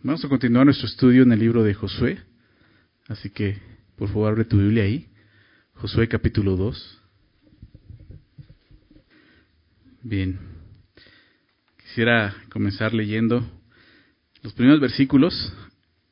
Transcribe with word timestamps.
Vamos 0.00 0.24
a 0.24 0.28
continuar 0.28 0.64
nuestro 0.64 0.86
estudio 0.86 1.24
en 1.24 1.32
el 1.32 1.40
libro 1.40 1.64
de 1.64 1.74
Josué. 1.74 2.20
Así 3.08 3.30
que, 3.30 3.58
por 3.96 4.06
favor, 4.06 4.30
abre 4.30 4.44
tu 4.44 4.56
Biblia 4.56 4.84
ahí. 4.84 5.08
Josué 5.74 6.06
capítulo 6.06 6.54
2. 6.54 7.00
Bien. 10.04 10.38
Quisiera 11.82 12.32
comenzar 12.48 12.94
leyendo 12.94 13.44
los 14.44 14.52
primeros 14.52 14.80
versículos 14.80 15.52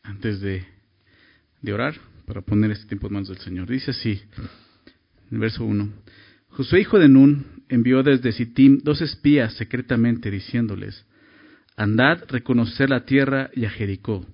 antes 0.02 0.40
de, 0.40 0.66
de 1.62 1.72
orar 1.72 1.94
para 2.26 2.40
poner 2.40 2.72
este 2.72 2.86
tiempo 2.86 3.06
en 3.06 3.12
manos 3.12 3.28
del 3.28 3.38
Señor. 3.38 3.70
Dice 3.70 3.92
así, 3.92 4.20
en 5.30 5.38
verso 5.38 5.64
1. 5.64 5.92
Josué, 6.48 6.80
hijo 6.80 6.98
de 6.98 7.08
Nun, 7.08 7.46
envió 7.68 8.02
desde 8.02 8.32
Sittim 8.32 8.80
dos 8.82 9.00
espías 9.00 9.54
secretamente 9.54 10.28
diciéndoles, 10.28 11.06
andad, 11.76 12.24
reconocer 12.28 12.90
la 12.90 13.04
tierra 13.04 13.50
y 13.54 13.64
a 13.64 13.70
Jericó. 13.70 14.26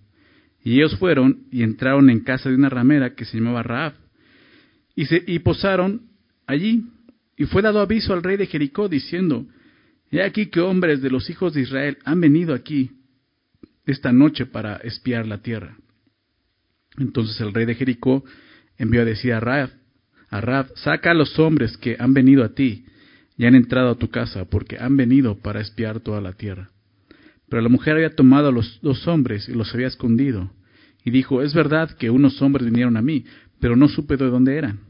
Y 0.64 0.76
ellos 0.76 0.96
fueron 0.96 1.46
y 1.50 1.62
entraron 1.62 2.08
en 2.08 2.20
casa 2.20 2.48
de 2.48 2.54
una 2.54 2.68
ramera 2.68 3.14
que 3.14 3.24
se 3.24 3.38
llamaba 3.38 3.62
Raab, 3.62 3.94
y, 4.94 5.38
posaron 5.38 6.02
allí. 6.46 6.84
Y 7.36 7.46
fue 7.46 7.62
dado 7.62 7.80
aviso 7.80 8.12
al 8.12 8.22
rey 8.22 8.36
de 8.36 8.46
Jericó 8.46 8.88
diciendo, 8.88 9.46
He 10.10 10.22
aquí 10.22 10.46
que 10.46 10.60
hombres 10.60 11.00
de 11.00 11.10
los 11.10 11.30
hijos 11.30 11.54
de 11.54 11.62
Israel 11.62 11.98
han 12.04 12.20
venido 12.20 12.54
aquí 12.54 12.90
esta 13.86 14.12
noche 14.12 14.46
para 14.46 14.76
espiar 14.76 15.26
la 15.26 15.38
tierra. 15.38 15.76
Entonces 16.98 17.40
el 17.40 17.54
rey 17.54 17.64
de 17.64 17.74
Jericó 17.74 18.22
envió 18.76 19.00
a 19.00 19.06
decir 19.06 19.32
a 19.32 19.40
Raab, 19.40 19.70
a 20.28 20.40
Raab, 20.40 20.68
saca 20.76 21.12
a 21.12 21.14
los 21.14 21.38
hombres 21.38 21.76
que 21.78 21.96
han 21.98 22.12
venido 22.12 22.44
a 22.44 22.50
ti 22.50 22.84
y 23.38 23.46
han 23.46 23.54
entrado 23.54 23.90
a 23.90 23.98
tu 23.98 24.10
casa, 24.10 24.44
porque 24.44 24.78
han 24.78 24.96
venido 24.96 25.38
para 25.38 25.60
espiar 25.60 26.00
toda 26.00 26.20
la 26.20 26.34
tierra. 26.34 26.71
Pero 27.52 27.60
la 27.60 27.68
mujer 27.68 27.96
había 27.96 28.16
tomado 28.16 28.48
a 28.48 28.50
los 28.50 28.78
dos 28.80 29.06
hombres 29.06 29.46
y 29.46 29.52
los 29.52 29.74
había 29.74 29.86
escondido. 29.86 30.50
Y 31.04 31.10
dijo, 31.10 31.42
es 31.42 31.52
verdad 31.52 31.90
que 31.90 32.08
unos 32.08 32.40
hombres 32.40 32.64
vinieron 32.64 32.96
a 32.96 33.02
mí, 33.02 33.26
pero 33.60 33.76
no 33.76 33.88
supe 33.88 34.16
de 34.16 34.24
dónde 34.30 34.56
eran. 34.56 34.80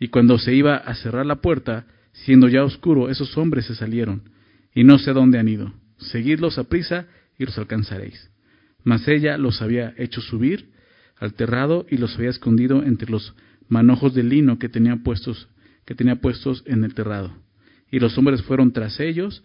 Y 0.00 0.08
cuando 0.08 0.36
se 0.36 0.52
iba 0.52 0.78
a 0.78 0.96
cerrar 0.96 1.26
la 1.26 1.36
puerta, 1.36 1.86
siendo 2.10 2.48
ya 2.48 2.64
oscuro, 2.64 3.08
esos 3.08 3.38
hombres 3.38 3.66
se 3.66 3.76
salieron, 3.76 4.22
y 4.74 4.82
no 4.82 4.98
sé 4.98 5.12
dónde 5.12 5.38
han 5.38 5.46
ido. 5.46 5.74
Seguidlos 5.98 6.58
a 6.58 6.64
prisa 6.64 7.06
y 7.38 7.44
los 7.44 7.56
alcanzaréis. 7.56 8.32
Mas 8.82 9.06
ella 9.06 9.38
los 9.38 9.62
había 9.62 9.94
hecho 9.96 10.20
subir 10.20 10.70
al 11.20 11.34
terrado 11.34 11.86
y 11.88 11.98
los 11.98 12.16
había 12.16 12.30
escondido 12.30 12.82
entre 12.82 13.12
los 13.12 13.32
manojos 13.68 14.12
de 14.12 14.24
lino 14.24 14.58
que 14.58 14.68
tenía 14.68 14.96
puestos, 14.96 15.46
que 15.84 15.94
tenía 15.94 16.16
puestos 16.16 16.64
en 16.66 16.82
el 16.82 16.94
terrado. 16.94 17.32
Y 17.92 18.00
los 18.00 18.18
hombres 18.18 18.42
fueron 18.42 18.72
tras 18.72 18.98
ellos, 18.98 19.44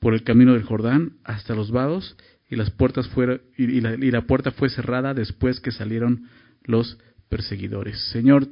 por 0.00 0.14
el 0.14 0.24
camino 0.24 0.54
del 0.54 0.64
Jordán 0.64 1.18
hasta 1.24 1.54
los 1.54 1.70
vados 1.70 2.16
y 2.48 2.56
las 2.56 2.70
puertas 2.70 3.08
y, 3.56 3.80
la, 3.80 3.94
y 3.94 4.10
la 4.10 4.22
puerta 4.22 4.50
fue 4.50 4.68
cerrada 4.70 5.14
después 5.14 5.60
que 5.60 5.70
salieron 5.70 6.28
los 6.64 6.98
perseguidores. 7.28 8.00
Señor, 8.10 8.48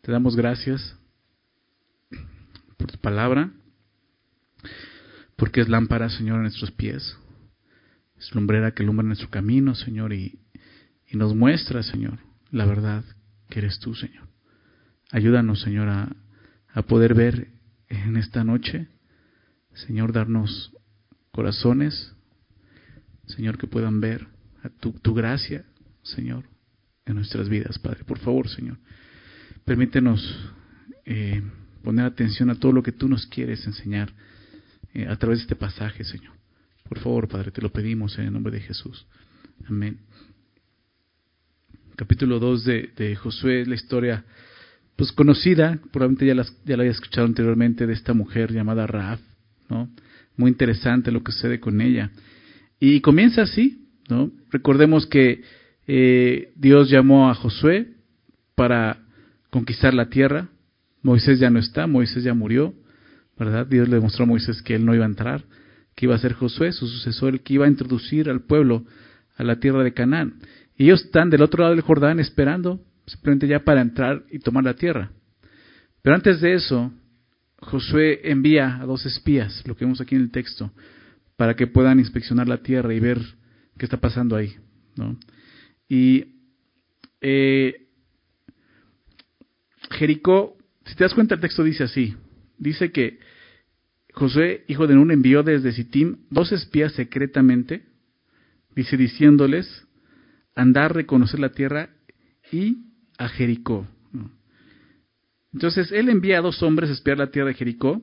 te 0.00 0.10
damos 0.10 0.36
gracias 0.36 0.96
por 2.78 2.90
tu 2.90 2.98
palabra, 2.98 3.52
porque 5.36 5.60
es 5.60 5.68
lámpara, 5.68 6.08
Señor, 6.08 6.38
a 6.38 6.42
nuestros 6.42 6.70
pies, 6.70 7.16
es 8.16 8.34
lumbrera 8.34 8.72
que 8.72 8.82
alumbra 8.82 9.06
nuestro 9.06 9.28
camino, 9.28 9.74
Señor, 9.74 10.12
y, 10.12 10.38
y 11.08 11.16
nos 11.16 11.34
muestra, 11.34 11.82
Señor, 11.82 12.18
la 12.50 12.64
verdad 12.64 13.04
que 13.48 13.58
eres 13.58 13.78
tú, 13.80 13.94
Señor. 13.94 14.28
Ayúdanos, 15.10 15.60
Señor, 15.60 15.88
a, 15.88 16.16
a 16.72 16.82
poder 16.82 17.14
ver 17.14 17.48
en 17.88 18.16
esta 18.16 18.44
noche, 18.44 18.88
Señor, 19.74 20.12
darnos 20.12 20.72
corazones, 21.32 22.12
Señor, 23.26 23.58
que 23.58 23.66
puedan 23.66 24.00
ver 24.00 24.26
a 24.62 24.68
tu, 24.68 25.14
gracia, 25.14 25.64
Señor, 26.02 26.44
en 27.06 27.16
nuestras 27.16 27.48
vidas, 27.48 27.78
Padre. 27.78 28.04
Por 28.04 28.18
favor, 28.18 28.48
Señor, 28.48 28.76
permítenos 29.64 30.20
eh, 31.06 31.42
poner 31.82 32.04
atención 32.04 32.50
a 32.50 32.54
todo 32.54 32.72
lo 32.72 32.82
que 32.82 32.92
tú 32.92 33.08
nos 33.08 33.26
quieres 33.26 33.66
enseñar 33.66 34.12
eh, 34.94 35.06
a 35.08 35.16
través 35.16 35.38
de 35.38 35.42
este 35.44 35.56
pasaje, 35.56 36.04
Señor. 36.04 36.34
Por 36.88 36.98
favor, 36.98 37.26
Padre, 37.28 37.50
te 37.50 37.62
lo 37.62 37.72
pedimos 37.72 38.18
en 38.18 38.26
el 38.26 38.32
nombre 38.32 38.52
de 38.52 38.60
Jesús. 38.60 39.06
Amén. 39.66 39.98
Capítulo 41.96 42.38
2 42.38 42.64
de, 42.64 42.92
de 42.94 43.16
Josué, 43.16 43.64
la 43.64 43.74
historia 43.74 44.24
pues 44.96 45.12
conocida, 45.12 45.78
probablemente 45.90 46.26
ya 46.26 46.76
la 46.76 46.82
había 46.82 46.92
escuchado 46.92 47.26
anteriormente, 47.26 47.86
de 47.86 47.94
esta 47.94 48.12
mujer 48.12 48.52
llamada 48.52 48.86
Raab, 48.86 49.18
¿no? 49.70 49.88
Muy 50.36 50.50
interesante 50.50 51.12
lo 51.12 51.22
que 51.22 51.32
sucede 51.32 51.60
con 51.60 51.80
ella. 51.80 52.10
Y 52.80 53.00
comienza 53.00 53.42
así, 53.42 53.86
¿no? 54.08 54.30
Recordemos 54.50 55.06
que 55.06 55.42
eh, 55.86 56.52
Dios 56.56 56.90
llamó 56.90 57.30
a 57.30 57.34
Josué 57.34 57.88
para 58.54 58.98
conquistar 59.50 59.94
la 59.94 60.08
tierra. 60.08 60.48
Moisés 61.02 61.38
ya 61.38 61.50
no 61.50 61.58
está, 61.58 61.86
Moisés 61.86 62.24
ya 62.24 62.34
murió, 62.34 62.74
¿verdad? 63.38 63.66
Dios 63.66 63.88
le 63.88 63.96
demostró 63.96 64.24
a 64.24 64.28
Moisés 64.28 64.62
que 64.62 64.74
él 64.74 64.84
no 64.84 64.94
iba 64.94 65.04
a 65.04 65.08
entrar, 65.08 65.44
que 65.94 66.06
iba 66.06 66.14
a 66.14 66.18
ser 66.18 66.34
Josué, 66.34 66.72
su 66.72 66.86
sucesor, 66.86 67.34
el 67.34 67.40
que 67.40 67.54
iba 67.54 67.66
a 67.66 67.68
introducir 67.68 68.30
al 68.30 68.42
pueblo 68.42 68.84
a 69.36 69.44
la 69.44 69.56
tierra 69.58 69.82
de 69.82 69.92
Canaán. 69.92 70.34
Y 70.76 70.84
ellos 70.84 71.04
están 71.04 71.30
del 71.30 71.42
otro 71.42 71.62
lado 71.62 71.74
del 71.74 71.82
Jordán 71.82 72.20
esperando 72.20 72.80
simplemente 73.06 73.48
ya 73.48 73.60
para 73.60 73.80
entrar 73.80 74.24
y 74.30 74.38
tomar 74.38 74.64
la 74.64 74.74
tierra. 74.74 75.10
Pero 76.02 76.16
antes 76.16 76.40
de 76.40 76.54
eso, 76.54 76.92
Josué 77.62 78.20
envía 78.24 78.80
a 78.80 78.86
dos 78.86 79.06
espías, 79.06 79.62
lo 79.66 79.76
que 79.76 79.84
vemos 79.84 80.00
aquí 80.00 80.14
en 80.14 80.22
el 80.22 80.30
texto, 80.30 80.72
para 81.36 81.54
que 81.54 81.66
puedan 81.66 82.00
inspeccionar 82.00 82.48
la 82.48 82.62
tierra 82.62 82.92
y 82.92 83.00
ver 83.00 83.18
qué 83.78 83.86
está 83.86 83.98
pasando 83.98 84.36
ahí. 84.36 84.54
¿no? 84.96 85.16
Y 85.88 86.34
eh, 87.20 87.88
Jericó, 89.90 90.56
si 90.84 90.96
te 90.96 91.04
das 91.04 91.14
cuenta, 91.14 91.36
el 91.36 91.40
texto 91.40 91.62
dice 91.62 91.84
así: 91.84 92.16
dice 92.58 92.90
que 92.90 93.20
Josué, 94.12 94.64
hijo 94.68 94.86
de 94.86 94.94
Nun, 94.94 95.10
envió 95.10 95.42
desde 95.42 95.72
Sittim 95.72 96.18
dos 96.30 96.52
espías 96.52 96.92
secretamente, 96.92 97.86
dice 98.74 98.96
diciéndoles: 98.96 99.86
andar, 100.54 100.94
reconocer 100.94 101.40
la 101.40 101.52
tierra 101.52 101.90
y 102.50 102.78
a 103.18 103.28
Jericó. 103.28 103.86
Entonces 105.52 105.92
él 105.92 106.08
envía 106.08 106.38
a 106.38 106.42
dos 106.42 106.62
hombres 106.62 106.90
a 106.90 106.94
espiar 106.94 107.18
la 107.18 107.30
tierra 107.30 107.48
de 107.48 107.54
Jericó. 107.54 108.02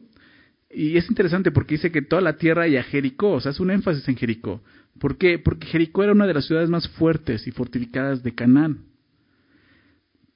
Y 0.72 0.98
es 0.98 1.10
interesante 1.10 1.52
porque 1.52 1.76
dice 1.76 1.92
que 1.92 2.02
toda 2.02 2.22
la 2.22 2.38
tierra 2.38 2.68
y 2.68 2.78
a 2.78 2.84
Jericó, 2.84 3.32
o 3.32 3.42
sea, 3.42 3.52
es 3.52 3.60
un 3.60 3.72
énfasis 3.72 4.08
en 4.08 4.16
Jericó. 4.16 4.62
¿Por 5.00 5.18
qué? 5.18 5.40
Porque 5.40 5.66
Jericó 5.66 6.04
era 6.04 6.12
una 6.12 6.28
de 6.28 6.34
las 6.34 6.46
ciudades 6.46 6.70
más 6.70 6.88
fuertes 6.90 7.48
y 7.48 7.52
fortificadas 7.52 8.22
de 8.22 8.36
Canaán. 8.36 8.80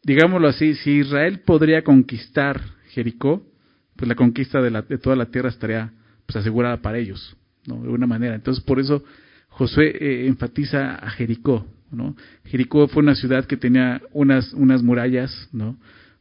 Digámoslo 0.04 0.48
así, 0.48 0.74
si 0.76 1.00
Israel 1.00 1.42
podría 1.42 1.84
conquistar 1.84 2.62
Jericó, 2.90 3.46
pues 3.96 4.10
la 4.10 4.16
conquista 4.16 4.62
de, 4.62 4.72
la, 4.72 4.82
de 4.82 4.98
toda 4.98 5.16
la 5.16 5.28
tierra 5.28 5.50
estaría 5.50 5.94
pues, 6.26 6.36
asegurada 6.36 6.82
para 6.82 6.98
ellos, 6.98 7.38
¿no? 7.68 7.76
de 7.76 7.84
alguna 7.84 8.08
manera. 8.08 8.36
Entonces, 8.36 8.64
por 8.64 8.80
eso 8.80 9.04
Josué 9.50 9.96
eh, 10.00 10.28
enfatiza 10.28 10.96
a 10.96 11.10
Jericó. 11.12 11.66
¿no? 11.92 12.16
Jericó 12.46 12.88
fue 12.88 13.04
una 13.04 13.16
ciudad 13.16 13.46
que 13.46 13.56
tenía 13.56 14.02
unas, 14.12 14.52
unas 14.54 14.82
murallas, 14.82 15.50
¿no? 15.52 15.78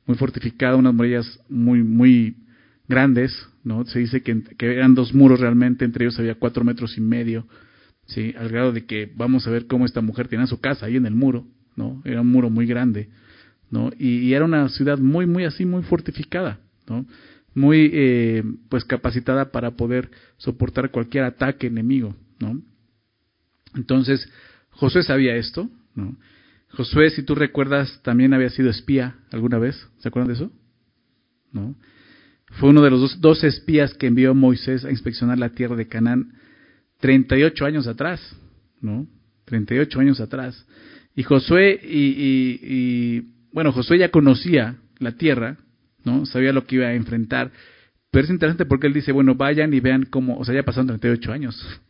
Muy 0.06 0.16
fortificada, 0.16 0.76
unas 0.76 0.94
murallas 0.94 1.40
muy, 1.48 1.82
muy 1.82 2.36
grandes, 2.88 3.48
¿no? 3.64 3.84
Se 3.86 3.98
dice 3.98 4.22
que, 4.22 4.42
que, 4.42 4.74
eran 4.74 4.94
dos 4.94 5.14
muros 5.14 5.40
realmente, 5.40 5.84
entre 5.84 6.04
ellos 6.04 6.18
había 6.18 6.34
cuatro 6.34 6.64
metros 6.64 6.96
y 6.98 7.00
medio, 7.00 7.46
¿sí? 8.06 8.34
Al 8.38 8.48
grado 8.48 8.72
de 8.72 8.84
que 8.84 9.10
vamos 9.14 9.46
a 9.46 9.50
ver 9.50 9.66
cómo 9.66 9.86
esta 9.86 10.00
mujer 10.00 10.28
tenía 10.28 10.46
su 10.46 10.60
casa 10.60 10.86
ahí 10.86 10.96
en 10.96 11.06
el 11.06 11.14
muro, 11.14 11.46
¿no? 11.76 12.02
Era 12.04 12.20
un 12.20 12.28
muro 12.28 12.50
muy 12.50 12.66
grande, 12.66 13.08
¿no? 13.70 13.90
Y, 13.98 14.18
y 14.18 14.34
era 14.34 14.44
una 14.44 14.68
ciudad 14.68 14.98
muy, 14.98 15.26
muy 15.26 15.44
así, 15.44 15.64
muy 15.64 15.82
fortificada, 15.82 16.58
¿no? 16.88 17.06
Muy, 17.54 17.90
eh, 17.92 18.42
pues 18.68 18.84
capacitada 18.84 19.52
para 19.52 19.72
poder 19.72 20.10
soportar 20.38 20.90
cualquier 20.90 21.24
ataque 21.24 21.66
enemigo, 21.68 22.16
¿no? 22.38 22.60
Entonces, 23.74 24.28
Josué 24.70 25.02
sabía 25.02 25.36
esto, 25.36 25.70
¿no? 25.94 26.16
Josué, 26.74 27.10
si 27.10 27.22
tú 27.22 27.34
recuerdas, 27.34 28.00
también 28.02 28.32
había 28.32 28.50
sido 28.50 28.70
espía 28.70 29.16
alguna 29.30 29.58
vez. 29.58 29.76
¿Se 29.98 30.08
acuerdan 30.08 30.28
de 30.28 30.34
eso? 30.34 30.52
¿No? 31.52 31.74
Fue 32.52 32.70
uno 32.70 32.82
de 32.82 32.90
los 32.90 33.00
dos, 33.00 33.20
dos 33.20 33.44
espías 33.44 33.94
que 33.94 34.06
envió 34.06 34.34
Moisés 34.34 34.84
a 34.84 34.90
inspeccionar 34.90 35.38
la 35.38 35.50
tierra 35.50 35.76
de 35.76 35.88
Canaán 35.88 36.32
38 37.00 37.64
años 37.66 37.86
atrás, 37.86 38.20
¿no? 38.80 39.06
38 39.46 40.00
años 40.00 40.20
atrás. 40.20 40.66
Y 41.14 41.24
Josué, 41.24 41.78
y, 41.82 42.58
y, 42.62 43.28
bueno, 43.52 43.72
Josué 43.72 43.98
ya 43.98 44.10
conocía 44.10 44.76
la 44.98 45.12
tierra, 45.12 45.58
¿no? 46.04 46.24
Sabía 46.26 46.52
lo 46.52 46.64
que 46.64 46.76
iba 46.76 46.86
a 46.86 46.94
enfrentar. 46.94 47.50
Pero 48.10 48.24
es 48.24 48.30
interesante 48.30 48.66
porque 48.66 48.86
él 48.86 48.92
dice, 48.92 49.12
bueno, 49.12 49.34
vayan 49.34 49.74
y 49.74 49.80
vean 49.80 50.04
cómo, 50.04 50.38
o 50.38 50.44
sea, 50.44 50.54
ya 50.54 50.62
pasaron 50.62 50.86
38 50.86 51.32
años, 51.32 51.80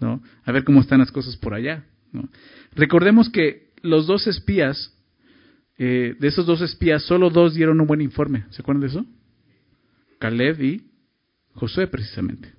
¿no? 0.00 0.22
A 0.44 0.52
ver 0.52 0.64
cómo 0.64 0.80
están 0.80 1.00
las 1.00 1.12
cosas 1.12 1.36
por 1.36 1.54
allá, 1.54 1.84
¿no? 2.12 2.28
Recordemos 2.74 3.28
que 3.30 3.73
los 3.84 4.06
dos 4.06 4.26
espías, 4.26 4.92
eh, 5.78 6.16
de 6.18 6.28
esos 6.28 6.46
dos 6.46 6.60
espías, 6.60 7.02
solo 7.04 7.30
dos 7.30 7.54
dieron 7.54 7.80
un 7.80 7.86
buen 7.86 8.00
informe. 8.00 8.44
¿Se 8.50 8.62
acuerdan 8.62 8.80
de 8.80 8.88
eso? 8.88 9.06
Caleb 10.18 10.60
y 10.62 10.90
Josué, 11.54 11.86
precisamente. 11.86 12.52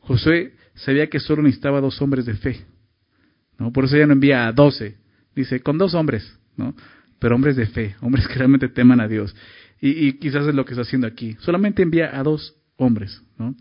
Josué 0.00 0.54
sabía 0.74 1.08
que 1.08 1.20
solo 1.20 1.42
necesitaba 1.42 1.80
dos 1.80 2.00
hombres 2.00 2.26
de 2.26 2.34
fe 2.34 2.64
¿no? 3.58 3.72
Por 3.72 3.84
eso 3.84 3.96
ella 3.96 4.06
no 4.06 4.14
envía 4.14 4.46
a 4.46 4.52
doce. 4.52 4.96
Dice, 5.34 5.60
con 5.60 5.78
dos 5.78 5.94
hombres, 5.94 6.38
¿no? 6.56 6.74
Pero 7.18 7.36
hombres 7.36 7.56
de 7.56 7.66
fe, 7.66 7.94
hombres 8.00 8.26
que 8.26 8.34
realmente 8.34 8.68
teman 8.68 9.00
a 9.00 9.08
Dios. 9.08 9.34
Y, 9.80 10.08
y 10.08 10.12
quizás 10.14 10.46
es 10.46 10.54
lo 10.54 10.64
que 10.64 10.72
está 10.72 10.82
haciendo 10.82 11.06
aquí. 11.06 11.36
Solamente 11.40 11.82
envía 11.82 12.18
a 12.18 12.22
dos 12.22 12.56
hombres, 12.76 13.22
¿no? 13.38 13.54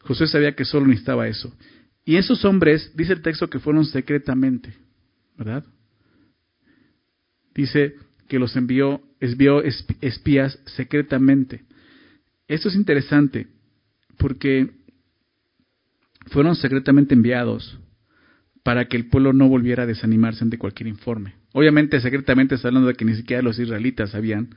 José 0.00 0.26
sabía 0.26 0.54
que 0.54 0.64
solo 0.64 0.86
necesitaba 0.86 1.28
eso. 1.28 1.54
Y 2.04 2.16
esos 2.16 2.44
hombres, 2.44 2.92
dice 2.96 3.12
el 3.12 3.22
texto 3.22 3.48
que 3.48 3.60
fueron 3.60 3.84
secretamente, 3.84 4.74
¿verdad? 5.38 5.64
Dice 7.54 7.94
que 8.28 8.38
los 8.38 8.56
envió, 8.56 9.02
envió 9.20 9.62
espías 9.62 10.58
secretamente. 10.66 11.64
Esto 12.48 12.68
es 12.68 12.74
interesante 12.74 13.46
porque 14.18 14.70
fueron 16.26 16.56
secretamente 16.56 17.14
enviados 17.14 17.78
para 18.62 18.86
que 18.86 18.96
el 18.96 19.08
pueblo 19.08 19.32
no 19.32 19.48
volviera 19.48 19.82
a 19.82 19.86
desanimarse 19.86 20.44
ante 20.44 20.58
cualquier 20.58 20.86
informe. 20.86 21.34
Obviamente, 21.52 22.00
secretamente 22.00 22.54
está 22.54 22.68
hablando 22.68 22.88
de 22.88 22.94
que 22.94 23.04
ni 23.04 23.14
siquiera 23.14 23.42
los 23.42 23.58
israelitas 23.58 24.10
sabían. 24.10 24.54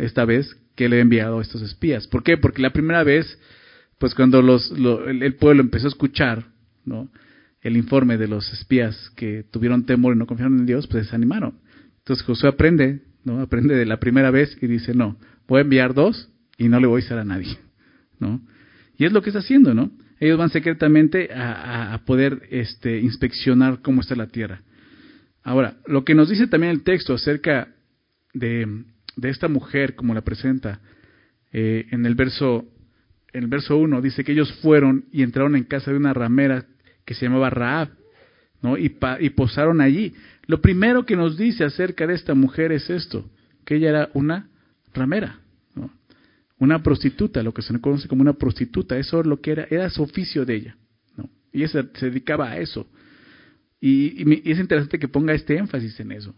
Esta 0.00 0.24
vez 0.24 0.56
que 0.74 0.88
le 0.88 0.96
había 0.96 1.02
enviado 1.02 1.38
a 1.38 1.42
estos 1.42 1.60
espías. 1.62 2.06
¿Por 2.06 2.22
qué? 2.22 2.38
Porque 2.38 2.62
la 2.62 2.72
primera 2.72 3.02
vez 3.04 3.38
pues 3.98 4.14
cuando 4.14 4.42
los, 4.42 4.72
el, 4.72 5.34
pueblo 5.36 5.62
empezó 5.62 5.86
a 5.86 5.88
escuchar 5.88 6.44
el 7.62 7.76
informe 7.76 8.18
de 8.18 8.28
los 8.28 8.52
espías 8.52 9.10
que 9.16 9.44
tuvieron 9.50 9.86
temor 9.86 10.14
y 10.14 10.18
no 10.18 10.26
confiaron 10.26 10.58
en 10.58 10.66
Dios, 10.66 10.86
pues 10.86 11.04
desanimaron. 11.04 11.60
Entonces 12.06 12.24
Josué 12.24 12.50
aprende, 12.50 13.02
¿no? 13.24 13.40
aprende 13.40 13.74
de 13.74 13.84
la 13.84 13.98
primera 13.98 14.30
vez 14.30 14.56
y 14.62 14.68
dice, 14.68 14.94
no, 14.94 15.16
voy 15.48 15.58
a 15.58 15.62
enviar 15.62 15.92
dos 15.92 16.30
y 16.56 16.68
no 16.68 16.78
le 16.78 16.86
voy 16.86 17.00
a 17.00 17.02
decir 17.02 17.18
a 17.18 17.24
nadie. 17.24 17.58
¿no? 18.20 18.40
Y 18.96 19.06
es 19.06 19.12
lo 19.12 19.22
que 19.22 19.30
está 19.30 19.40
haciendo, 19.40 19.74
¿no? 19.74 19.90
Ellos 20.20 20.38
van 20.38 20.50
secretamente 20.50 21.30
a, 21.34 22.00
poder 22.06 22.44
este, 22.50 23.00
inspeccionar 23.00 23.82
cómo 23.82 24.02
está 24.02 24.14
la 24.14 24.28
tierra. 24.28 24.62
Ahora, 25.42 25.78
lo 25.86 26.04
que 26.04 26.14
nos 26.14 26.30
dice 26.30 26.46
también 26.46 26.70
el 26.70 26.84
texto 26.84 27.14
acerca 27.14 27.74
de, 28.32 28.84
esta 29.22 29.48
mujer, 29.48 29.96
como 29.96 30.14
la 30.14 30.22
presenta 30.22 30.80
eh, 31.52 31.86
en 31.90 32.06
el 32.06 32.14
verso 32.14 32.64
en 33.32 33.42
el 33.42 33.50
verso 33.50 33.76
1 33.76 34.00
dice 34.00 34.24
que 34.24 34.32
ellos 34.32 34.50
fueron 34.62 35.06
y 35.12 35.22
entraron 35.22 35.56
en 35.56 35.64
casa 35.64 35.90
de 35.90 35.96
una 35.96 36.14
ramera 36.14 36.64
que 37.04 37.14
se 37.14 37.26
llamaba 37.26 37.50
Raab, 37.50 37.90
¿no? 38.62 38.78
Y, 38.78 38.96
y 39.20 39.30
posaron 39.30 39.82
allí. 39.82 40.14
Lo 40.46 40.60
primero 40.60 41.04
que 41.04 41.16
nos 41.16 41.36
dice 41.36 41.64
acerca 41.64 42.06
de 42.06 42.14
esta 42.14 42.34
mujer 42.34 42.72
es 42.72 42.88
esto, 42.88 43.28
que 43.64 43.76
ella 43.76 43.88
era 43.90 44.10
una 44.14 44.48
ramera, 44.94 45.40
una 46.58 46.82
prostituta, 46.82 47.42
lo 47.42 47.52
que 47.52 47.62
se 47.62 47.78
conoce 47.80 48.08
como 48.08 48.22
una 48.22 48.32
prostituta, 48.32 48.96
eso 48.96 49.20
es 49.20 49.26
lo 49.26 49.40
que 49.40 49.52
era, 49.52 49.66
era 49.70 49.90
su 49.90 50.02
oficio 50.02 50.46
de 50.46 50.54
ella, 50.54 50.76
¿no? 51.16 51.28
Y 51.52 51.62
ella 51.62 51.68
se, 51.68 52.06
dedicaba 52.06 52.50
a 52.50 52.58
eso. 52.58 52.86
Y, 53.80 54.22
y, 54.22 54.50
es 54.50 54.58
interesante 54.58 54.98
que 54.98 55.08
ponga 55.08 55.34
este 55.34 55.56
énfasis 55.58 55.98
en 56.00 56.12
eso. 56.12 56.34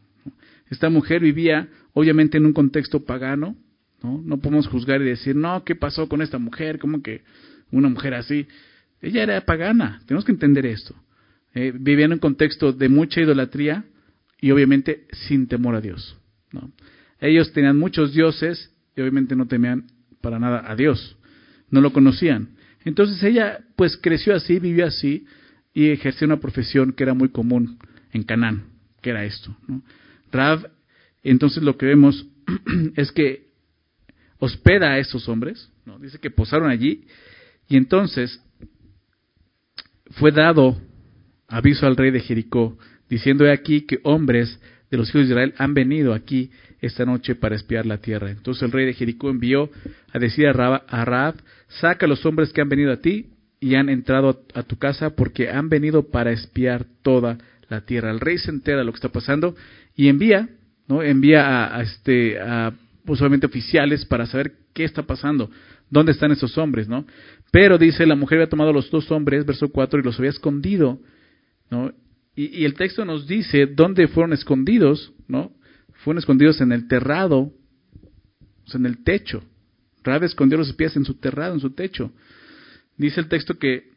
Esta 0.71 0.91
mujer 0.91 1.23
vivía, 1.23 1.69
obviamente, 1.93 2.37
en 2.37 2.47
un 2.47 2.53
contexto 2.53 3.05
pagano, 3.05 3.57
¿no? 4.03 4.21
No 4.25 4.39
podemos 4.39 4.67
juzgar 4.67 5.01
y 5.03 5.05
decir, 5.05 5.37
no, 5.37 5.65
¿qué 5.65 5.77
pasó 5.77 6.09
con 6.09 6.21
esta 6.21 6.39
mujer? 6.39 6.79
¿Cómo 6.79 7.03
que 7.03 7.23
una 7.71 7.89
mujer 7.89 8.15
así? 8.15 8.47
Ella 9.01 9.23
era 9.23 9.41
pagana, 9.43 10.01
tenemos 10.07 10.25
que 10.25 10.33
entender 10.33 10.67
esto. 10.67 10.95
Eh, 11.55 11.73
vivía 11.75 12.07
en 12.07 12.15
un 12.15 12.19
contexto 12.19 12.73
de 12.73 12.89
mucha 12.89 13.21
idolatría 13.21 13.85
y 14.41 14.51
obviamente 14.51 15.07
sin 15.13 15.47
temor 15.49 15.75
a 15.75 15.81
Dios. 15.81 16.17
Ellos 17.21 17.53
tenían 17.53 17.77
muchos 17.77 18.15
dioses 18.15 18.73
y 18.97 19.01
obviamente 19.01 19.37
no 19.37 19.47
temían 19.47 19.87
para 20.21 20.39
nada 20.39 20.71
a 20.71 20.77
Dios, 20.77 21.17
no 21.71 21.81
lo 21.81 21.93
conocían. 21.93 22.57
Entonces 22.85 23.23
ella 23.23 23.61
pues 23.77 23.99
creció 24.01 24.35
así, 24.35 24.59
vivió 24.59 24.87
así 24.87 25.27
y 25.75 25.91
ejerció 25.91 26.27
una 26.27 26.41
profesión 26.41 26.93
que 26.93 27.03
era 27.03 27.15
muy 27.15 27.29
común 27.29 27.79
en 28.13 28.23
Canaán, 28.23 28.65
que 29.03 29.11
era 29.11 29.25
esto. 29.25 29.57
Rav, 30.33 30.71
entonces 31.23 31.63
lo 31.63 31.77
que 31.77 31.87
vemos 31.87 32.27
es 32.97 33.13
que 33.13 33.49
hospeda 34.39 34.93
a 34.93 34.99
esos 34.99 35.29
hombres, 35.29 35.71
¿no? 35.85 35.99
dice 35.99 36.19
que 36.19 36.31
posaron 36.31 36.71
allí, 36.71 37.07
y 37.69 37.77
entonces 37.77 38.41
fue 40.13 40.31
dado 40.31 40.81
aviso 41.49 41.87
al 41.87 41.97
rey 41.97 42.11
de 42.11 42.21
Jericó, 42.21 42.79
diciendo 43.09 43.51
aquí 43.51 43.83
que 43.83 44.01
hombres 44.03 44.59
de 44.91 44.97
los 44.97 45.09
hijos 45.11 45.23
de 45.23 45.29
Israel 45.29 45.55
han 45.59 45.75
venido 45.75 46.15
aquí 46.15 46.51
esta 46.81 47.05
noche 47.05 47.35
para 47.35 47.57
espiar 47.57 47.87
la 47.87 47.99
tierra. 47.99 48.31
Entonces 48.31 48.63
el 48.63 48.73
rey 48.73 48.87
de 48.87 48.95
Jericó 48.95 49.31
envió 49.31 49.71
a 50.13 50.19
decir 50.19 50.47
a 50.47 50.53
Raab, 50.53 51.35
saca 51.69 52.07
a 52.07 52.09
los 52.09 52.25
hombres 52.25 52.53
que 52.53 52.61
han 52.61 52.69
venido 52.69 52.93
a 52.93 52.99
ti 52.99 53.27
y 53.61 53.75
han 53.75 53.89
entrado 53.89 54.45
a 54.55 54.63
tu 54.63 54.79
casa 54.79 55.11
porque 55.11 55.51
han 55.51 55.69
venido 55.69 56.11
para 56.11 56.31
espiar 56.31 56.87
toda 57.03 57.39
la 57.69 57.83
tierra. 57.83 58.11
El 58.11 58.21
rey 58.21 58.39
se 58.39 58.51
entera 58.51 58.79
de 58.79 58.85
lo 58.85 58.93
que 58.93 58.97
está 58.97 59.09
pasando 59.09 59.55
y 59.97 60.09
envía, 60.09 60.49
¿no? 60.87 61.03
Envía 61.03 61.77
a, 61.77 61.83
este, 61.83 62.39
a 62.41 62.73
usualmente 63.07 63.47
oficiales 63.47 64.05
para 64.05 64.27
saber 64.27 64.53
qué 64.73 64.85
está 64.85 65.03
pasando, 65.03 65.51
dónde 65.91 66.13
están 66.13 66.31
esos 66.31 66.57
hombres, 66.57 66.89
¿no? 66.89 67.05
Pero 67.51 67.79
dice, 67.79 68.07
la 68.07 68.15
mujer 68.15 68.39
había 68.39 68.49
tomado 68.49 68.71
a 68.71 68.75
los 68.75 68.91
dos 68.91 69.11
hombres, 69.11 69.45
verso 69.45 69.69
4, 69.69 69.99
y 69.99 70.03
los 70.03 70.19
había 70.19 70.31
escondido, 70.31 71.01
¿no? 71.71 71.93
Y, 72.39 72.65
el 72.65 72.75
texto 72.75 73.05
nos 73.05 73.27
dice 73.27 73.67
dónde 73.67 74.07
fueron 74.07 74.33
escondidos, 74.33 75.13
¿no? 75.27 75.51
Fueron 76.05 76.19
escondidos 76.19 76.61
en 76.61 76.71
el 76.71 76.87
terrado, 76.87 77.39
o 77.39 78.67
sea, 78.67 78.79
en 78.79 78.87
el 78.87 79.03
techo. 79.03 79.43
Rabe 80.05 80.27
escondió 80.27 80.57
los 80.57 80.73
pies 80.75 80.95
en 80.95 81.05
su 81.05 81.15
terrado, 81.15 81.55
en 81.55 81.61
su 81.61 81.71
techo. 81.71 82.13
Dice 82.97 83.19
el 83.19 83.27
texto 83.27 83.59
que 83.59 83.91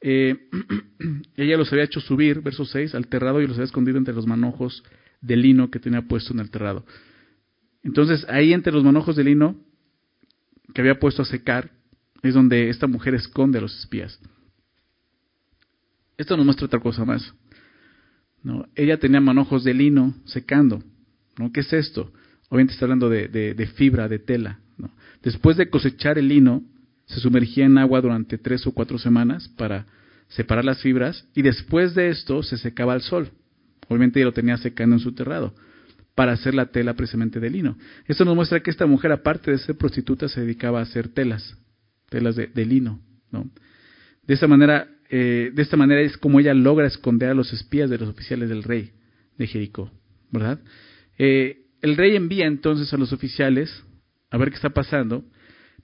eh, 0.00 0.48
ella 1.36 1.56
los 1.56 1.72
había 1.72 1.84
hecho 1.84 2.00
subir, 2.00 2.40
verso 2.40 2.64
6, 2.64 2.92
al 2.96 3.06
terrado 3.06 3.40
y 3.40 3.46
los 3.46 3.56
había 3.56 3.66
escondido 3.66 3.98
entre 3.98 4.14
los 4.14 4.26
manojos 4.26 4.82
de 5.20 5.36
lino 5.36 5.70
que 5.70 5.78
tenía 5.78 6.02
puesto 6.02 6.32
en 6.32 6.40
el 6.40 6.50
terrado. 6.50 6.84
Entonces, 7.84 8.26
ahí 8.28 8.52
entre 8.52 8.72
los 8.72 8.82
manojos 8.82 9.14
de 9.14 9.22
lino 9.22 9.64
que 10.74 10.80
había 10.80 10.98
puesto 10.98 11.22
a 11.22 11.24
secar, 11.24 11.70
es 12.24 12.34
donde 12.34 12.68
esta 12.68 12.88
mujer 12.88 13.14
esconde 13.14 13.58
a 13.58 13.60
los 13.60 13.78
espías. 13.78 14.18
Esto 16.18 16.36
nos 16.36 16.44
muestra 16.44 16.66
otra 16.66 16.80
cosa 16.80 17.04
más. 17.04 17.32
Ella 18.74 18.98
tenía 18.98 19.20
manojos 19.20 19.64
de 19.64 19.74
lino 19.74 20.14
secando. 20.24 20.82
¿no? 21.38 21.52
¿Qué 21.52 21.60
es 21.60 21.72
esto? 21.72 22.12
Obviamente 22.48 22.74
está 22.74 22.84
hablando 22.84 23.08
de, 23.08 23.28
de, 23.28 23.66
fibra, 23.66 24.08
de 24.08 24.18
tela. 24.18 24.60
¿no? 24.78 24.90
Después 25.22 25.56
de 25.56 25.68
cosechar 25.68 26.18
el 26.18 26.28
lino, 26.28 26.62
se 27.06 27.20
sumergía 27.20 27.66
en 27.66 27.78
agua 27.78 28.00
durante 28.00 28.38
tres 28.38 28.66
o 28.66 28.72
cuatro 28.72 28.98
semanas 28.98 29.48
para 29.56 29.86
separar 30.28 30.64
las 30.64 30.80
fibras 30.80 31.26
y 31.34 31.42
después 31.42 31.94
de 31.94 32.08
esto 32.10 32.42
se 32.42 32.58
secaba 32.58 32.92
al 32.92 33.02
sol. 33.02 33.30
Obviamente 33.88 34.18
ella 34.18 34.26
lo 34.26 34.32
tenía 34.32 34.56
secando 34.56 34.96
en 34.96 35.00
su 35.00 35.12
terrado 35.12 35.54
para 36.16 36.32
hacer 36.32 36.54
la 36.54 36.66
tela 36.66 36.94
precisamente 36.94 37.38
de 37.40 37.50
lino. 37.50 37.76
Esto 38.06 38.24
nos 38.24 38.34
muestra 38.34 38.60
que 38.60 38.70
esta 38.70 38.86
mujer, 38.86 39.12
aparte 39.12 39.50
de 39.50 39.58
ser 39.58 39.76
prostituta, 39.76 40.28
se 40.28 40.40
dedicaba 40.40 40.80
a 40.80 40.82
hacer 40.82 41.08
telas, 41.08 41.56
telas 42.08 42.34
de, 42.34 42.64
lino. 42.64 43.00
¿no? 43.30 43.48
De 44.26 44.34
esta 44.34 44.48
manera, 44.48 44.88
eh, 45.10 45.50
de 45.52 45.62
esta 45.62 45.76
manera 45.76 46.00
es 46.00 46.16
como 46.16 46.40
ella 46.40 46.54
logra 46.54 46.86
esconder 46.86 47.30
a 47.30 47.34
los 47.34 47.52
espías 47.52 47.90
de 47.90 47.98
los 47.98 48.08
oficiales 48.08 48.48
del 48.48 48.62
rey 48.62 48.92
de 49.38 49.46
Jericó, 49.46 49.90
¿verdad? 50.30 50.60
Eh, 51.18 51.62
el 51.82 51.96
rey 51.96 52.16
envía 52.16 52.46
entonces 52.46 52.92
a 52.92 52.96
los 52.96 53.12
oficiales 53.12 53.84
a 54.30 54.38
ver 54.38 54.50
qué 54.50 54.56
está 54.56 54.70
pasando, 54.70 55.24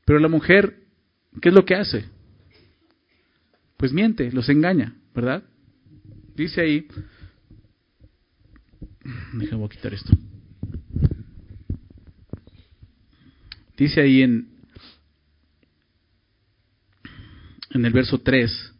pero 0.04 0.18
la 0.18 0.28
mujer, 0.28 0.76
¿qué 1.40 1.50
es 1.50 1.54
lo 1.54 1.64
que 1.64 1.74
hace? 1.74 2.04
Pues 3.76 3.92
miente, 3.92 4.30
los 4.32 4.48
engaña, 4.48 4.96
¿verdad? 5.14 5.44
Dice 6.34 6.60
ahí, 6.60 6.88
Déjame 9.32 9.68
quitar 9.68 9.94
esto. 9.94 10.12
Dice 13.76 14.00
ahí 14.00 14.22
en, 14.22 14.48
en 17.70 17.84
el 17.84 17.92
verso 17.92 18.20
3 18.20 18.74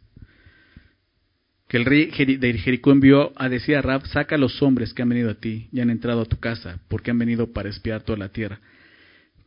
que 1.73 1.77
el 1.77 1.85
rey 1.85 2.11
de 2.37 2.53
Jericó 2.59 2.91
envió 2.91 3.33
a 3.35 3.49
decir 3.49 3.75
a 3.75 3.81
Rab, 3.81 4.05
saca 4.05 4.35
a 4.35 4.37
los 4.37 4.61
hombres 4.61 4.93
que 4.93 5.01
han 5.01 5.09
venido 5.09 5.31
a 5.31 5.33
ti 5.33 5.69
y 5.71 5.79
han 5.79 5.89
entrado 5.89 6.21
a 6.21 6.25
tu 6.25 6.37
casa, 6.37 6.77
porque 6.87 7.09
han 7.09 7.17
venido 7.17 7.51
para 7.51 7.67
espiar 7.69 8.03
toda 8.03 8.19
la 8.19 8.29
tierra. 8.29 8.59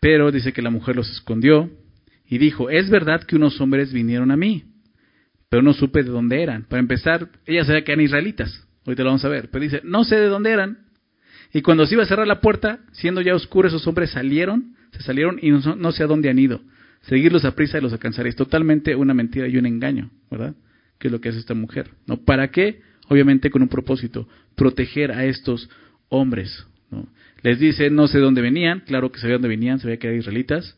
Pero 0.00 0.33
dice 0.33 0.52
que 0.52 0.61
la 0.61 0.71
mujer 0.71 0.97
los 0.97 1.09
escondió 1.09 1.71
y 2.28 2.38
dijo, 2.38 2.68
es 2.68 2.90
verdad 2.90 3.23
que 3.23 3.37
unos 3.37 3.61
hombres 3.61 3.92
vinieron 3.92 4.33
a 4.33 4.37
mí, 4.37 4.64
pero 5.49 5.62
no 5.62 5.73
supe 5.73 6.02
de 6.02 6.11
dónde 6.11 6.42
eran. 6.42 6.64
Para 6.64 6.80
empezar, 6.80 7.28
ella 7.47 7.64
sabía 7.64 7.85
que 7.85 7.92
eran 7.92 8.04
israelitas, 8.04 8.66
te 8.85 8.97
lo 8.97 9.04
vamos 9.04 9.25
a 9.25 9.28
ver. 9.28 9.49
Pero 9.52 9.62
dice, 9.62 9.80
no 9.85 10.02
sé 10.02 10.16
de 10.16 10.26
dónde 10.26 10.50
eran. 10.50 10.78
Y 11.52 11.62
cuando 11.62 11.87
se 11.87 11.95
iba 11.95 12.02
a 12.02 12.06
cerrar 12.06 12.26
la 12.26 12.40
puerta, 12.40 12.80
siendo 12.90 13.21
ya 13.21 13.37
oscuro, 13.37 13.68
esos 13.68 13.87
hombres 13.87 14.11
salieron, 14.11 14.75
se 14.90 15.00
salieron 15.04 15.38
y 15.40 15.52
no, 15.52 15.92
sé 15.92 16.02
a 16.02 16.09
dónde 16.09 16.28
han 16.28 16.40
ido. 16.40 16.61
Seguirlos 17.02 17.45
a 17.45 17.54
prisa 17.54 17.78
y 17.78 17.83
los 17.83 17.92
alcanzaréis. 17.92 18.35
Totalmente 18.35 18.97
una 18.97 19.14
mentira 19.14 19.47
y 19.47 19.59
un 19.59 19.66
engaño, 19.66 20.11
¿verdad? 20.28 20.56
Que 20.98 21.08
es 21.08 21.12
lo 21.12 21.20
que 21.20 21.28
hace 21.28 21.38
esta 21.38 21.54
mujer. 21.54 21.90
¿No? 22.06 22.18
¿Para 22.18 22.50
qué? 22.50 22.80
Obviamente 23.08 23.50
con 23.50 23.62
un 23.62 23.68
propósito, 23.68 24.28
proteger 24.56 25.12
a 25.12 25.24
estos 25.24 25.68
hombres. 26.08 26.66
¿no? 26.90 27.08
Les 27.42 27.58
dice, 27.58 27.90
no 27.90 28.08
sé 28.08 28.18
dónde 28.18 28.40
venían, 28.40 28.80
claro 28.80 29.12
que 29.12 29.20
sabía 29.20 29.34
dónde 29.34 29.48
venían, 29.48 29.78
sabía 29.78 29.98
que 29.98 30.08
eran 30.08 30.18
israelitas. 30.18 30.76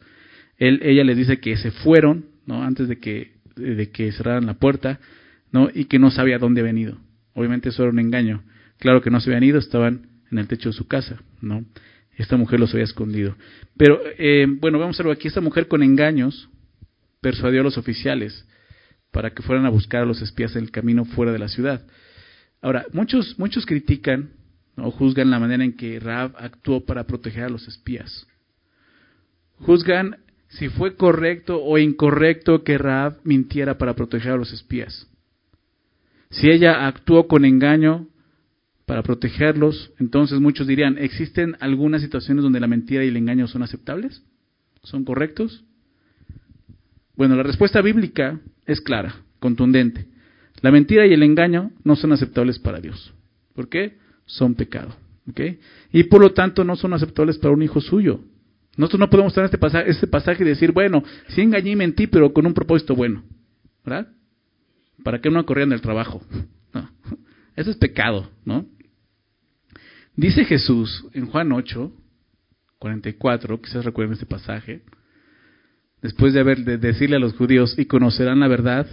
Él, 0.58 0.80
ella 0.82 1.04
les 1.04 1.16
dice 1.16 1.40
que 1.40 1.56
se 1.56 1.70
fueron, 1.70 2.26
¿no? 2.46 2.62
Antes 2.62 2.88
de 2.88 2.98
que, 2.98 3.32
de 3.56 3.90
que 3.90 4.12
cerraran 4.12 4.46
la 4.46 4.54
puerta, 4.54 5.00
¿no? 5.52 5.70
Y 5.72 5.84
que 5.86 5.98
no 5.98 6.10
sabía 6.10 6.38
dónde 6.38 6.60
ha 6.60 6.64
venido. 6.64 6.98
Obviamente 7.34 7.68
eso 7.68 7.82
era 7.82 7.92
un 7.92 8.00
engaño. 8.00 8.42
Claro 8.78 9.00
que 9.00 9.10
no 9.10 9.20
se 9.20 9.30
habían 9.30 9.44
ido, 9.44 9.58
estaban 9.58 10.08
en 10.30 10.38
el 10.38 10.48
techo 10.48 10.70
de 10.70 10.72
su 10.74 10.86
casa, 10.86 11.22
¿no? 11.40 11.64
Esta 12.16 12.36
mujer 12.36 12.58
los 12.58 12.72
había 12.74 12.84
escondido. 12.84 13.36
Pero, 13.76 14.00
eh, 14.18 14.46
bueno, 14.48 14.78
vamos 14.80 14.98
a 14.98 15.04
ver 15.04 15.12
aquí. 15.12 15.28
Esta 15.28 15.40
mujer 15.40 15.68
con 15.68 15.84
engaños 15.84 16.48
persuadió 17.20 17.60
a 17.60 17.64
los 17.64 17.78
oficiales 17.78 18.46
para 19.10 19.30
que 19.30 19.42
fueran 19.42 19.66
a 19.66 19.70
buscar 19.70 20.02
a 20.02 20.06
los 20.06 20.22
espías 20.22 20.54
en 20.56 20.64
el 20.64 20.70
camino 20.70 21.04
fuera 21.04 21.32
de 21.32 21.38
la 21.38 21.48
ciudad. 21.48 21.84
Ahora, 22.60 22.86
muchos, 22.92 23.38
muchos 23.38 23.66
critican 23.66 24.30
o 24.76 24.90
juzgan 24.90 25.30
la 25.30 25.38
manera 25.38 25.64
en 25.64 25.76
que 25.76 25.98
Raab 26.00 26.34
actuó 26.38 26.84
para 26.84 27.04
proteger 27.04 27.44
a 27.44 27.48
los 27.48 27.66
espías. 27.68 28.26
Juzgan 29.60 30.18
si 30.48 30.68
fue 30.68 30.96
correcto 30.96 31.62
o 31.62 31.78
incorrecto 31.78 32.64
que 32.64 32.78
Raab 32.78 33.18
mintiera 33.24 33.76
para 33.76 33.94
proteger 33.94 34.32
a 34.32 34.36
los 34.36 34.52
espías. 34.52 35.06
Si 36.30 36.50
ella 36.50 36.86
actuó 36.86 37.26
con 37.26 37.44
engaño 37.44 38.08
para 38.86 39.02
protegerlos, 39.02 39.92
entonces 39.98 40.40
muchos 40.40 40.66
dirían, 40.66 40.96
¿existen 40.98 41.56
algunas 41.60 42.00
situaciones 42.00 42.42
donde 42.42 42.60
la 42.60 42.66
mentira 42.66 43.04
y 43.04 43.08
el 43.08 43.16
engaño 43.16 43.46
son 43.46 43.62
aceptables? 43.62 44.22
¿Son 44.82 45.04
correctos? 45.04 45.64
Bueno, 47.18 47.34
la 47.34 47.42
respuesta 47.42 47.82
bíblica 47.82 48.38
es 48.64 48.80
clara, 48.80 49.16
contundente. 49.40 50.06
La 50.60 50.70
mentira 50.70 51.04
y 51.04 51.12
el 51.12 51.24
engaño 51.24 51.72
no 51.82 51.96
son 51.96 52.12
aceptables 52.12 52.60
para 52.60 52.78
Dios. 52.78 53.12
¿Por 53.56 53.68
qué? 53.68 53.98
Son 54.24 54.54
pecado. 54.54 54.94
Y 55.92 56.04
por 56.04 56.20
lo 56.20 56.32
tanto 56.32 56.62
no 56.62 56.76
son 56.76 56.92
aceptables 56.92 57.36
para 57.38 57.52
un 57.52 57.62
hijo 57.62 57.80
suyo. 57.80 58.20
Nosotros 58.76 59.00
no 59.00 59.10
podemos 59.10 59.32
estar 59.32 59.42
en 59.42 59.46
este 59.46 59.58
pasaje, 59.58 59.90
este 59.90 60.06
pasaje 60.06 60.44
y 60.44 60.46
decir, 60.46 60.70
bueno, 60.70 61.02
sí 61.30 61.40
engañé 61.40 61.72
y 61.72 61.76
mentí, 61.76 62.06
pero 62.06 62.32
con 62.32 62.46
un 62.46 62.54
propósito 62.54 62.94
bueno. 62.94 63.24
¿Verdad? 63.84 64.12
Para 65.02 65.20
que 65.20 65.28
no 65.28 65.44
corrieran 65.44 65.70
del 65.70 65.80
trabajo. 65.80 66.22
Eso 67.56 67.72
es 67.72 67.76
pecado, 67.78 68.30
¿no? 68.44 68.64
Dice 70.14 70.44
Jesús 70.44 71.04
en 71.14 71.26
Juan 71.26 71.50
8, 71.50 71.92
44, 72.78 73.60
quizás 73.60 73.84
recuerden 73.84 74.12
este 74.12 74.26
pasaje, 74.26 74.82
después 76.02 76.32
de 76.32 76.40
haber 76.40 76.64
de 76.64 76.78
decirle 76.78 77.16
a 77.16 77.20
los 77.20 77.34
judíos, 77.34 77.74
y 77.78 77.86
conocerán 77.86 78.40
la 78.40 78.48
verdad, 78.48 78.86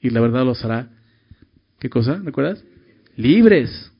y 0.00 0.10
la 0.10 0.20
verdad 0.20 0.44
los 0.44 0.64
hará, 0.64 0.90
¿qué 1.78 1.88
cosa? 1.88 2.20
¿Recuerdas? 2.24 2.64
Libres, 3.16 3.90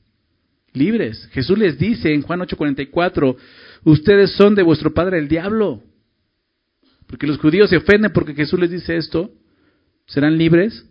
libres. 0.73 1.27
Jesús 1.31 1.57
les 1.57 1.77
dice 1.77 2.13
en 2.13 2.21
Juan 2.21 2.41
8:44, 2.41 3.35
ustedes 3.83 4.31
son 4.31 4.55
de 4.55 4.63
vuestro 4.63 4.93
padre 4.93 5.19
el 5.19 5.27
diablo. 5.27 5.81
Porque 7.07 7.27
los 7.27 7.37
judíos 7.37 7.69
se 7.69 7.77
ofenden 7.77 8.11
porque 8.11 8.33
Jesús 8.33 8.59
les 8.59 8.69
dice 8.69 8.97
esto. 8.97 9.31
¿Serán 10.05 10.37
libres? 10.37 10.85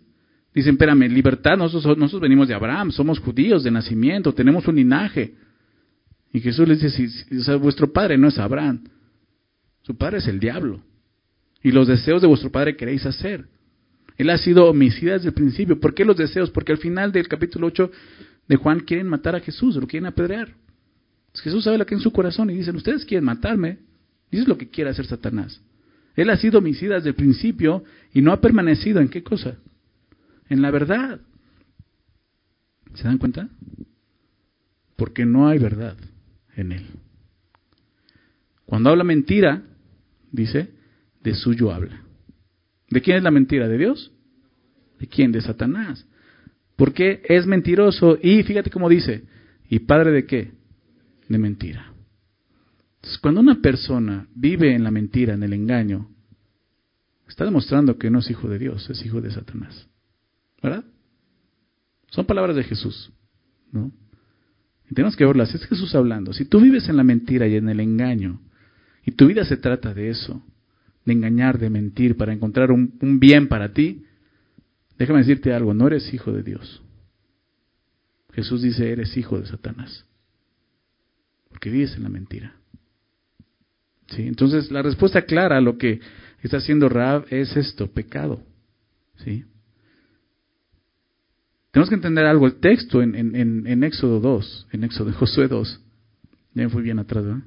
Dicen, 0.53 0.73
espérame, 0.73 1.07
libertad, 1.09 1.57
nosotros, 1.57 1.97
nosotros 1.97 2.21
venimos 2.21 2.47
de 2.47 2.55
Abraham, 2.55 2.91
somos 2.91 3.19
judíos 3.19 3.63
de 3.63 3.69
nacimiento, 3.69 4.33
tenemos 4.33 4.67
un 4.67 4.75
linaje. 4.75 5.35
Y 6.33 6.39
Jesús 6.39 6.67
les 6.67 6.81
dice, 6.81 7.07
si, 7.09 7.51
vuestro 7.59 7.91
padre 7.91 8.17
no 8.17 8.27
es 8.27 8.39
Abraham, 8.39 8.83
su 9.83 9.95
padre 9.95 10.17
es 10.17 10.27
el 10.27 10.39
diablo. 10.39 10.81
Y 11.67 11.71
los 11.73 11.85
deseos 11.85 12.21
de 12.21 12.29
vuestro 12.29 12.49
padre 12.49 12.77
queréis 12.77 13.05
hacer. 13.05 13.45
Él 14.17 14.29
ha 14.29 14.37
sido 14.37 14.69
homicida 14.69 15.15
desde 15.15 15.27
el 15.27 15.33
principio. 15.33 15.77
¿Por 15.77 15.93
qué 15.93 16.05
los 16.05 16.15
deseos? 16.15 16.49
Porque 16.49 16.71
al 16.71 16.77
final 16.77 17.11
del 17.11 17.27
capítulo 17.27 17.67
8 17.67 17.91
de 18.47 18.55
Juan 18.55 18.79
quieren 18.79 19.05
matar 19.09 19.35
a 19.35 19.41
Jesús, 19.41 19.75
lo 19.75 19.85
quieren 19.85 20.07
apedrear. 20.07 20.55
Jesús 21.33 21.65
sabe 21.65 21.77
lo 21.77 21.85
que 21.85 21.93
hay 21.93 21.97
en 21.99 22.03
su 22.03 22.13
corazón 22.13 22.49
y 22.49 22.55
dicen, 22.55 22.77
ustedes 22.77 23.03
quieren 23.03 23.25
matarme. 23.25 23.79
Y 24.31 24.37
eso 24.37 24.43
es 24.43 24.47
lo 24.47 24.57
que 24.57 24.69
quiere 24.69 24.91
hacer 24.91 25.07
Satanás. 25.07 25.61
Él 26.15 26.29
ha 26.29 26.37
sido 26.37 26.59
homicida 26.59 26.95
desde 26.95 27.09
el 27.09 27.15
principio 27.15 27.83
y 28.13 28.21
no 28.21 28.31
ha 28.31 28.39
permanecido 28.39 29.01
en 29.01 29.09
qué 29.09 29.21
cosa? 29.21 29.57
En 30.47 30.61
la 30.61 30.71
verdad. 30.71 31.19
¿Se 32.93 33.03
dan 33.03 33.17
cuenta? 33.17 33.49
Porque 34.95 35.25
no 35.25 35.49
hay 35.49 35.59
verdad 35.59 35.97
en 36.55 36.71
él. 36.71 36.85
Cuando 38.65 38.89
habla 38.89 39.03
mentira, 39.03 39.63
dice, 40.31 40.76
de 41.27 41.35
suyo 41.35 41.73
habla. 41.73 42.03
¿De 42.89 43.01
quién 43.01 43.17
es 43.17 43.23
la 43.23 43.31
mentira? 43.31 43.67
¿De 43.67 43.77
Dios? 43.77 44.13
¿De 44.97 45.07
quién? 45.07 45.33
De 45.33 45.41
Satanás. 45.41 46.07
Porque 46.77 47.21
es 47.27 47.45
mentiroso 47.45 48.17
y 48.21 48.43
fíjate 48.43 48.69
cómo 48.69 48.87
dice, 48.87 49.25
¿y 49.69 49.79
padre 49.79 50.11
de 50.11 50.25
qué? 50.25 50.53
De 51.27 51.37
mentira. 51.37 51.91
Entonces, 52.95 53.19
cuando 53.19 53.41
una 53.41 53.61
persona 53.61 54.27
vive 54.33 54.73
en 54.73 54.83
la 54.83 54.91
mentira, 54.91 55.33
en 55.33 55.43
el 55.43 55.51
engaño, 55.51 56.09
está 57.27 57.43
demostrando 57.43 57.97
que 57.97 58.09
no 58.09 58.19
es 58.19 58.29
hijo 58.29 58.47
de 58.47 58.57
Dios, 58.57 58.89
es 58.89 59.05
hijo 59.05 59.19
de 59.19 59.31
Satanás. 59.31 59.89
¿Verdad? 60.63 60.85
Son 62.09 62.25
palabras 62.25 62.55
de 62.55 62.63
Jesús, 62.63 63.11
¿no? 63.73 63.91
Y 64.89 64.95
tenemos 64.95 65.17
que 65.17 65.25
verlas. 65.25 65.53
Es 65.53 65.65
Jesús 65.65 65.93
hablando. 65.93 66.31
Si 66.31 66.45
tú 66.45 66.61
vives 66.61 66.87
en 66.87 66.95
la 66.95 67.03
mentira 67.03 67.47
y 67.47 67.55
en 67.55 67.67
el 67.67 67.81
engaño, 67.81 68.39
y 69.05 69.11
tu 69.11 69.27
vida 69.27 69.43
se 69.43 69.57
trata 69.57 69.93
de 69.93 70.09
eso, 70.09 70.41
de 71.07 71.13
engañar, 71.13 71.57
de 71.57 71.69
mentir, 71.69 72.17
para 72.17 72.33
encontrar 72.33 72.69
un, 72.69 72.91
bien 73.17 73.47
para 73.47 73.71
ti, 73.71 74.03
déjame 74.99 75.19
decirte 75.19 75.53
algo, 75.53 75.73
no 75.73 75.87
eres 75.87 76.13
hijo 76.13 76.33
de 76.33 76.43
Dios. 76.43 76.83
Jesús 78.33 78.61
dice, 78.61 78.91
eres 78.91 79.15
hijo 79.15 79.39
de 79.39 79.47
Satanás. 79.47 80.05
Porque 81.49 81.69
vives 81.69 81.95
en 81.95 82.03
la 82.03 82.09
mentira. 82.09 82.55
¿Sí? 84.07 84.23
Entonces, 84.23 84.69
la 84.69 84.81
respuesta 84.81 85.21
clara 85.21 85.57
a 85.57 85.61
lo 85.61 85.77
que 85.77 86.01
está 86.43 86.57
haciendo 86.57 86.89
Raab 86.89 87.25
es 87.29 87.55
esto, 87.55 87.87
pecado. 87.87 88.43
¿Sí? 89.23 89.45
Tenemos 91.71 91.87
que 91.87 91.95
entender 91.95 92.25
algo. 92.25 92.47
El 92.47 92.59
texto 92.59 93.01
en, 93.01 93.15
en, 93.15 93.65
en, 93.65 93.83
Éxodo 93.85 94.19
2, 94.19 94.67
en 94.73 94.83
Éxodo, 94.83 95.13
Josué 95.13 95.47
2, 95.47 95.81
ya 96.53 96.63
me 96.63 96.69
fui 96.69 96.83
bien 96.83 96.99
atrás, 96.99 97.23
¿verdad? 97.23 97.43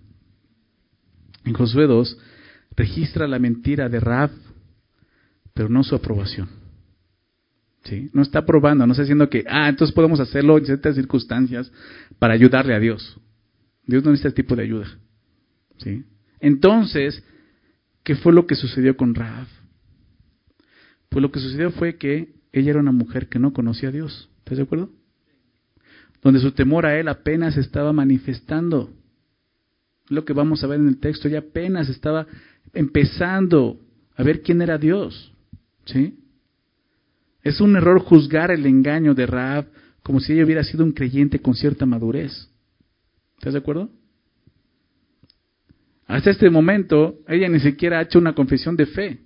En 1.45 1.53
Josué 1.53 1.87
2 1.87 2.19
registra 2.77 3.27
la 3.27 3.39
mentira 3.39 3.89
de 3.89 4.01
Raab, 4.01 4.31
pero 5.55 5.69
no 5.69 5.83
su 5.83 5.95
aprobación. 5.95 6.49
¿Sí? 7.85 8.11
No 8.13 8.23
está 8.23 8.41
aprobando, 8.41 8.87
no 8.87 8.93
está 8.93 9.03
diciendo 9.03 9.29
que, 9.31 9.45
ah, 9.49 9.69
entonces 9.69 9.95
podemos 9.95 10.21
hacerlo 10.21 10.59
en 10.59 10.67
ciertas 10.67 10.95
circunstancias 10.97 11.73
para 12.19 12.35
ayudarle 12.35 12.75
a 12.75 12.79
Dios. 12.79 13.19
Dios 13.87 14.05
no 14.05 14.11
necesita 14.11 14.29
este 14.29 14.43
tipo 14.43 14.55
de 14.55 14.63
ayuda. 14.63 14.99
¿Sí? 15.79 16.05
Entonces, 16.41 17.23
¿qué 18.05 18.17
fue 18.17 18.33
lo 18.33 18.47
que 18.47 18.55
sucedió 18.55 18.97
con 18.97 19.15
Raab? 19.15 19.47
Pues 21.09 21.23
lo 21.23 21.33
que 21.33 21.41
sucedió 21.41 21.71
fue 21.73 21.97
que 21.97 22.35
ella 22.53 22.71
era 22.71 22.81
una 22.81 22.93
mujer 22.93 23.29
que 23.29 23.39
no 23.39 23.53
conocía 23.53 23.89
a 23.89 23.93
Dios. 23.93 24.31
¿Estás 24.39 24.59
de 24.59 24.65
acuerdo? 24.65 24.91
Donde 26.23 26.41
su 26.41 26.53
temor 26.53 26.87
a 26.87 26.99
Él 26.99 27.09
apenas 27.09 27.57
estaba 27.57 27.93
manifestando. 27.93 28.93
Lo 30.09 30.25
que 30.25 30.33
vamos 30.33 30.63
a 30.63 30.67
ver 30.67 30.81
en 30.81 30.89
el 30.89 30.99
texto, 30.99 31.29
ella 31.29 31.41
apenas 31.41 31.89
estaba 31.89 32.27
empezando 32.73 33.81
a 34.17 34.23
ver 34.23 34.43
quién 34.43 34.63
era 34.63 34.79
Dios. 34.79 35.33
¿Sí? 35.85 36.19
Es 37.43 37.61
un 37.61 37.77
error 37.77 38.01
juzgar 38.01 38.51
el 38.51 38.67
engaño 38.67 39.15
de 39.15 39.27
Raab 39.27 39.67
como 40.03 40.21
si 40.21 40.33
ella 40.33 40.45
hubiera 40.45 40.65
sido 40.65 40.85
un 40.85 40.93
creyente 40.93 41.41
con 41.41 41.55
cierta 41.55 41.87
madurez. 41.87 42.51
¿Estás 43.39 43.55
de 43.55 43.59
acuerdo? 43.59 43.91
Hasta 46.07 46.31
este 46.31 46.51
momento, 46.51 47.21
ella 47.29 47.49
ni 47.49 47.61
siquiera 47.61 47.99
ha 47.99 48.03
hecho 48.03 48.19
una 48.19 48.35
confesión 48.35 48.77
de 48.77 48.87
fe. 48.87 49.21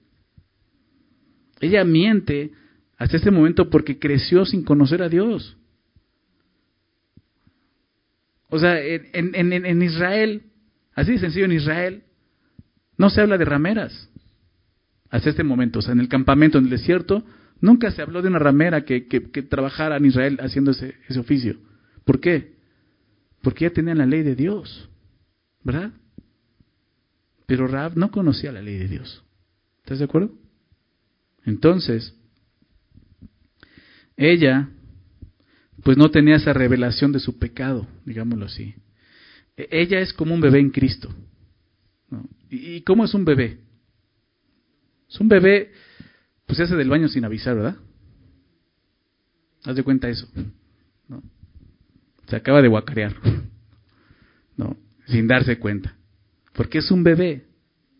Ella 1.60 1.84
miente 1.84 2.52
hasta 2.98 3.16
este 3.16 3.30
momento 3.30 3.70
porque 3.70 3.98
creció 3.98 4.44
sin 4.44 4.62
conocer 4.62 5.02
a 5.02 5.08
Dios. 5.08 5.56
O 8.50 8.58
sea, 8.58 8.78
en, 8.80 9.34
en, 9.34 9.52
en 9.52 9.82
Israel, 9.82 10.42
así 10.94 11.12
de 11.12 11.18
sencillo, 11.18 11.46
en 11.46 11.52
Israel, 11.52 12.02
no 12.96 13.10
se 13.10 13.20
habla 13.20 13.38
de 13.38 13.44
rameras. 13.44 14.10
Hasta 15.10 15.30
este 15.30 15.44
momento, 15.44 15.78
o 15.78 15.82
sea, 15.82 15.92
en 15.92 16.00
el 16.00 16.08
campamento, 16.08 16.58
en 16.58 16.64
el 16.64 16.70
desierto, 16.70 17.24
nunca 17.60 17.90
se 17.90 18.02
habló 18.02 18.22
de 18.22 18.28
una 18.28 18.38
ramera 18.38 18.84
que, 18.84 19.00
trabajara 19.48 19.96
en 19.96 20.06
Israel 20.06 20.38
haciendo 20.40 20.72
ese, 20.72 20.94
ese 21.08 21.20
oficio. 21.20 21.56
¿Por 22.04 22.20
qué? 22.20 22.54
Porque 23.42 23.64
ya 23.64 23.70
tenían 23.70 23.98
la 23.98 24.06
ley 24.06 24.22
de 24.22 24.34
Dios, 24.34 24.88
¿verdad? 25.62 25.92
Pero 27.46 27.66
Raab 27.66 27.96
no 27.96 28.10
conocía 28.10 28.52
la 28.52 28.62
ley 28.62 28.78
de 28.78 28.88
Dios. 28.88 29.22
¿Estás 29.82 29.98
de 29.98 30.06
acuerdo? 30.06 30.32
Entonces, 31.44 32.14
ella, 34.16 34.70
pues 35.82 35.96
no 35.96 36.10
tenía 36.10 36.36
esa 36.36 36.52
revelación 36.52 37.12
de 37.12 37.20
su 37.20 37.38
pecado, 37.38 37.86
digámoslo 38.04 38.46
así. 38.46 38.74
E, 39.56 39.68
ella 39.70 40.00
es 40.00 40.12
como 40.12 40.34
un 40.34 40.40
bebé 40.40 40.60
en 40.60 40.70
Cristo. 40.70 41.14
¿Y 42.54 42.82
cómo 42.82 43.04
es 43.04 43.14
un 43.14 43.24
bebé? 43.24 43.58
Es 45.08 45.20
un 45.20 45.28
bebé, 45.28 45.72
pues 46.46 46.56
se 46.56 46.64
hace 46.64 46.76
del 46.76 46.88
baño 46.88 47.08
sin 47.08 47.24
avisar, 47.24 47.54
¿verdad? 47.54 47.76
Haz 49.64 49.76
de 49.76 49.82
cuenta 49.82 50.08
eso. 50.08 50.28
¿no? 51.08 51.22
Se 52.26 52.36
acaba 52.36 52.62
de 52.62 52.68
guacarear, 52.68 53.14
¿no? 54.56 54.76
Sin 55.06 55.26
darse 55.26 55.58
cuenta. 55.58 55.96
Porque 56.52 56.78
es 56.78 56.90
un 56.90 57.02
bebé, 57.02 57.44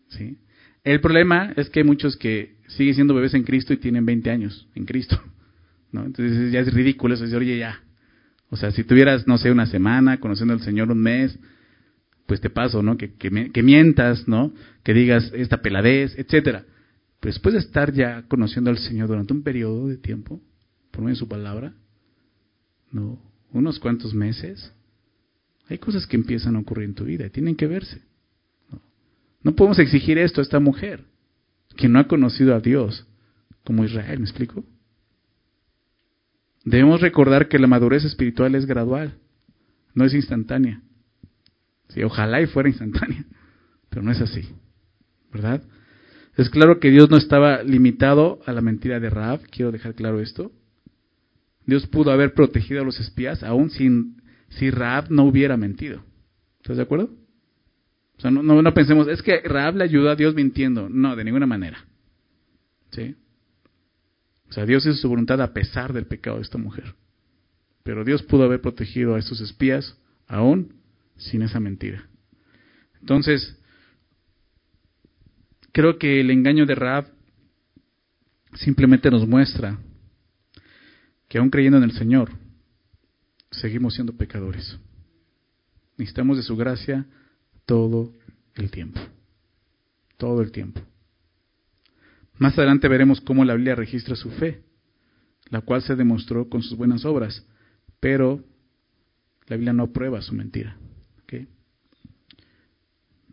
¿sí? 0.09 0.37
El 0.83 1.01
problema 1.01 1.53
es 1.55 1.69
que 1.69 1.79
hay 1.79 1.85
muchos 1.85 2.15
que 2.15 2.55
siguen 2.67 2.95
siendo 2.95 3.15
bebés 3.15 3.33
en 3.33 3.43
Cristo 3.43 3.73
y 3.73 3.77
tienen 3.77 4.05
20 4.05 4.29
años 4.29 4.67
en 4.75 4.85
Cristo. 4.85 5.21
Entonces 5.93 6.51
ya 6.51 6.59
es 6.59 6.73
ridículo 6.73 7.13
eso, 7.13 7.23
oye, 7.37 7.57
ya, 7.57 7.81
O 8.49 8.57
sea, 8.57 8.71
si 8.71 8.83
tuvieras, 8.83 9.27
no 9.27 9.37
sé, 9.37 9.51
una 9.51 9.65
semana 9.65 10.19
conociendo 10.19 10.53
al 10.53 10.61
Señor 10.61 10.91
un 10.91 10.99
mes, 10.99 11.37
pues 12.25 12.41
te 12.41 12.49
paso, 12.49 12.81
¿no? 12.81 12.97
Que, 12.97 13.13
que, 13.13 13.63
mientas, 13.63 14.27
¿no? 14.27 14.51
Que 14.83 14.93
digas 14.93 15.31
esta 15.35 15.61
peladez, 15.61 16.17
etcétera. 16.17 16.65
Pero 17.19 17.33
después 17.33 17.53
de 17.53 17.59
estar 17.59 17.93
ya 17.93 18.23
conociendo 18.27 18.69
al 18.69 18.77
Señor 18.77 19.07
durante 19.07 19.33
un 19.33 19.43
periodo 19.43 19.87
de 19.87 19.97
tiempo, 19.97 20.41
por 20.91 21.01
medio 21.01 21.15
de 21.15 21.19
su 21.19 21.27
palabra, 21.27 21.73
¿no? 22.91 23.19
Unos 23.51 23.79
cuantos 23.79 24.13
meses, 24.13 24.73
hay 25.69 25.77
cosas 25.77 26.07
que 26.07 26.17
empiezan 26.17 26.55
a 26.55 26.59
ocurrir 26.59 26.85
en 26.85 26.95
tu 26.95 27.05
vida 27.05 27.25
y 27.25 27.29
tienen 27.29 27.55
que 27.55 27.67
verse. 27.67 28.01
¿no? 28.71 28.81
no 29.43 29.55
podemos 29.55 29.79
exigir 29.79 30.17
esto 30.17 30.41
a 30.41 30.43
esta 30.43 30.59
mujer, 30.59 31.03
que 31.77 31.87
no 31.87 31.99
ha 31.99 32.07
conocido 32.07 32.55
a 32.55 32.59
Dios, 32.59 33.05
como 33.63 33.83
Israel, 33.83 34.19
¿me 34.19 34.25
explico? 34.25 34.63
Debemos 36.63 37.01
recordar 37.01 37.47
que 37.47 37.59
la 37.59 37.67
madurez 37.67 38.03
espiritual 38.03 38.55
es 38.55 38.65
gradual, 38.65 39.13
no 39.93 40.05
es 40.05 40.13
instantánea. 40.13 40.81
Sí, 41.95 42.03
ojalá 42.03 42.41
y 42.41 42.47
fuera 42.47 42.67
instantánea, 42.67 43.25
pero 43.89 44.03
no 44.03 44.11
es 44.11 44.19
así, 44.19 44.41
¿verdad? 45.31 45.63
Es 46.35 46.49
claro 46.49 46.81
que 46.81 46.91
Dios 46.91 47.09
no 47.09 47.15
estaba 47.15 47.63
limitado 47.63 48.41
a 48.45 48.51
la 48.51 48.59
mentira 48.59 48.99
de 48.99 49.09
Raab, 49.09 49.39
quiero 49.49 49.71
dejar 49.71 49.95
claro 49.95 50.19
esto. 50.19 50.51
Dios 51.65 51.87
pudo 51.87 52.11
haber 52.11 52.33
protegido 52.33 52.81
a 52.81 52.85
los 52.85 52.99
espías 52.99 53.43
aún 53.43 53.69
sin, 53.69 54.21
si 54.49 54.69
Raab 54.69 55.09
no 55.09 55.23
hubiera 55.23 55.55
mentido. 55.55 56.03
¿Estás 56.61 56.75
de 56.75 56.83
acuerdo? 56.83 57.11
O 58.17 58.21
sea, 58.21 58.29
no, 58.29 58.43
no, 58.43 58.73
pensemos, 58.73 59.07
es 59.07 59.21
que 59.21 59.39
Raab 59.39 59.77
le 59.77 59.85
ayudó 59.85 60.09
a 60.09 60.15
Dios 60.15 60.35
mintiendo. 60.35 60.89
No, 60.89 61.15
de 61.15 61.23
ninguna 61.23 61.45
manera. 61.45 61.85
¿Sí? 62.91 63.15
O 64.49 64.53
sea, 64.53 64.65
Dios 64.65 64.85
hizo 64.85 64.95
su 64.95 65.09
voluntad 65.09 65.41
a 65.41 65.53
pesar 65.53 65.93
del 65.93 66.07
pecado 66.07 66.37
de 66.37 66.43
esta 66.43 66.57
mujer. 66.57 66.93
Pero 67.83 68.03
Dios 68.03 68.21
pudo 68.23 68.43
haber 68.43 68.59
protegido 68.59 69.15
a 69.15 69.19
estos 69.19 69.39
espías 69.39 69.97
aún 70.27 70.84
sin 71.17 71.41
esa 71.41 71.59
mentira. 71.59 72.07
Entonces, 72.99 73.57
creo 75.71 75.97
que 75.97 76.21
el 76.21 76.31
engaño 76.31 76.65
de 76.65 76.75
Raab 76.75 77.07
simplemente 78.53 79.11
nos 79.11 79.27
muestra 79.27 79.77
que 81.27 81.37
aún 81.37 81.49
creyendo 81.49 81.77
en 81.77 81.83
el 81.83 81.91
Señor, 81.91 82.31
seguimos 83.51 83.95
siendo 83.95 84.15
pecadores. 84.15 84.77
Necesitamos 85.97 86.37
de 86.37 86.43
su 86.43 86.55
gracia 86.55 87.05
todo 87.65 88.13
el 88.55 88.69
tiempo. 88.71 88.99
Todo 90.17 90.41
el 90.41 90.51
tiempo. 90.51 90.81
Más 92.37 92.57
adelante 92.57 92.87
veremos 92.87 93.21
cómo 93.21 93.45
la 93.45 93.55
Biblia 93.55 93.75
registra 93.75 94.15
su 94.15 94.29
fe, 94.31 94.61
la 95.49 95.61
cual 95.61 95.81
se 95.81 95.95
demostró 95.95 96.49
con 96.49 96.61
sus 96.61 96.77
buenas 96.77 97.05
obras, 97.05 97.45
pero 97.99 98.43
la 99.47 99.55
Biblia 99.55 99.73
no 99.73 99.83
aprueba 99.83 100.21
su 100.21 100.33
mentira. 100.33 100.77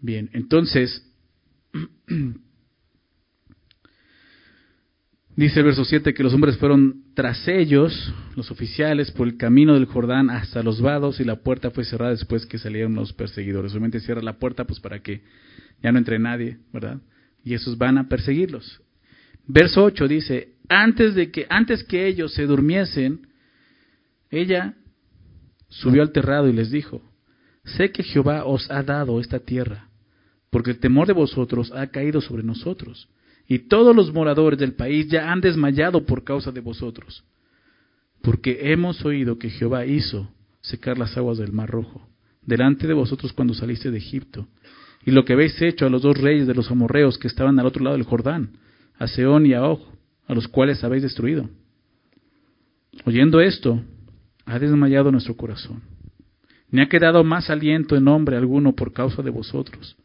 Bien, 0.03 0.29
entonces, 0.33 1.09
dice 5.37 5.61
el 5.61 5.65
verso 5.65 5.85
7 5.85 6.13
que 6.13 6.25
los 6.25 6.35
hombres 6.35 6.57
fueron 6.59 7.05
tras 7.15 7.47
ellos, 7.47 8.13
los 8.35 8.51
oficiales, 8.51 9.13
por 9.13 9.29
el 9.29 9.37
camino 9.37 9.75
del 9.75 9.85
Jordán 9.87 10.29
hasta 10.29 10.65
los 10.65 10.81
vados 10.81 11.21
y 11.21 11.25
la 11.25 11.37
puerta 11.37 11.71
fue 11.71 11.85
cerrada 11.85 12.11
después 12.11 12.47
que 12.47 12.59
salieron 12.59 12.97
los 12.97 13.13
perseguidores. 13.13 13.71
Obviamente 13.73 14.01
cierra 14.01 14.23
la 14.23 14.41
puerta 14.41 14.65
pues 14.65 14.81
para 14.81 15.01
que 15.01 15.23
ya 15.85 15.93
no 15.93 15.99
entre 15.99 16.19
nadie, 16.19 16.59
¿verdad? 16.73 17.01
Y 17.45 17.55
esos 17.55 17.79
van 17.79 17.97
a 17.97 18.09
perseguirlos. 18.09 18.83
Verso 19.47 19.85
8 19.85 20.09
dice, 20.09 20.57
antes 20.69 21.15
de 21.15 21.31
que 21.31 21.47
antes 21.49 21.85
que 21.85 22.09
ellos 22.09 22.35
se 22.35 22.47
durmiesen, 22.47 23.29
ella 24.31 24.75
subió 25.69 26.03
al 26.03 26.11
terrado 26.11 26.49
y 26.49 26.53
les 26.53 26.73
dijo, 26.73 27.03
sé 27.65 27.93
que 27.93 28.03
Jehová 28.03 28.45
os 28.45 28.69
ha 28.69 28.83
dado 28.83 29.21
esta 29.21 29.39
tierra, 29.39 29.92
porque 30.53 30.71
el 30.71 30.81
temor 30.81 31.07
de 31.07 31.15
vosotros 31.15 31.73
ha 31.73 31.87
caído 31.87 32.21
sobre 32.21 32.43
nosotros, 32.43 33.09
y 33.49 33.61
todos 33.61 33.97
los 33.97 34.13
moradores 34.13 34.59
del 34.59 34.75
país 34.75 35.09
ya 35.09 35.33
han 35.33 35.41
desmayado 35.41 36.05
por 36.05 36.25
causa 36.25 36.53
de 36.53 36.61
vosotros, 36.61 37.25
porque 38.21 38.71
hemos 38.71 39.03
oído 39.03 39.39
que 39.39 39.49
Jehová 39.49 39.87
hizo 39.87 40.29
secar 40.61 40.99
las 40.99 41.17
aguas 41.17 41.39
del 41.39 41.53
mar 41.53 41.71
rojo, 41.71 42.07
delante 42.43 42.87
de 42.87 42.93
vosotros 42.93 43.33
cuando 43.33 43.55
saliste 43.55 43.91
de 43.91 43.97
Egipto, 43.97 44.47
y 45.07 45.13
lo 45.13 45.25
que 45.25 45.33
habéis 45.33 45.61
hecho 45.63 45.87
a 45.87 45.91
los 45.91 46.03
dos 46.03 46.19
reyes 46.19 46.47
de 46.47 46.55
los 46.55 46.71
amorreos 46.71 47.17
que 47.17 47.29
estaban 47.29 47.59
al 47.59 47.65
otro 47.65 47.83
lado 47.83 47.97
del 47.97 48.05
Jordán, 48.05 48.59
a 48.99 49.07
Seón 49.07 49.47
y 49.47 49.55
a 49.55 49.65
Og, 49.65 49.81
a 50.29 50.35
los 50.35 50.49
cuales 50.49 50.85
habéis 50.85 51.03
destruido. 51.03 51.49
Oyendo 53.07 53.41
esto, 53.41 53.83
ha 54.45 54.59
desmayado 54.59 55.11
nuestro 55.11 55.35
corazón. 55.35 55.81
Ni 56.71 56.83
ha 56.83 56.91
quedado 56.91 57.25
más 57.25 57.49
aliento 57.49 57.97
en 57.97 58.07
hombre 58.07 58.37
alguno 58.37 58.75
por 58.75 58.93
causa 58.93 59.23
de 59.23 59.31
vosotros. 59.31 59.97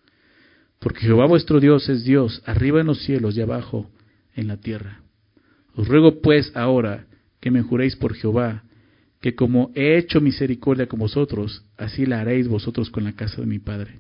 Porque 0.80 1.02
Jehová 1.02 1.26
vuestro 1.26 1.60
Dios 1.60 1.90
es 1.90 2.04
Dios, 2.04 2.42
arriba 2.46 2.82
en 2.82 2.88
los 2.88 3.04
cielos 3.04 3.36
y 3.36 3.42
abajo 3.42 3.90
en 4.36 4.48
la 4.48 4.58
tierra. 4.58 5.02
Os 5.74 5.88
ruego 5.88 6.22
pues 6.22 6.52
ahora 6.56 7.06
que 7.40 7.52
me 7.52 7.62
juréis 7.62 7.96
por 7.96 8.16
Jehová, 8.16 8.64
que 9.22 9.36
como 9.36 9.72
he 9.76 9.98
hecho 9.98 10.22
misericordia 10.22 10.88
con 10.88 11.00
vosotros, 11.00 11.66
así 11.78 12.06
la 12.06 12.22
haréis 12.22 12.48
vosotros 12.48 12.90
con 12.90 13.04
la 13.04 13.14
casa 13.14 13.42
de 13.42 13.48
mi 13.48 13.60
Padre, 13.60 14.00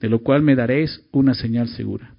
de 0.00 0.08
lo 0.08 0.20
cual 0.20 0.42
me 0.42 0.54
daréis 0.54 1.02
una 1.12 1.34
señal 1.34 1.68
segura 1.68 2.14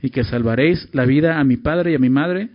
y 0.00 0.10
que 0.10 0.24
salvaréis 0.24 0.88
la 0.92 1.04
vida 1.04 1.38
a 1.38 1.44
mi 1.44 1.56
padre 1.56 1.92
y 1.92 1.94
a 1.94 1.98
mi 1.98 2.10
madre, 2.10 2.50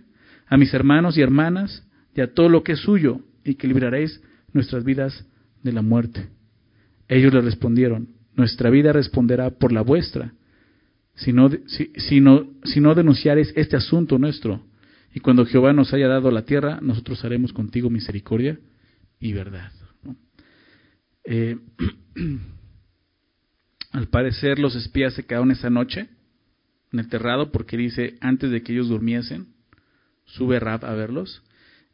a 0.46 0.56
mis 0.56 0.72
hermanos 0.72 1.16
y 1.16 1.22
hermanas, 1.22 1.86
y 2.14 2.20
a 2.20 2.32
todo 2.32 2.48
lo 2.48 2.62
que 2.62 2.72
es 2.72 2.80
suyo, 2.80 3.20
y 3.44 3.56
que 3.56 3.66
libraréis 3.66 4.22
nuestras 4.52 4.84
vidas 4.84 5.26
de 5.62 5.72
la 5.72 5.82
muerte. 5.82 6.28
Ellos 7.08 7.34
le 7.34 7.40
respondieron, 7.40 8.08
nuestra 8.34 8.70
vida 8.70 8.92
responderá 8.92 9.50
por 9.50 9.72
la 9.72 9.82
vuestra, 9.82 10.32
si 11.16 11.32
no, 11.32 11.50
si, 11.96 12.20
no, 12.20 12.46
si 12.64 12.80
no 12.80 12.94
denunciaréis 12.94 13.52
este 13.56 13.76
asunto 13.76 14.18
nuestro, 14.18 14.62
y 15.14 15.20
cuando 15.20 15.46
Jehová 15.46 15.72
nos 15.72 15.92
haya 15.94 16.08
dado 16.08 16.30
la 16.30 16.44
tierra, 16.44 16.80
nosotros 16.82 17.24
haremos 17.24 17.52
contigo 17.52 17.88
misericordia 17.88 18.58
y 19.20 19.32
verdad. 19.32 19.70
Eh, 21.24 21.56
al 23.92 24.08
parecer 24.08 24.58
los 24.58 24.74
espías 24.74 25.14
se 25.14 25.24
quedaron 25.24 25.52
esa 25.52 25.70
noche 25.70 26.08
en 26.92 26.98
el 26.98 27.08
terrado 27.08 27.52
porque 27.52 27.76
dice, 27.76 28.16
antes 28.20 28.50
de 28.50 28.62
que 28.62 28.72
ellos 28.72 28.88
durmiesen, 28.88 29.46
sube 30.24 30.58
Rab 30.58 30.84
a 30.84 30.94
verlos 30.94 31.42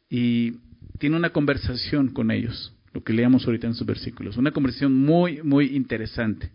y 0.09 0.53
tiene 0.97 1.15
una 1.15 1.29
conversación 1.29 2.09
con 2.09 2.31
ellos, 2.31 2.73
lo 2.93 3.03
que 3.03 3.13
leamos 3.13 3.45
ahorita 3.45 3.67
en 3.67 3.75
sus 3.75 3.85
versículos, 3.85 4.37
una 4.37 4.51
conversación 4.51 4.95
muy, 4.95 5.43
muy 5.43 5.75
interesante, 5.75 6.51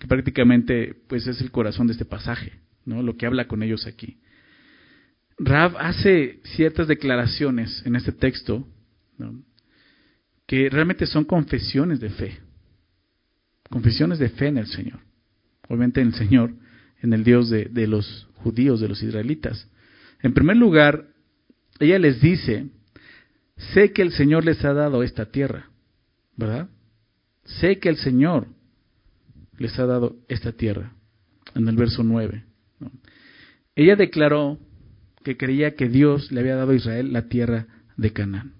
que 0.00 0.08
prácticamente 0.08 0.96
pues 1.06 1.26
es 1.26 1.40
el 1.42 1.50
corazón 1.50 1.86
de 1.86 1.92
este 1.92 2.06
pasaje, 2.06 2.54
¿no? 2.86 3.02
lo 3.02 3.16
que 3.16 3.26
habla 3.26 3.46
con 3.46 3.62
ellos 3.62 3.86
aquí. 3.86 4.18
Rab 5.38 5.76
hace 5.78 6.40
ciertas 6.56 6.88
declaraciones 6.88 7.82
en 7.84 7.96
este 7.96 8.12
texto 8.12 8.66
que 10.46 10.70
realmente 10.70 11.06
son 11.06 11.24
confesiones 11.24 12.00
de 12.00 12.10
fe, 12.10 12.38
confesiones 13.68 14.18
de 14.18 14.30
fe 14.30 14.48
en 14.48 14.58
el 14.58 14.66
Señor. 14.66 15.00
Obviamente 15.68 16.00
en 16.00 16.08
el 16.08 16.14
Señor 16.14 16.54
en 17.02 17.12
el 17.12 17.24
Dios 17.24 17.50
de, 17.50 17.66
de 17.66 17.86
los 17.86 18.28
judíos, 18.36 18.80
de 18.80 18.88
los 18.88 19.02
israelitas. 19.02 19.68
En 20.22 20.34
primer 20.34 20.56
lugar, 20.56 21.08
ella 21.78 21.98
les 21.98 22.20
dice, 22.20 22.66
sé 23.72 23.92
que 23.92 24.02
el 24.02 24.12
Señor 24.12 24.44
les 24.44 24.64
ha 24.64 24.72
dado 24.72 25.02
esta 25.02 25.26
tierra, 25.26 25.70
¿verdad? 26.36 26.68
Sé 27.44 27.78
que 27.78 27.88
el 27.88 27.96
Señor 27.96 28.48
les 29.60 29.78
ha 29.78 29.84
dado 29.84 30.16
esta 30.26 30.52
tierra, 30.52 30.94
en 31.54 31.68
el 31.68 31.76
verso 31.76 32.02
9. 32.02 32.44
Ella 33.76 33.94
declaró 33.94 34.58
que 35.22 35.36
creía 35.36 35.76
que 35.76 35.90
Dios 35.90 36.32
le 36.32 36.40
había 36.40 36.56
dado 36.56 36.72
a 36.72 36.74
Israel 36.74 37.12
la 37.12 37.28
tierra 37.28 37.66
de 37.98 38.10
Canaán. 38.10 38.54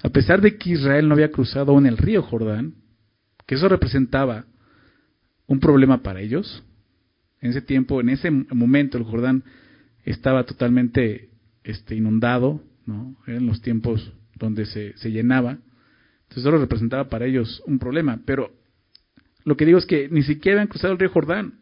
A 0.00 0.10
pesar 0.10 0.40
de 0.40 0.56
que 0.56 0.70
Israel 0.70 1.08
no 1.08 1.14
había 1.14 1.32
cruzado 1.32 1.72
aún 1.72 1.86
el 1.86 1.98
río 1.98 2.22
Jordán, 2.22 2.76
que 3.46 3.56
eso 3.56 3.68
representaba 3.68 4.44
un 5.48 5.58
problema 5.58 6.04
para 6.04 6.20
ellos, 6.20 6.62
en 7.40 7.50
ese 7.50 7.60
tiempo, 7.60 8.00
en 8.00 8.10
ese 8.10 8.30
momento, 8.30 8.96
el 8.96 9.04
Jordán 9.04 9.42
estaba 10.04 10.44
totalmente 10.44 11.30
este, 11.64 11.96
inundado, 11.96 12.62
¿no? 12.86 13.16
En 13.26 13.46
los 13.46 13.60
tiempos 13.60 14.12
donde 14.36 14.66
se, 14.66 14.96
se 14.98 15.10
llenaba. 15.10 15.58
Entonces 16.22 16.44
eso 16.44 16.50
representaba 16.52 17.08
para 17.08 17.26
ellos 17.26 17.60
un 17.66 17.80
problema. 17.80 18.20
Pero 18.24 18.52
lo 19.48 19.56
que 19.56 19.64
digo 19.64 19.78
es 19.78 19.86
que 19.86 20.10
ni 20.10 20.22
siquiera 20.22 20.58
habían 20.58 20.68
cruzado 20.68 20.92
el 20.92 20.98
río 20.98 21.08
Jordán. 21.08 21.54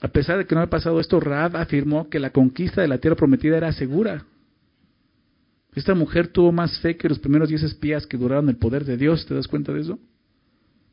A 0.00 0.08
pesar 0.08 0.38
de 0.38 0.46
que 0.46 0.54
no 0.54 0.60
había 0.60 0.70
pasado 0.70 0.98
esto, 0.98 1.20
Raab 1.20 1.56
afirmó 1.56 2.10
que 2.10 2.18
la 2.18 2.30
conquista 2.30 2.82
de 2.82 2.88
la 2.88 2.98
tierra 2.98 3.14
prometida 3.14 3.56
era 3.56 3.72
segura. 3.72 4.26
Esta 5.76 5.94
mujer 5.94 6.26
tuvo 6.26 6.50
más 6.50 6.80
fe 6.80 6.96
que 6.96 7.08
los 7.08 7.20
primeros 7.20 7.50
diez 7.50 7.62
espías 7.62 8.04
que 8.04 8.16
duraron 8.16 8.48
el 8.48 8.56
poder 8.56 8.84
de 8.84 8.96
Dios. 8.96 9.24
¿Te 9.26 9.34
das 9.34 9.46
cuenta 9.46 9.72
de 9.72 9.82
eso? 9.82 10.00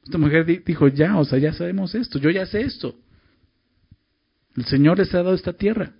Esta 0.03 0.19
mujer 0.19 0.45
dijo, 0.63 0.87
ya, 0.89 1.17
o 1.17 1.25
sea, 1.25 1.39
ya 1.39 1.53
sabemos 1.53 1.95
esto, 1.95 2.19
yo 2.19 2.29
ya 2.29 2.45
sé 2.45 2.61
esto. 2.61 2.93
El 4.55 4.65
Señor 4.65 4.99
les 4.99 5.11
ha 5.15 5.23
dado 5.23 5.33
esta 5.33 5.53
tierra. 5.53 5.93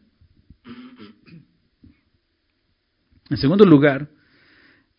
En 3.31 3.37
segundo 3.37 3.65
lugar, 3.65 4.07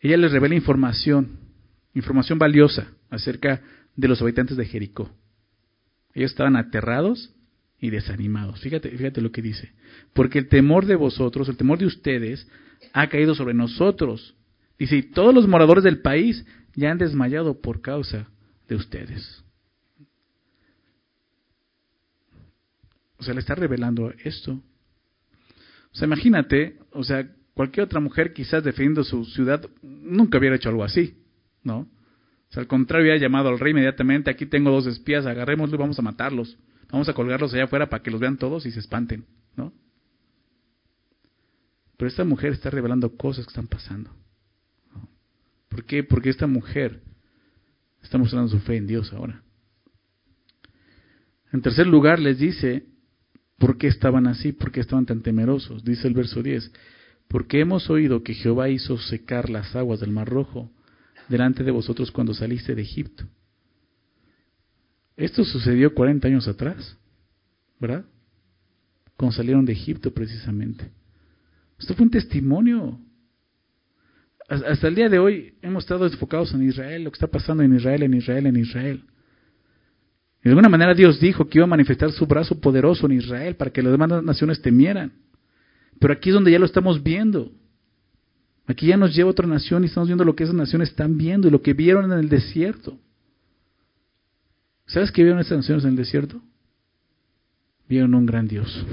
ella 0.01 0.17
les 0.17 0.33
revela 0.33 0.53
información, 0.53 1.39
información 1.93 2.37
valiosa 2.37 2.87
acerca 3.09 3.61
de 3.95 4.07
los 4.07 4.21
habitantes 4.21 4.57
de 4.57 4.65
Jericó. 4.65 5.09
Ellos 6.13 6.31
estaban 6.31 6.55
aterrados 6.55 7.33
y 7.79 7.89
desanimados. 7.89 8.61
Fíjate, 8.61 8.89
fíjate 8.89 9.21
lo 9.21 9.31
que 9.31 9.41
dice. 9.41 9.73
Porque 10.13 10.39
el 10.39 10.47
temor 10.47 10.85
de 10.85 10.95
vosotros, 10.95 11.49
el 11.49 11.57
temor 11.57 11.77
de 11.77 11.85
ustedes, 11.85 12.47
ha 12.93 13.07
caído 13.07 13.35
sobre 13.35 13.53
nosotros. 13.53 14.35
Dice, 14.77 14.97
y 14.97 15.03
todos 15.03 15.33
los 15.33 15.47
moradores 15.47 15.83
del 15.83 16.01
país 16.01 16.45
ya 16.73 16.91
han 16.91 16.97
desmayado 16.97 17.61
por 17.61 17.81
causa 17.81 18.29
de 18.67 18.75
ustedes. 18.75 19.43
O 23.17 23.23
sea, 23.23 23.33
le 23.33 23.39
está 23.39 23.55
revelando 23.55 24.11
esto. 24.23 24.61
O 25.91 25.97
sea, 25.97 26.05
imagínate, 26.05 26.77
o 26.91 27.03
sea, 27.03 27.29
cualquier 27.53 27.85
otra 27.85 27.99
mujer 28.01 28.33
quizás 28.33 28.63
defendiendo 28.63 29.03
su 29.03 29.23
ciudad 29.25 29.65
nunca 29.81 30.37
hubiera 30.37 30.57
hecho 30.57 30.69
algo 30.69 30.83
así, 30.83 31.17
¿no? 31.63 31.87
O 32.49 32.53
sea, 32.53 32.61
al 32.61 32.67
contrario, 32.67 33.03
hubiera 33.03 33.19
llamado 33.19 33.49
al 33.49 33.59
rey 33.59 33.71
inmediatamente, 33.71 34.29
aquí 34.29 34.45
tengo 34.45 34.71
dos 34.71 34.87
espías, 34.87 35.25
agarrémoslo 35.25 35.75
y 35.75 35.79
vamos 35.79 35.99
a 35.99 36.01
matarlos. 36.01 36.57
Vamos 36.91 37.09
a 37.09 37.13
colgarlos 37.13 37.53
allá 37.53 37.65
afuera 37.65 37.89
para 37.89 38.03
que 38.03 38.11
los 38.11 38.19
vean 38.19 38.37
todos 38.37 38.65
y 38.65 38.71
se 38.71 38.79
espanten, 38.79 39.25
¿no? 39.55 39.73
Pero 41.97 42.09
esta 42.09 42.23
mujer 42.23 42.53
está 42.53 42.69
revelando 42.69 43.15
cosas 43.15 43.45
que 43.45 43.49
están 43.49 43.67
pasando. 43.67 44.11
¿Por 45.69 45.85
qué? 45.85 46.03
Porque 46.03 46.29
esta 46.29 46.47
mujer 46.47 47.01
está 48.01 48.17
mostrando 48.17 48.49
su 48.49 48.59
fe 48.59 48.77
en 48.77 48.87
Dios 48.87 49.11
ahora. 49.13 49.41
En 51.51 51.61
tercer 51.61 51.87
lugar, 51.87 52.19
les 52.19 52.39
dice 52.39 52.85
por 53.57 53.77
qué 53.77 53.87
estaban 53.87 54.27
así, 54.27 54.51
por 54.51 54.71
qué 54.71 54.81
estaban 54.81 55.05
tan 55.05 55.21
temerosos. 55.21 55.83
Dice 55.83 56.07
el 56.07 56.13
verso 56.13 56.43
10, 56.43 56.71
porque 57.27 57.61
hemos 57.61 57.89
oído 57.89 58.23
que 58.23 58.33
Jehová 58.33 58.69
hizo 58.69 58.97
secar 58.97 59.49
las 59.49 59.75
aguas 59.75 59.99
del 59.99 60.11
Mar 60.11 60.27
Rojo 60.27 60.71
delante 61.27 61.63
de 61.63 61.71
vosotros 61.71 62.11
cuando 62.11 62.33
saliste 62.33 62.75
de 62.75 62.81
Egipto. 62.81 63.25
Esto 65.17 65.43
sucedió 65.43 65.93
40 65.93 66.27
años 66.27 66.47
atrás, 66.47 66.97
¿verdad? 67.79 68.05
Cuando 69.15 69.35
salieron 69.35 69.65
de 69.65 69.73
Egipto 69.73 70.13
precisamente. 70.13 70.91
Esto 71.79 71.93
fue 71.93 72.03
un 72.03 72.11
testimonio. 72.11 72.99
Hasta 74.47 74.87
el 74.87 74.95
día 74.95 75.09
de 75.09 75.19
hoy 75.19 75.55
hemos 75.61 75.83
estado 75.83 76.05
enfocados 76.05 76.53
en 76.53 76.63
Israel, 76.63 77.03
lo 77.03 77.11
que 77.11 77.15
está 77.15 77.27
pasando 77.27 77.63
en 77.63 77.75
Israel, 77.75 78.03
en 78.03 78.13
Israel, 78.13 78.45
en 78.45 78.57
Israel. 78.57 79.03
De 80.43 80.51
alguna 80.51 80.69
manera 80.69 80.93
Dios 80.93 81.19
dijo 81.19 81.47
que 81.49 81.57
iba 81.57 81.65
a 81.65 81.67
manifestar 81.67 82.11
su 82.11 82.27
brazo 82.27 82.59
poderoso 82.59 83.07
en 83.07 83.13
Israel 83.13 83.55
para 83.55 83.71
que 83.71 83.81
las 83.81 83.91
demás 83.91 84.23
naciones 84.23 84.61
temieran. 84.61 85.13
Pero 85.99 86.13
aquí 86.13 86.29
es 86.29 86.35
donde 86.35 86.51
ya 86.51 86.59
lo 86.59 86.65
estamos 86.65 87.01
viendo. 87.01 87.51
Aquí 88.67 88.87
ya 88.87 88.97
nos 88.97 89.15
lleva 89.15 89.29
otra 89.29 89.47
nación 89.47 89.83
y 89.83 89.87
estamos 89.87 90.07
viendo 90.07 90.25
lo 90.25 90.35
que 90.35 90.43
esas 90.43 90.55
naciones 90.55 90.89
están 90.89 91.17
viendo 91.17 91.47
y 91.47 91.51
lo 91.51 91.61
que 91.61 91.73
vieron 91.73 92.11
en 92.11 92.17
el 92.17 92.29
desierto. 92.29 92.97
¿Sabes 94.87 95.11
qué 95.11 95.23
vieron 95.23 95.39
esas 95.39 95.57
naciones 95.57 95.83
en 95.83 95.91
el 95.91 95.95
desierto? 95.95 96.41
Vieron 97.87 98.13
un 98.15 98.25
gran 98.25 98.47
Dios. 98.47 98.85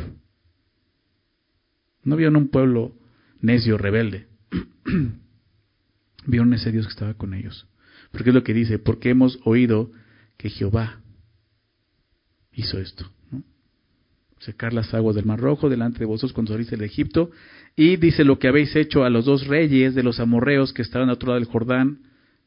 No 2.05 2.17
vieron 2.17 2.37
un 2.37 2.49
pueblo 2.49 2.93
necio, 3.41 3.79
rebelde. 3.79 4.27
vieron 6.27 6.53
ese 6.53 6.73
Dios 6.73 6.87
que 6.87 6.93
estaba 6.93 7.15
con 7.15 7.35
ellos. 7.35 7.67
Porque 8.11 8.31
es 8.31 8.35
lo 8.35 8.45
que 8.45 8.55
dice, 8.55 8.79
porque 8.79 9.11
hemos 9.11 9.39
oído 9.45 9.91
que 10.37 10.51
Jehová 10.51 11.01
hizo 12.53 12.79
esto. 12.79 13.11
Secar 14.41 14.73
las 14.73 14.93
aguas 14.93 15.15
del 15.15 15.25
Mar 15.25 15.41
Rojo 15.41 15.69
delante 15.69 16.01
de 16.01 16.05
vosotros 16.05 16.33
cuando 16.33 16.53
saliste 16.53 16.77
de 16.77 16.87
Egipto. 16.87 17.31
Y 17.77 17.97
dice 17.97 18.25
lo 18.25 18.39
que 18.39 18.49
habéis 18.49 18.77
hecho 18.77 19.05
a 19.05 19.11
los 19.11 19.25
dos 19.25 19.47
reyes 19.47 19.95
de 19.95 20.03
los 20.03 20.21
amorreos 20.21 20.73
que 20.73 20.83
estaban 20.83 21.09
a 21.09 21.15
otro 21.15 21.29
lado 21.29 21.41
del 21.41 21.49
Jordán. 21.49 22.01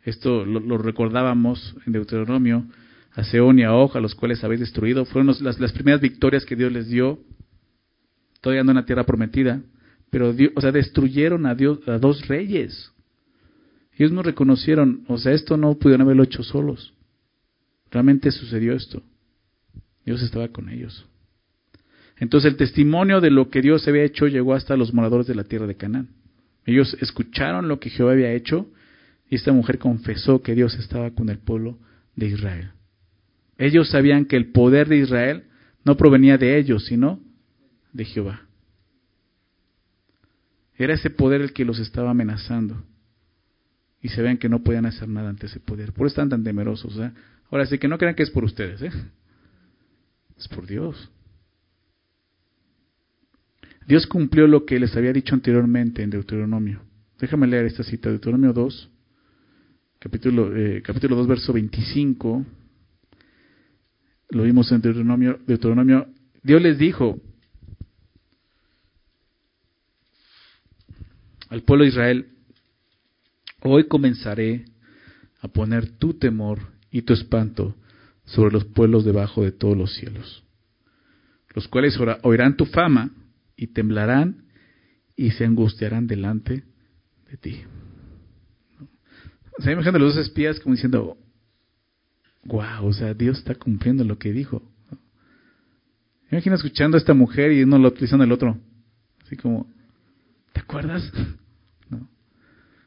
Esto 0.04 0.46
lo, 0.46 0.78
recordábamos 0.78 1.76
en 1.86 1.94
Deuteronomio. 1.94 2.66
A 3.14 3.24
Seón 3.24 3.60
y 3.60 3.64
a 3.64 3.74
Og, 3.74 3.96
a 3.96 4.02
los 4.02 4.14
cuales 4.14 4.44
habéis 4.44 4.60
destruido. 4.60 5.06
Fueron 5.06 5.34
las, 5.42 5.60
las 5.60 5.72
primeras 5.72 6.02
victorias 6.02 6.46
que 6.46 6.56
Dios 6.56 6.72
les 6.72 6.90
dio 6.90 7.20
todavía 8.46 8.64
no 8.64 8.72
en 8.72 8.78
la 8.78 8.86
tierra 8.86 9.06
prometida, 9.06 9.60
pero 10.12 10.32
Dios, 10.32 10.52
o 10.56 10.62
sea, 10.62 10.72
destruyeron 10.72 11.48
a 11.48 11.56
Dios, 11.56 11.80
a 11.88 11.98
dos 11.98 12.28
reyes. 12.28 12.92
Ellos 13.98 14.12
no 14.12 14.22
reconocieron, 14.22 15.04
o 15.08 15.18
sea, 15.18 15.32
esto 15.32 15.58
no 15.58 15.74
pudieron 15.80 16.06
haberlo 16.06 16.22
hecho 16.22 16.44
solos. 16.44 16.94
Realmente 17.90 18.30
sucedió 18.30 18.74
esto. 18.74 19.02
Dios 20.06 20.22
estaba 20.22 20.48
con 20.50 20.70
ellos. 20.70 21.08
Entonces 22.18 22.52
el 22.52 22.58
testimonio 22.58 23.22
de 23.22 23.30
lo 23.30 23.50
que 23.50 23.62
Dios 23.62 23.88
había 23.88 24.04
hecho 24.04 24.28
llegó 24.28 24.54
hasta 24.54 24.78
los 24.78 24.94
moradores 24.94 25.28
de 25.28 25.36
la 25.36 25.44
tierra 25.44 25.68
de 25.68 25.76
Canaán. 25.76 26.10
Ellos 26.66 26.98
escucharon 27.00 27.68
lo 27.68 27.80
que 27.80 27.90
Jehová 27.90 28.14
había 28.14 28.32
hecho 28.32 28.68
y 29.30 29.36
esta 29.36 29.52
mujer 29.52 29.80
confesó 29.80 30.42
que 30.42 30.56
Dios 30.56 30.76
estaba 30.76 31.12
con 31.12 31.30
el 31.30 31.40
pueblo 31.40 31.78
de 32.16 32.28
Israel. 32.28 32.72
Ellos 33.58 33.90
sabían 33.90 34.26
que 34.26 34.36
el 34.36 34.52
poder 34.52 34.88
de 34.88 34.98
Israel 34.98 35.46
no 35.84 35.96
provenía 35.98 36.38
de 36.38 36.58
ellos, 36.58 36.86
sino 36.86 37.20
de 37.94 38.06
Jehová. 38.06 38.42
Era 40.78 40.94
ese 40.94 41.10
poder 41.10 41.42
el 41.42 41.54
que 41.54 41.66
los 41.66 41.80
estaba 41.80 42.12
amenazando. 42.12 42.84
Y 44.02 44.10
se 44.10 44.22
ven 44.22 44.38
que 44.38 44.50
no 44.50 44.64
podían 44.64 44.86
hacer 44.86 45.08
nada 45.08 45.30
ante 45.30 45.48
ese 45.48 45.60
poder. 45.60 45.94
Por 45.94 46.06
eso 46.06 46.14
están 46.14 46.30
tan 46.30 46.44
temerosos. 46.44 46.98
¿eh? 46.98 47.12
Ahora 47.50 47.66
sí 47.66 47.78
que 47.78 47.88
no 47.88 47.98
crean 47.98 48.16
que 48.16 48.24
es 48.24 48.30
por 48.30 48.44
ustedes. 48.44 48.82
¿eh? 48.82 48.92
Es 50.38 50.48
por 50.48 50.68
Dios. 50.68 51.10
Dios 53.88 54.08
cumplió 54.08 54.48
lo 54.48 54.66
que 54.66 54.80
les 54.80 54.96
había 54.96 55.14
dicho 55.14 55.36
anteriormente 55.36 56.02
en 56.02 56.10
Deuteronomio. 56.10 56.82
Déjame 57.20 57.46
leer 57.46 57.66
esta 57.66 57.84
cita, 57.84 58.10
Deuteronomio 58.10 58.52
2, 58.52 58.90
capítulo, 60.00 60.56
eh, 60.56 60.82
capítulo 60.82 61.16
2, 61.18 61.28
verso 61.28 61.54
25. 61.54 62.46
Lo 64.30 64.44
vimos 64.44 64.72
en 64.72 64.82
Deuteronomio, 64.82 65.40
Deuteronomio. 65.46 66.08
Dios 66.42 66.62
les 66.62 66.80
dijo, 66.80 67.22
al 71.50 71.62
pueblo 71.62 71.84
de 71.84 71.90
Israel, 71.90 72.28
hoy 73.62 73.88
comenzaré 73.88 74.66
a 75.42 75.48
poner 75.48 75.92
tu 75.92 76.16
temor 76.16 76.60
y 76.90 77.04
tu 77.04 77.14
espanto 77.14 77.76
sobre 78.26 78.52
los 78.52 78.66
pueblos 78.66 79.06
debajo 79.06 79.44
de 79.44 79.52
todos 79.52 79.78
los 79.78 79.94
cielos, 79.94 80.44
los 81.54 81.68
cuales 81.68 81.96
oirán 82.24 82.58
tu 82.58 82.66
fama 82.66 83.12
y 83.56 83.68
temblarán 83.68 84.46
y 85.16 85.32
se 85.32 85.46
angustiarán 85.46 86.08
delante 86.08 86.64
de 87.30 87.38
ti. 87.38 87.62
Se 89.60 89.72
imaginan 89.72 90.02
los 90.02 90.16
dos 90.16 90.26
espías 90.26 90.60
como 90.60 90.76
diciendo, 90.76 91.18
wow, 92.44 92.86
o 92.86 92.94
sea, 92.94 93.14
Dios 93.14 93.38
está 93.38 93.56
cumpliendo 93.56 94.04
lo 94.04 94.18
que 94.18 94.34
dijo. 94.34 94.62
Imagina 96.32 96.56
escuchando 96.56 96.98
a 96.98 97.00
esta 97.00 97.14
mujer 97.14 97.52
y 97.52 97.64
uno 97.64 97.78
lo 97.78 97.88
utilizando 97.88 98.26
el 98.26 98.32
otro. 98.32 98.58
Así 99.24 99.38
como, 99.38 99.68
¿Te 100.56 100.62
acuerdas? 100.62 101.12
No. 101.90 102.08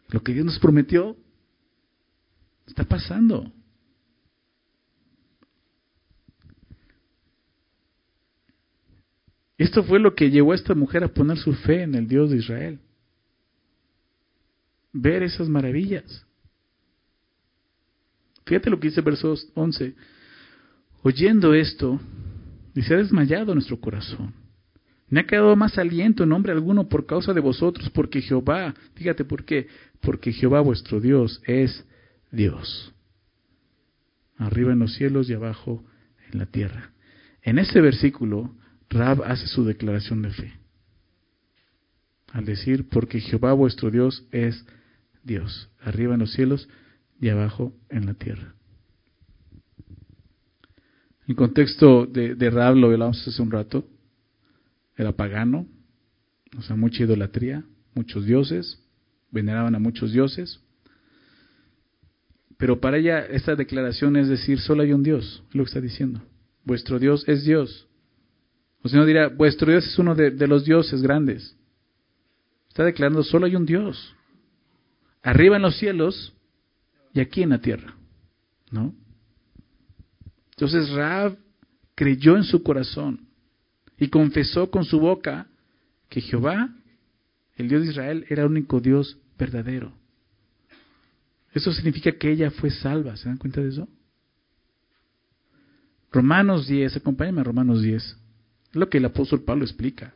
Lo 0.08 0.22
que 0.22 0.32
Dios 0.32 0.46
nos 0.46 0.58
prometió 0.58 1.18
está 2.66 2.84
pasando. 2.84 3.52
Esto 9.58 9.82
fue 9.82 9.98
lo 9.98 10.14
que 10.14 10.30
llevó 10.30 10.52
a 10.52 10.54
esta 10.54 10.74
mujer 10.74 11.04
a 11.04 11.08
poner 11.08 11.36
su 11.36 11.52
fe 11.52 11.82
en 11.82 11.94
el 11.94 12.08
Dios 12.08 12.30
de 12.30 12.38
Israel. 12.38 12.78
Ver 14.92 15.22
esas 15.22 15.48
maravillas. 15.48 16.24
Fíjate 18.46 18.70
lo 18.70 18.80
que 18.80 18.88
dice 18.88 19.02
versos 19.02 19.46
11. 19.54 19.94
Oyendo 21.02 21.52
esto, 21.52 22.00
dice, 22.74 22.94
ha 22.94 22.98
desmayado 22.98 23.52
nuestro 23.52 23.78
corazón 23.78 24.32
me 25.10 25.20
ha 25.20 25.26
quedado 25.26 25.56
más 25.56 25.78
aliento 25.78 26.22
en 26.22 26.28
nombre 26.30 26.52
alguno 26.52 26.88
por 26.88 27.06
causa 27.06 27.32
de 27.32 27.40
vosotros, 27.40 27.88
porque 27.90 28.20
Jehová, 28.20 28.74
fíjate 28.94 29.24
por 29.24 29.44
qué, 29.44 29.66
porque 30.00 30.32
Jehová 30.32 30.60
vuestro 30.60 31.00
Dios 31.00 31.42
es 31.46 31.84
Dios. 32.30 32.92
Arriba 34.36 34.72
en 34.72 34.80
los 34.80 34.94
cielos 34.94 35.28
y 35.30 35.34
abajo 35.34 35.82
en 36.30 36.38
la 36.38 36.46
tierra. 36.46 36.92
En 37.42 37.58
este 37.58 37.80
versículo, 37.80 38.54
Rab 38.90 39.22
hace 39.24 39.46
su 39.46 39.64
declaración 39.64 40.22
de 40.22 40.30
fe. 40.30 40.52
Al 42.32 42.44
decir, 42.44 42.88
porque 42.88 43.20
Jehová 43.20 43.52
vuestro 43.52 43.90
Dios 43.90 44.26
es 44.32 44.64
Dios, 45.22 45.70
arriba 45.80 46.14
en 46.14 46.20
los 46.20 46.32
cielos 46.32 46.68
y 47.20 47.28
abajo 47.28 47.74
en 47.88 48.06
la 48.06 48.14
tierra. 48.14 48.54
El 51.26 51.36
contexto 51.36 52.06
de, 52.06 52.50
Rab 52.50 52.76
lo 52.76 52.86
hablamos 52.88 53.26
hace 53.26 53.42
un 53.42 53.50
rato 53.50 53.86
era 54.98 55.12
pagano, 55.12 55.66
o 56.56 56.62
sea, 56.62 56.74
mucha 56.74 57.04
idolatría, 57.04 57.64
muchos 57.94 58.26
dioses, 58.26 58.82
veneraban 59.30 59.74
a 59.76 59.78
muchos 59.78 60.12
dioses. 60.12 60.60
Pero 62.56 62.80
para 62.80 62.98
ella 62.98 63.20
esta 63.20 63.54
declaración 63.54 64.16
es 64.16 64.28
decir, 64.28 64.58
solo 64.58 64.82
hay 64.82 64.92
un 64.92 65.04
Dios, 65.04 65.44
lo 65.52 65.62
que 65.62 65.68
está 65.68 65.80
diciendo. 65.80 66.20
Vuestro 66.64 66.98
Dios 66.98 67.24
es 67.28 67.44
Dios. 67.44 67.87
O 68.88 68.90
sea, 68.90 69.00
no 69.00 69.04
dirá, 69.04 69.28
vuestro 69.28 69.70
Dios 69.70 69.86
es 69.86 69.98
uno 69.98 70.14
de, 70.14 70.30
de 70.30 70.46
los 70.46 70.64
dioses 70.64 71.02
grandes. 71.02 71.54
Está 72.68 72.84
declarando, 72.84 73.22
solo 73.22 73.44
hay 73.44 73.54
un 73.54 73.66
Dios. 73.66 74.16
arriba 75.22 75.56
en 75.56 75.62
los 75.62 75.76
cielos 75.76 76.32
y 77.12 77.20
aquí 77.20 77.42
en 77.42 77.50
la 77.50 77.60
tierra, 77.60 77.94
¿no? 78.70 78.94
Entonces 80.52 80.88
Raab 80.88 81.36
creyó 81.94 82.34
en 82.38 82.44
su 82.44 82.62
corazón 82.62 83.28
y 83.98 84.08
confesó 84.08 84.70
con 84.70 84.86
su 84.86 84.98
boca 84.98 85.48
que 86.08 86.22
Jehová, 86.22 86.74
el 87.56 87.68
Dios 87.68 87.82
de 87.82 87.90
Israel, 87.90 88.24
era 88.30 88.44
el 88.44 88.48
único 88.48 88.80
Dios 88.80 89.18
verdadero. 89.38 89.92
Eso 91.52 91.74
significa 91.74 92.12
que 92.12 92.32
ella 92.32 92.50
fue 92.50 92.70
salva, 92.70 93.18
¿se 93.18 93.28
dan 93.28 93.36
cuenta 93.36 93.60
de 93.60 93.68
eso? 93.68 93.86
Romanos 96.10 96.66
10, 96.66 96.96
acompáñame 96.96 97.42
a 97.42 97.44
Romanos 97.44 97.82
10. 97.82 98.27
Es 98.70 98.76
lo 98.76 98.88
que 98.88 98.98
el 98.98 99.04
apóstol 99.04 99.42
Pablo 99.44 99.64
explica. 99.64 100.14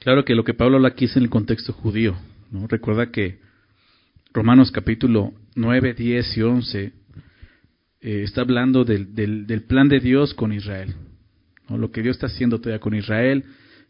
Claro 0.00 0.24
que 0.24 0.34
lo 0.34 0.44
que 0.44 0.52
Pablo 0.52 0.76
habla 0.76 0.88
aquí 0.88 1.06
es 1.06 1.16
en 1.16 1.22
el 1.22 1.30
contexto 1.30 1.72
judío. 1.72 2.14
¿no? 2.50 2.66
Recuerda 2.66 3.10
que 3.10 3.38
Romanos 4.34 4.70
capítulo 4.70 5.32
9, 5.54 5.94
10 5.94 6.36
y 6.36 6.42
11 6.42 6.82
eh, 6.82 6.92
está 8.22 8.42
hablando 8.42 8.84
del, 8.84 9.14
del, 9.14 9.62
plan 9.62 9.88
de 9.88 10.00
Dios 10.00 10.34
con 10.34 10.52
Israel. 10.52 10.94
¿no? 11.70 11.78
Lo 11.78 11.90
que 11.90 12.02
Dios 12.02 12.16
está 12.16 12.26
haciendo 12.26 12.60
todavía 12.60 12.80
con 12.80 12.94
Israel, 12.94 13.44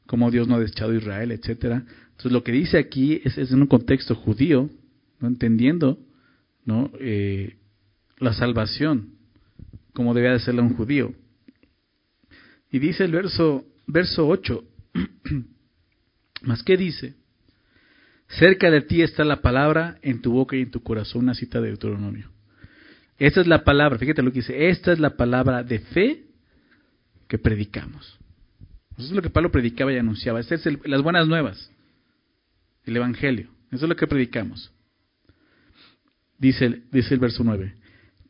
cómo 0.06 0.30
Dios 0.30 0.46
no 0.46 0.54
ha 0.54 0.60
desechado 0.60 0.92
a 0.92 0.96
Israel, 0.96 1.32
etcétera. 1.32 1.84
Entonces 2.10 2.30
lo 2.30 2.44
que 2.44 2.52
dice 2.52 2.78
aquí 2.78 3.20
es, 3.24 3.36
es 3.36 3.50
en 3.50 3.62
un 3.62 3.66
contexto 3.66 4.14
judío, 4.14 4.70
¿no? 5.18 5.26
entendiendo 5.26 5.98
¿no? 6.64 6.92
Eh, 7.00 7.56
la 8.18 8.32
salvación, 8.32 9.14
como 9.92 10.14
debía 10.14 10.30
de 10.32 10.38
serla 10.38 10.62
un 10.62 10.76
judío. 10.76 11.12
Y 12.74 12.80
dice 12.80 13.04
el 13.04 13.12
verso, 13.12 13.64
verso 13.86 14.26
8, 14.26 14.64
¿más 16.42 16.64
qué 16.64 16.76
dice? 16.76 17.14
Cerca 18.26 18.68
de 18.68 18.80
ti 18.80 19.00
está 19.00 19.22
la 19.22 19.42
palabra 19.42 19.96
en 20.02 20.20
tu 20.20 20.32
boca 20.32 20.56
y 20.56 20.62
en 20.62 20.72
tu 20.72 20.82
corazón, 20.82 21.22
una 21.22 21.34
cita 21.34 21.60
de 21.60 21.68
Deuteronomio. 21.68 22.32
Esta 23.16 23.42
es 23.42 23.46
la 23.46 23.62
palabra, 23.62 23.96
fíjate 23.96 24.22
lo 24.22 24.32
que 24.32 24.40
dice, 24.40 24.70
esta 24.70 24.90
es 24.90 24.98
la 24.98 25.10
palabra 25.10 25.62
de 25.62 25.78
fe 25.78 26.24
que 27.28 27.38
predicamos. 27.38 28.18
Eso 28.98 29.06
es 29.06 29.12
lo 29.12 29.22
que 29.22 29.30
Pablo 29.30 29.52
predicaba 29.52 29.92
y 29.92 29.98
anunciaba. 29.98 30.40
Estas 30.40 30.66
es 30.66 30.76
las 30.84 31.00
buenas 31.00 31.28
nuevas, 31.28 31.70
el 32.86 32.96
Evangelio. 32.96 33.50
Eso 33.70 33.84
es 33.84 33.88
lo 33.88 33.94
que 33.94 34.08
predicamos. 34.08 34.72
Dice, 36.38 36.82
dice 36.90 37.14
el 37.14 37.20
verso 37.20 37.44
9 37.44 37.72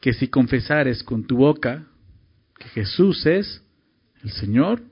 que 0.03 0.13
si 0.13 0.29
confesares 0.29 1.03
con 1.03 1.27
tu 1.27 1.39
boca 1.39 1.87
que 2.59 2.69
Jesús 2.69 3.25
es 3.25 3.64
el 4.25 4.31
Señor, 4.31 4.83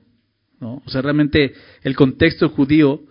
¿no? 0.59 0.81
O 0.85 0.89
sea, 0.89 1.01
realmente 1.01 1.53
el 1.81 1.95
contexto 1.95 2.49
judío 2.49 3.01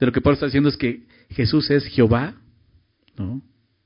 de 0.00 0.06
lo 0.06 0.12
que 0.12 0.20
Pablo 0.20 0.34
está 0.34 0.46
diciendo 0.46 0.68
es 0.68 0.76
que 0.76 1.06
Jesús 1.30 1.70
es 1.70 1.84
Jehová, 1.86 2.34
¿no? 3.16 3.42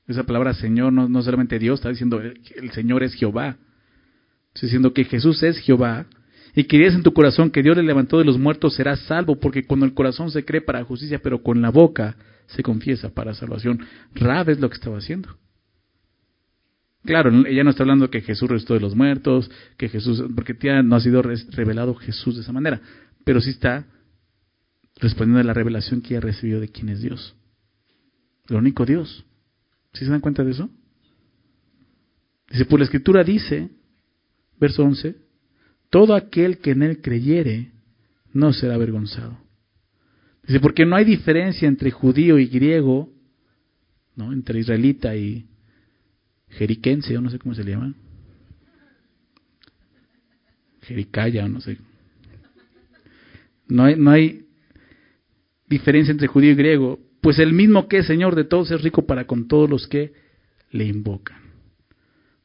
Esa 0.07 0.23
palabra 0.23 0.53
Señor 0.53 0.91
no, 0.91 1.07
no 1.07 1.21
solamente 1.21 1.59
Dios, 1.59 1.79
está 1.79 1.89
diciendo 1.89 2.19
el 2.21 2.71
Señor 2.71 3.03
es 3.03 3.13
Jehová. 3.13 3.57
Está 4.53 4.67
diciendo 4.67 4.93
que 4.93 5.05
Jesús 5.05 5.41
es 5.43 5.57
Jehová 5.59 6.05
y 6.55 6.65
que 6.65 6.85
en 6.85 7.03
tu 7.03 7.13
corazón 7.13 7.49
que 7.49 7.63
Dios 7.63 7.75
le 7.75 7.83
levantó 7.83 8.19
de 8.19 8.25
los 8.25 8.37
muertos, 8.37 8.75
serás 8.75 8.99
salvo, 9.01 9.39
porque 9.39 9.63
cuando 9.63 9.85
el 9.85 9.93
corazón 9.93 10.29
se 10.29 10.45
cree 10.45 10.61
para 10.61 10.83
justicia, 10.83 11.19
pero 11.19 11.41
con 11.41 11.61
la 11.61 11.69
boca 11.71 12.15
se 12.47 12.61
confiesa 12.61 13.09
para 13.09 13.33
salvación. 13.33 13.79
Rab 14.13 14.49
es 14.49 14.59
lo 14.59 14.69
que 14.69 14.75
estaba 14.75 14.97
haciendo. 14.97 15.29
Claro, 17.05 17.45
ella 17.45 17.63
no 17.63 17.71
está 17.71 17.83
hablando 17.83 18.09
que 18.09 18.21
Jesús 18.21 18.49
restó 18.49 18.75
de 18.75 18.79
los 18.79 18.95
muertos, 18.95 19.51
que 19.77 19.89
Jesús, 19.89 20.23
porque 20.35 20.57
ya 20.59 20.81
no 20.81 20.95
ha 20.95 21.01
sido 21.01 21.21
revelado 21.21 21.95
Jesús 21.95 22.35
de 22.35 22.41
esa 22.41 22.53
manera, 22.53 22.81
pero 23.25 23.41
sí 23.41 23.49
está 23.49 23.85
respondiendo 24.99 25.41
a 25.41 25.43
la 25.43 25.53
revelación 25.53 26.01
que 26.01 26.13
ella 26.13 26.21
recibido 26.21 26.61
de 26.61 26.69
quién 26.69 26.89
es 26.89 27.01
Dios. 27.01 27.35
El 28.47 28.55
único 28.55 28.85
Dios. 28.85 29.25
¿Sí 29.93 30.05
se 30.05 30.11
dan 30.11 30.21
cuenta 30.21 30.43
de 30.43 30.51
eso? 30.51 30.69
Dice, 32.49 32.65
pues 32.65 32.79
la 32.79 32.85
escritura 32.85 33.23
dice, 33.23 33.69
verso 34.59 34.83
11, 34.83 35.15
todo 35.89 36.15
aquel 36.15 36.59
que 36.59 36.71
en 36.71 36.83
él 36.83 37.01
creyere 37.01 37.71
no 38.31 38.53
será 38.53 38.75
avergonzado. 38.75 39.37
Dice, 40.45 40.59
porque 40.59 40.85
no 40.85 40.95
hay 40.95 41.05
diferencia 41.05 41.67
entre 41.67 41.91
judío 41.91 42.39
y 42.39 42.47
griego, 42.47 43.11
¿no? 44.15 44.31
entre 44.31 44.59
israelita 44.59 45.15
y 45.15 45.47
jeriquense, 46.57 47.17
o 47.17 47.21
no 47.21 47.29
sé 47.29 47.39
cómo 47.39 47.55
se 47.55 47.63
le 47.63 47.71
llama. 47.71 47.93
Jericaya, 50.81 51.45
o 51.45 51.49
no 51.49 51.61
sé. 51.61 51.77
No 53.67 53.83
hay, 53.85 53.95
no 53.95 54.11
hay 54.11 54.45
diferencia 55.67 56.11
entre 56.11 56.27
judío 56.27 56.51
y 56.51 56.55
griego, 56.55 56.99
pues 57.21 57.39
el 57.39 57.53
mismo 57.53 57.87
que 57.87 57.99
es 57.99 58.05
Señor 58.05 58.35
de 58.35 58.43
todos 58.43 58.69
es 58.71 58.81
rico 58.81 59.05
para 59.05 59.25
con 59.25 59.47
todos 59.47 59.69
los 59.69 59.87
que 59.87 60.13
le 60.71 60.85
invocan. 60.85 61.37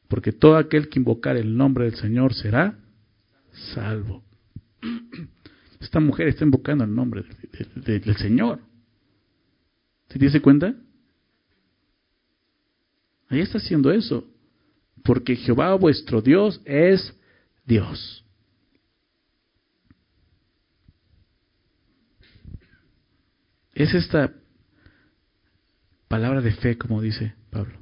Porque 0.07 0.31
todo 0.31 0.57
aquel 0.57 0.89
que 0.89 0.99
invocar 0.99 1.37
el 1.37 1.55
nombre 1.55 1.85
del 1.85 1.95
Señor 1.95 2.33
será 2.33 2.79
salvo. 3.73 4.23
Esta 5.79 5.99
mujer 5.99 6.27
está 6.27 6.43
invocando 6.43 6.83
el 6.83 6.93
nombre 6.93 7.23
del, 7.75 8.15
Señor. 8.17 8.59
¿Se 10.09 10.17
dice 10.17 10.41
cuenta? 10.41 10.73
Ahí 13.29 13.39
está 13.41 13.59
haciendo 13.59 13.91
eso. 13.91 14.27
Porque 15.03 15.35
Jehová 15.35 15.75
vuestro 15.75 16.21
Dios 16.21 16.61
es 16.65 17.13
Dios. 17.65 18.25
Es 23.73 23.93
esta 23.93 24.33
palabra 26.09 26.41
de 26.41 26.51
fe, 26.51 26.77
como 26.77 27.01
dice 27.01 27.35
Pablo. 27.49 27.79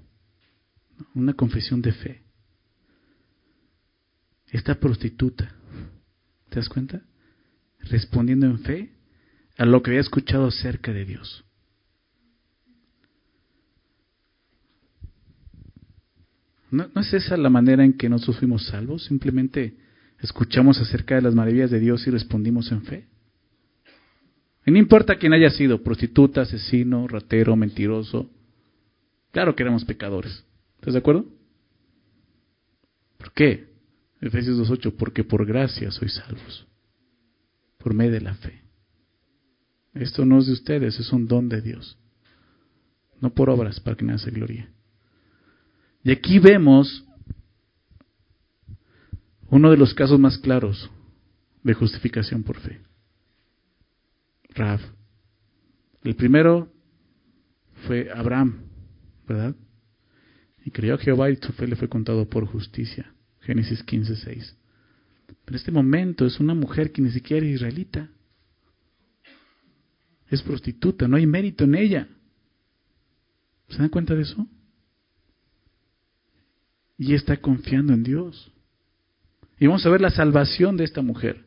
Una 1.15 1.33
confesión 1.33 1.81
de 1.81 1.93
fe. 1.93 2.23
Esta 4.47 4.75
prostituta, 4.75 5.55
¿te 6.49 6.57
das 6.57 6.69
cuenta? 6.69 7.01
Respondiendo 7.79 8.45
en 8.45 8.59
fe 8.59 8.91
a 9.57 9.65
lo 9.65 9.81
que 9.81 9.91
había 9.91 10.01
escuchado 10.01 10.47
acerca 10.47 10.93
de 10.93 11.05
Dios. 11.05 11.46
¿No, 16.69 16.89
es 16.95 17.13
esa 17.13 17.37
la 17.37 17.49
manera 17.49 17.83
en 17.83 17.93
que 17.93 18.09
nosotros 18.09 18.39
fuimos 18.39 18.67
salvos? 18.67 19.05
Simplemente 19.05 19.75
escuchamos 20.19 20.79
acerca 20.79 21.15
de 21.15 21.21
las 21.21 21.35
maravillas 21.35 21.71
de 21.71 21.79
Dios 21.79 22.05
y 22.07 22.11
respondimos 22.11 22.71
en 22.71 22.83
fe. 22.83 23.07
Y 24.65 24.71
no 24.71 24.77
importa 24.77 25.15
quién 25.15 25.33
haya 25.33 25.49
sido, 25.49 25.81
prostituta, 25.81 26.41
asesino, 26.41 27.07
ratero, 27.07 27.55
mentiroso. 27.55 28.29
Claro 29.31 29.55
que 29.55 29.63
éramos 29.63 29.85
pecadores. 29.85 30.43
¿Estás 30.79 30.93
de 30.93 30.99
acuerdo? 30.99 31.25
¿Por 33.17 33.31
qué? 33.31 33.67
Efesios 34.19 34.57
2.8, 34.69 34.95
porque 34.97 35.23
por 35.23 35.45
gracia 35.45 35.91
sois 35.91 36.13
salvos, 36.15 36.67
por 37.77 37.93
medio 37.93 38.13
de 38.13 38.21
la 38.21 38.35
fe. 38.35 38.61
Esto 39.93 40.25
no 40.25 40.39
es 40.39 40.47
de 40.47 40.53
ustedes, 40.53 40.99
es 40.99 41.11
un 41.11 41.27
don 41.27 41.47
de 41.47 41.61
Dios. 41.61 41.97
No 43.21 43.33
por 43.33 43.49
obras 43.49 43.79
para 43.79 43.95
que 43.95 44.05
nadie 44.05 44.19
se 44.19 44.31
glorie. 44.31 44.76
Y 46.07 46.11
aquí 46.11 46.39
vemos 46.39 47.03
uno 49.49 49.69
de 49.71 49.75
los 49.75 49.93
casos 49.93 50.17
más 50.17 50.37
claros 50.37 50.89
de 51.63 51.73
justificación 51.73 52.43
por 52.43 52.57
fe. 52.61 52.79
Rav. 54.55 54.79
El 56.05 56.15
primero 56.15 56.71
fue 57.85 58.09
Abraham, 58.09 58.69
¿verdad? 59.27 59.53
Y 60.63 60.71
creyó 60.71 60.93
a 60.93 60.97
Jehová 60.97 61.29
y 61.29 61.35
su 61.35 61.51
fe 61.51 61.67
le 61.67 61.75
fue 61.75 61.89
contado 61.89 62.25
por 62.29 62.45
justicia. 62.45 63.13
Génesis 63.41 63.83
15, 63.83 64.15
6. 64.15 64.55
Pero 65.27 65.39
en 65.45 65.55
este 65.55 65.73
momento 65.73 66.25
es 66.25 66.39
una 66.39 66.53
mujer 66.53 66.93
que 66.93 67.01
ni 67.01 67.11
siquiera 67.11 67.45
es 67.45 67.55
israelita. 67.55 68.09
Es 70.29 70.41
prostituta, 70.41 71.05
no 71.09 71.17
hay 71.17 71.27
mérito 71.27 71.65
en 71.65 71.75
ella. 71.75 72.07
¿Se 73.67 73.79
dan 73.79 73.89
cuenta 73.89 74.15
de 74.15 74.21
eso? 74.21 74.47
Y 76.97 77.13
está 77.13 77.37
confiando 77.37 77.93
en 77.93 78.03
Dios. 78.03 78.51
Y 79.59 79.67
vamos 79.67 79.85
a 79.85 79.89
ver 79.89 80.01
la 80.01 80.09
salvación 80.09 80.77
de 80.77 80.83
esta 80.83 81.01
mujer. 81.01 81.45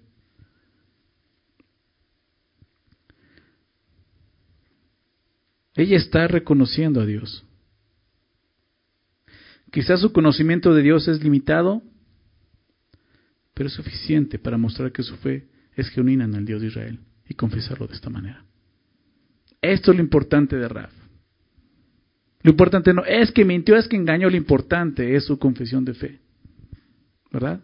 Ella 5.75 5.97
está 5.97 6.27
reconociendo 6.29 7.01
a 7.01 7.07
Dios. 7.07 7.45
Quizás 9.71 10.01
su 10.01 10.13
conocimiento 10.13 10.75
de 10.75 10.83
Dios 10.83 11.07
es 11.07 11.23
limitado, 11.23 11.83
pero 13.55 13.69
es 13.69 13.75
suficiente 13.75 14.39
para 14.39 14.59
mostrar 14.59 14.91
que 14.91 15.03
su 15.03 15.17
fe 15.17 15.49
es 15.77 15.89
genuina 15.91 16.25
en 16.25 16.35
el 16.35 16.45
Dios 16.45 16.61
de 16.61 16.69
Israel 16.69 17.01
y 17.29 17.35
confesarlo 17.35 17.87
de 17.87 17.95
esta 17.95 18.11
manera. 18.11 18.45
Esto 19.63 19.93
es 19.93 19.97
lo 19.97 20.03
importante 20.03 20.57
de 20.57 20.69
Raf. 20.69 21.00
Lo 22.43 22.51
importante 22.51 22.95
no 22.95 23.05
es 23.05 23.31
que 23.33 23.45
mintió, 23.45 23.77
es 23.77 23.87
que 23.87 23.97
engañó, 23.97 24.31
lo 24.31 24.37
importante 24.37 25.15
es 25.15 25.25
su 25.25 25.39
confesión 25.39 25.85
de 25.85 25.95
fe. 25.95 26.21
¿Verdad? 27.31 27.61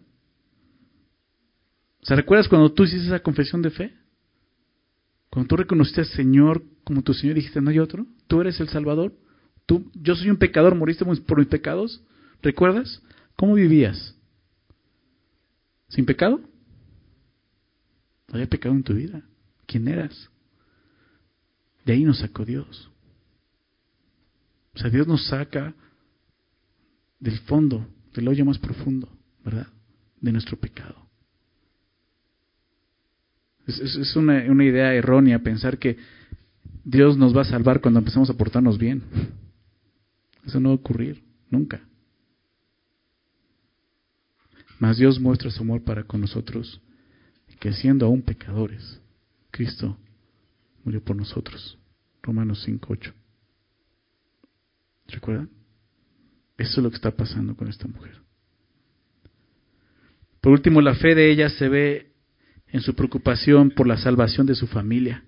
O 2.02 2.06
sea, 2.06 2.16
¿recuerdas 2.16 2.48
cuando 2.48 2.72
tú 2.72 2.84
hiciste 2.84 3.06
esa 3.06 3.20
confesión 3.20 3.62
de 3.62 3.70
fe? 3.70 3.94
Cuando 5.30 5.48
tú 5.48 5.56
reconociste 5.56 6.02
al 6.02 6.06
Señor 6.06 6.62
como 6.84 7.02
tu 7.02 7.14
Señor, 7.14 7.34
dijiste, 7.34 7.60
no 7.60 7.70
hay 7.70 7.78
otro, 7.78 8.06
tú 8.28 8.40
eres 8.40 8.60
el 8.60 8.68
Salvador, 8.68 9.12
tú, 9.66 9.90
yo 9.94 10.14
soy 10.14 10.30
un 10.30 10.36
pecador, 10.36 10.74
moriste 10.76 11.04
por 11.04 11.38
mis 11.38 11.48
pecados, 11.48 12.02
¿recuerdas? 12.42 13.02
¿Cómo 13.34 13.54
vivías? 13.54 14.14
¿Sin 15.88 16.06
pecado? 16.06 16.40
No 18.28 18.34
había 18.34 18.48
pecado 18.48 18.74
en 18.74 18.82
tu 18.82 18.94
vida. 18.94 19.22
¿Quién 19.66 19.88
eras? 19.88 20.30
De 21.84 21.92
ahí 21.92 22.04
nos 22.04 22.18
sacó 22.18 22.44
Dios. 22.44 22.90
O 24.76 24.78
sea, 24.78 24.90
Dios 24.90 25.06
nos 25.08 25.26
saca 25.26 25.74
del 27.18 27.38
fondo, 27.40 27.88
del 28.14 28.28
hoyo 28.28 28.44
más 28.44 28.58
profundo, 28.58 29.08
¿verdad? 29.42 29.68
De 30.20 30.30
nuestro 30.30 30.58
pecado. 30.58 30.94
Es, 33.66 34.14
una, 34.14 34.44
una, 34.50 34.64
idea 34.64 34.94
errónea 34.94 35.40
pensar 35.40 35.78
que 35.78 35.96
Dios 36.84 37.16
nos 37.16 37.34
va 37.34 37.40
a 37.40 37.46
salvar 37.46 37.80
cuando 37.80 37.98
empezamos 37.98 38.28
a 38.28 38.34
portarnos 38.34 38.76
bien. 38.76 39.02
Eso 40.44 40.60
no 40.60 40.68
va 40.68 40.74
a 40.74 40.78
ocurrir, 40.78 41.24
nunca. 41.50 41.80
Mas 44.78 44.98
Dios 44.98 45.18
muestra 45.18 45.50
su 45.50 45.62
amor 45.62 45.82
para 45.82 46.04
con 46.04 46.20
nosotros, 46.20 46.82
que 47.58 47.72
siendo 47.72 48.04
aún 48.04 48.20
pecadores, 48.20 49.00
Cristo 49.50 49.96
murió 50.84 51.02
por 51.02 51.16
nosotros. 51.16 51.78
Romanos 52.22 52.68
5.8. 52.68 53.14
¿Recuerdan? 55.08 55.50
Eso 56.58 56.80
es 56.80 56.84
lo 56.84 56.90
que 56.90 56.96
está 56.96 57.10
pasando 57.10 57.54
con 57.54 57.68
esta 57.68 57.86
mujer. 57.86 58.14
Por 60.40 60.52
último, 60.52 60.80
la 60.80 60.94
fe 60.94 61.14
de 61.14 61.30
ella 61.30 61.48
se 61.48 61.68
ve 61.68 62.12
en 62.68 62.80
su 62.80 62.94
preocupación 62.94 63.70
por 63.70 63.86
la 63.86 63.96
salvación 63.96 64.46
de 64.46 64.54
su 64.54 64.66
familia. 64.66 65.24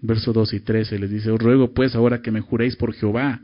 Verso 0.00 0.32
2 0.32 0.54
y 0.54 0.60
13 0.60 0.98
les 0.98 1.10
dice, 1.10 1.30
os 1.30 1.40
ruego 1.40 1.72
pues 1.72 1.94
ahora 1.94 2.20
que 2.20 2.30
me 2.30 2.40
juréis 2.40 2.76
por 2.76 2.94
Jehová, 2.94 3.40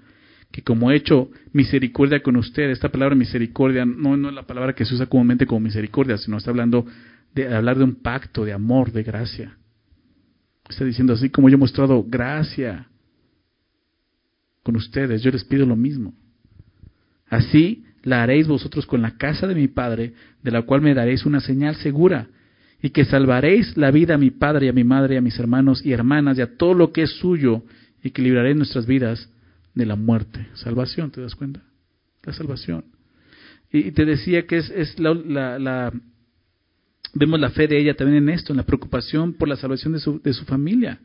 que 0.51 0.63
como 0.63 0.91
he 0.91 0.97
hecho 0.97 1.31
misericordia 1.53 2.23
con 2.23 2.37
usted, 2.37 2.71
esta 2.71 2.91
palabra 2.91 3.15
misericordia 3.15 3.85
no, 3.85 4.15
es 4.29 4.35
la 4.35 4.47
palabra 4.47 4.75
que 4.75 4.85
se 4.85 4.95
usa 4.95 5.07
comúnmente 5.07 5.47
como 5.47 5.61
misericordia, 5.61 6.19
sino 6.19 6.37
está 6.37 6.51
hablando 6.51 6.87
de 7.35 7.55
hablar 7.55 7.79
de 7.79 7.85
un 7.85 7.95
pacto, 7.97 8.45
de 8.45 8.53
amor, 8.53 8.93
de 8.93 9.03
gracia. 9.03 9.57
Está 10.69 10.85
diciendo 10.85 11.15
así 11.15 11.31
como 11.31 11.49
yo 11.49 11.55
he 11.55 11.59
mostrado 11.59 12.05
gracia 12.07 12.90
con 14.63 14.77
ustedes, 14.77 15.23
yo 15.23 15.31
les 15.31 15.45
pido 15.45 15.67
lo 15.67 15.77
mismo. 15.77 16.15
Así 17.29 17.85
la 18.03 18.23
haréis 18.23 18.49
vosotros 18.49 18.87
con 18.87 19.03
la 19.03 19.17
casa 19.17 19.47
de 19.47 19.55
mi 19.55 19.69
Padre, 19.69 20.15
de 20.43 20.51
la 20.51 20.63
cual 20.63 20.81
me 20.81 20.95
daréis 20.95 21.25
una 21.27 21.41
señal 21.41 21.77
segura, 21.77 22.29
y 22.83 22.91
que 22.91 23.05
salvaréis 23.05 23.77
la 23.77 23.91
vida 23.91 24.15
a 24.15 24.19
mi 24.19 24.31
Padre 24.31 24.67
y 24.67 24.69
a 24.71 24.73
mi 24.73 24.85
Madre 24.85 25.19
a 25.19 25.21
mis 25.21 25.39
hermanos 25.39 25.85
y 25.85 25.93
hermanas 25.93 26.39
y 26.39 26.43
a 26.43 26.57
todo 26.57 26.75
lo 26.75 26.93
que 26.93 27.03
es 27.03 27.11
suyo, 27.11 27.63
y 28.03 28.11
que 28.11 28.23
libraréis 28.23 28.57
nuestras 28.57 28.87
vidas 28.87 29.31
de 29.75 29.87
la 29.87 29.97
muerte. 29.97 30.49
Salvación, 30.55 31.11
¿te 31.11 31.21
das 31.21 31.35
cuenta? 31.35 31.63
La 32.25 32.33
salvación. 32.33 32.85
Y 33.73 33.93
te 33.93 34.05
decía 34.05 34.47
que 34.47 34.59
es, 34.59 34.71
es 34.71 34.99
la, 34.99 35.15
la, 35.59 35.93
vemos 37.15 37.39
la 37.39 37.51
fe 37.51 37.69
de 37.69 37.79
ella 37.79 37.95
también 37.95 38.25
en 38.25 38.31
esto, 38.31 38.53
en 38.53 38.57
la 38.57 38.65
preocupación 38.65 39.35
por 39.35 39.49
la 39.49 39.57
salvación 39.57 39.93
de 39.93 40.01
su, 40.01 40.21
de 40.21 40.33
su 40.33 40.45
familia. 40.45 40.99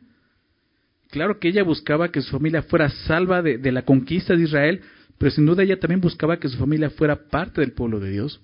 Claro 1.10 1.38
que 1.38 1.48
ella 1.48 1.62
buscaba 1.62 2.10
que 2.10 2.20
su 2.20 2.30
familia 2.30 2.62
fuera 2.62 2.88
salva 2.88 3.42
de, 3.42 3.72
la 3.72 3.82
conquista 3.82 4.34
de 4.34 4.42
Israel, 4.42 4.80
pero 5.18 5.30
sin 5.30 5.46
duda 5.46 5.62
ella 5.62 5.78
también 5.78 6.00
buscaba 6.00 6.38
que 6.38 6.48
su 6.48 6.58
familia 6.58 6.90
fuera 6.90 7.28
parte 7.28 7.60
del 7.60 7.72
pueblo 7.72 8.00
de 8.00 8.10
Dios. 8.10 8.40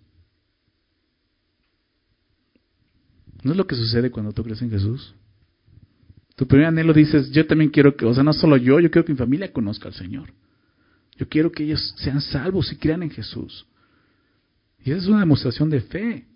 ¿No 3.42 3.52
es 3.52 3.56
lo 3.56 3.66
que 3.66 3.74
sucede 3.74 4.10
cuando 4.10 4.32
tú 4.32 4.44
crees 4.44 4.62
en 4.62 4.70
Jesús? 4.70 5.14
Tu 6.36 6.46
primer 6.46 6.66
anhelo 6.66 6.92
dices, 6.92 7.30
yo 7.30 7.46
también 7.46 7.70
quiero 7.70 7.96
que, 7.96 8.06
o 8.06 8.14
sea, 8.14 8.22
no 8.22 8.32
solo 8.32 8.56
yo, 8.56 8.80
yo 8.80 8.90
quiero 8.90 9.04
que 9.04 9.12
mi 9.12 9.18
familia 9.18 9.52
conozca 9.52 9.88
al 9.88 9.94
Señor. 9.94 10.32
Yo 11.16 11.28
quiero 11.28 11.52
que 11.52 11.64
ellos 11.64 11.94
sean 11.98 12.20
salvos 12.20 12.72
y 12.72 12.76
crean 12.76 13.02
en 13.02 13.10
Jesús. 13.10 13.66
Y 14.84 14.90
esa 14.90 15.02
es 15.02 15.08
una 15.08 15.20
demostración 15.20 15.68
de 15.70 15.80
fe. 15.80 16.26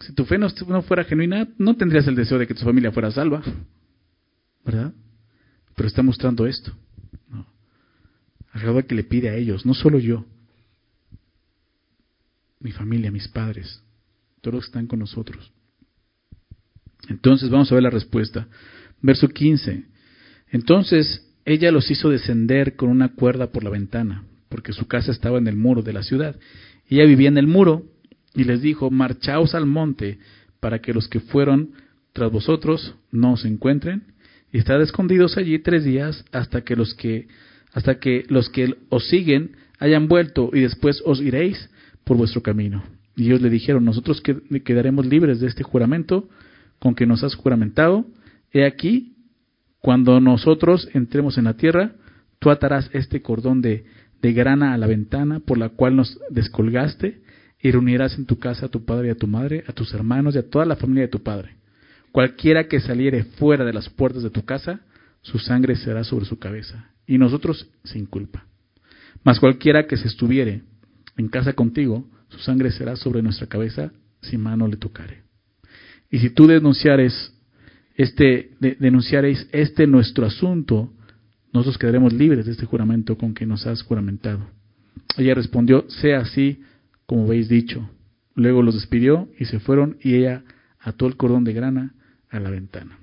Si 0.00 0.12
tu 0.12 0.24
fe 0.24 0.36
no, 0.38 0.50
fuera 0.82 1.04
genuina, 1.04 1.48
no 1.58 1.76
tendrías 1.76 2.06
el 2.06 2.16
deseo 2.16 2.38
de 2.38 2.46
que 2.46 2.54
tu 2.54 2.64
familia 2.64 2.92
fuera 2.92 3.10
salva. 3.10 3.42
¿Verdad? 4.64 4.92
Pero 5.74 5.88
está 5.88 6.02
mostrando 6.02 6.46
esto. 6.46 6.72
¿no? 7.28 7.46
Al 8.52 8.86
que 8.86 8.94
le 8.94 9.04
pide 9.04 9.30
a 9.30 9.36
ellos, 9.36 9.64
no 9.64 9.74
solo 9.74 9.98
yo, 9.98 10.24
mi 12.60 12.72
familia, 12.72 13.10
mis 13.10 13.28
padres, 13.28 13.82
todos 14.40 14.54
los 14.54 14.64
que 14.64 14.68
están 14.68 14.86
con 14.86 15.00
nosotros. 15.00 15.52
Entonces 17.08 17.50
vamos 17.50 17.70
a 17.70 17.74
ver 17.74 17.82
la 17.82 17.90
respuesta. 17.90 18.46
Verso 19.00 19.28
15. 19.28 19.84
Entonces 20.50 21.28
ella 21.44 21.72
los 21.72 21.90
hizo 21.90 22.08
descender 22.08 22.76
con 22.76 22.88
una 22.88 23.14
cuerda 23.14 23.50
por 23.50 23.64
la 23.64 23.70
ventana, 23.70 24.24
porque 24.48 24.72
su 24.72 24.86
casa 24.86 25.10
estaba 25.10 25.38
en 25.38 25.48
el 25.48 25.56
muro 25.56 25.82
de 25.82 25.92
la 25.92 26.02
ciudad. 26.02 26.38
Ella 26.88 27.04
vivía 27.04 27.28
en 27.28 27.38
el 27.38 27.46
muro 27.46 27.84
y 28.34 28.44
les 28.44 28.62
dijo, 28.62 28.90
marchaos 28.90 29.54
al 29.54 29.66
monte 29.66 30.18
para 30.60 30.80
que 30.80 30.94
los 30.94 31.08
que 31.08 31.20
fueron 31.20 31.72
tras 32.12 32.30
vosotros 32.30 32.94
no 33.10 33.32
os 33.32 33.44
encuentren 33.44 34.11
y 34.52 34.58
estad 34.58 34.80
escondidos 34.82 35.36
allí 35.38 35.58
tres 35.58 35.84
días 35.84 36.24
hasta 36.30 36.62
que 36.62 36.76
los 36.76 36.94
que 36.94 37.26
hasta 37.72 37.98
que 37.98 38.24
los 38.28 38.50
que 38.50 38.76
os 38.90 39.08
siguen 39.08 39.56
hayan 39.78 40.06
vuelto 40.06 40.50
y 40.52 40.60
después 40.60 41.02
os 41.06 41.20
iréis 41.20 41.70
por 42.04 42.18
vuestro 42.18 42.42
camino. 42.42 42.84
Y 43.16 43.26
ellos 43.26 43.40
le 43.40 43.50
dijeron, 43.50 43.84
nosotros 43.84 44.22
quedaremos 44.64 45.06
libres 45.06 45.40
de 45.40 45.46
este 45.46 45.62
juramento 45.62 46.28
con 46.78 46.94
que 46.94 47.06
nos 47.06 47.24
has 47.24 47.34
juramentado 47.34 48.06
He 48.52 48.66
aquí, 48.66 49.16
cuando 49.80 50.20
nosotros 50.20 50.88
entremos 50.92 51.38
en 51.38 51.44
la 51.44 51.54
tierra, 51.54 51.92
tú 52.38 52.50
atarás 52.50 52.90
este 52.92 53.22
cordón 53.22 53.62
de, 53.62 53.86
de 54.20 54.32
grana 54.32 54.74
a 54.74 54.78
la 54.78 54.86
ventana 54.86 55.40
por 55.40 55.58
la 55.58 55.70
cual 55.70 55.96
nos 55.96 56.20
descolgaste 56.30 57.22
y 57.60 57.70
reunirás 57.70 58.18
en 58.18 58.26
tu 58.26 58.38
casa 58.38 58.66
a 58.66 58.68
tu 58.68 58.84
padre 58.84 59.08
y 59.08 59.10
a 59.10 59.16
tu 59.16 59.26
madre, 59.26 59.64
a 59.66 59.72
tus 59.72 59.94
hermanos 59.94 60.34
y 60.34 60.38
a 60.38 60.48
toda 60.48 60.66
la 60.66 60.76
familia 60.76 61.04
de 61.04 61.08
tu 61.08 61.22
padre. 61.22 61.61
Cualquiera 62.12 62.68
que 62.68 62.80
saliere 62.80 63.24
fuera 63.24 63.64
de 63.64 63.72
las 63.72 63.88
puertas 63.88 64.22
de 64.22 64.30
tu 64.30 64.44
casa, 64.44 64.80
su 65.22 65.38
sangre 65.38 65.76
será 65.76 66.04
sobre 66.04 66.26
su 66.26 66.38
cabeza, 66.38 66.90
y 67.06 67.18
nosotros 67.18 67.68
sin 67.84 68.06
culpa. 68.06 68.46
Mas 69.24 69.40
cualquiera 69.40 69.86
que 69.86 69.96
se 69.96 70.08
estuviere 70.08 70.62
en 71.16 71.28
casa 71.28 71.54
contigo, 71.54 72.06
su 72.28 72.38
sangre 72.38 72.70
será 72.70 72.96
sobre 72.96 73.22
nuestra 73.22 73.46
cabeza, 73.46 73.92
si 74.20 74.36
mano 74.36 74.68
le 74.68 74.76
tocare. 74.76 75.22
Y 76.10 76.18
si 76.18 76.30
tú 76.30 76.46
denunciares 76.46 77.32
este, 77.96 78.50
denunciaréis 78.60 79.48
este 79.52 79.86
nuestro 79.86 80.26
asunto, 80.26 80.92
nosotros 81.52 81.78
quedaremos 81.78 82.12
libres 82.12 82.46
de 82.46 82.52
este 82.52 82.66
juramento 82.66 83.16
con 83.16 83.34
que 83.34 83.46
nos 83.46 83.66
has 83.66 83.82
juramentado. 83.82 84.48
Ella 85.16 85.34
respondió, 85.34 85.84
sea 85.88 86.20
así 86.20 86.62
como 87.06 87.24
habéis 87.24 87.48
dicho. 87.48 87.88
Luego 88.34 88.62
los 88.62 88.74
despidió 88.74 89.28
y 89.38 89.44
se 89.44 89.60
fueron 89.60 89.98
y 90.02 90.14
ella 90.14 90.42
ató 90.80 91.06
el 91.06 91.16
cordón 91.16 91.44
de 91.44 91.52
grana 91.52 91.94
a 92.32 92.40
la 92.40 92.50
ventana. 92.50 92.98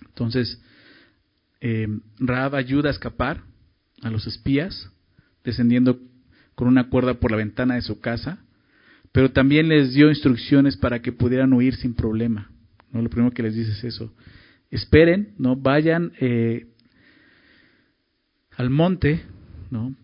Entonces, 0.00 0.60
eh, 1.60 1.88
Raab 2.18 2.56
ayuda 2.56 2.90
a 2.90 2.92
escapar 2.92 3.42
a 4.02 4.10
los 4.10 4.26
espías, 4.26 4.90
descendiendo 5.44 5.98
con 6.54 6.68
una 6.68 6.88
cuerda 6.88 7.14
por 7.14 7.30
la 7.30 7.36
ventana 7.36 7.76
de 7.76 7.82
su 7.82 8.00
casa, 8.00 8.38
pero 9.12 9.30
también 9.30 9.68
les 9.68 9.94
dio 9.94 10.08
instrucciones 10.08 10.76
para 10.76 11.00
que 11.00 11.12
pudieran 11.12 11.52
huir 11.52 11.76
sin 11.76 11.94
problema. 11.94 12.50
¿no? 12.92 13.00
Lo 13.00 13.08
primero 13.08 13.32
que 13.32 13.42
les 13.42 13.54
dice 13.54 13.72
es 13.72 13.84
eso. 13.84 14.12
Esperen, 14.70 15.34
¿no? 15.38 15.56
Vayan 15.56 16.12
eh, 16.20 16.66
al 18.56 18.68
monte, 18.68 19.22
¿no? 19.70 19.94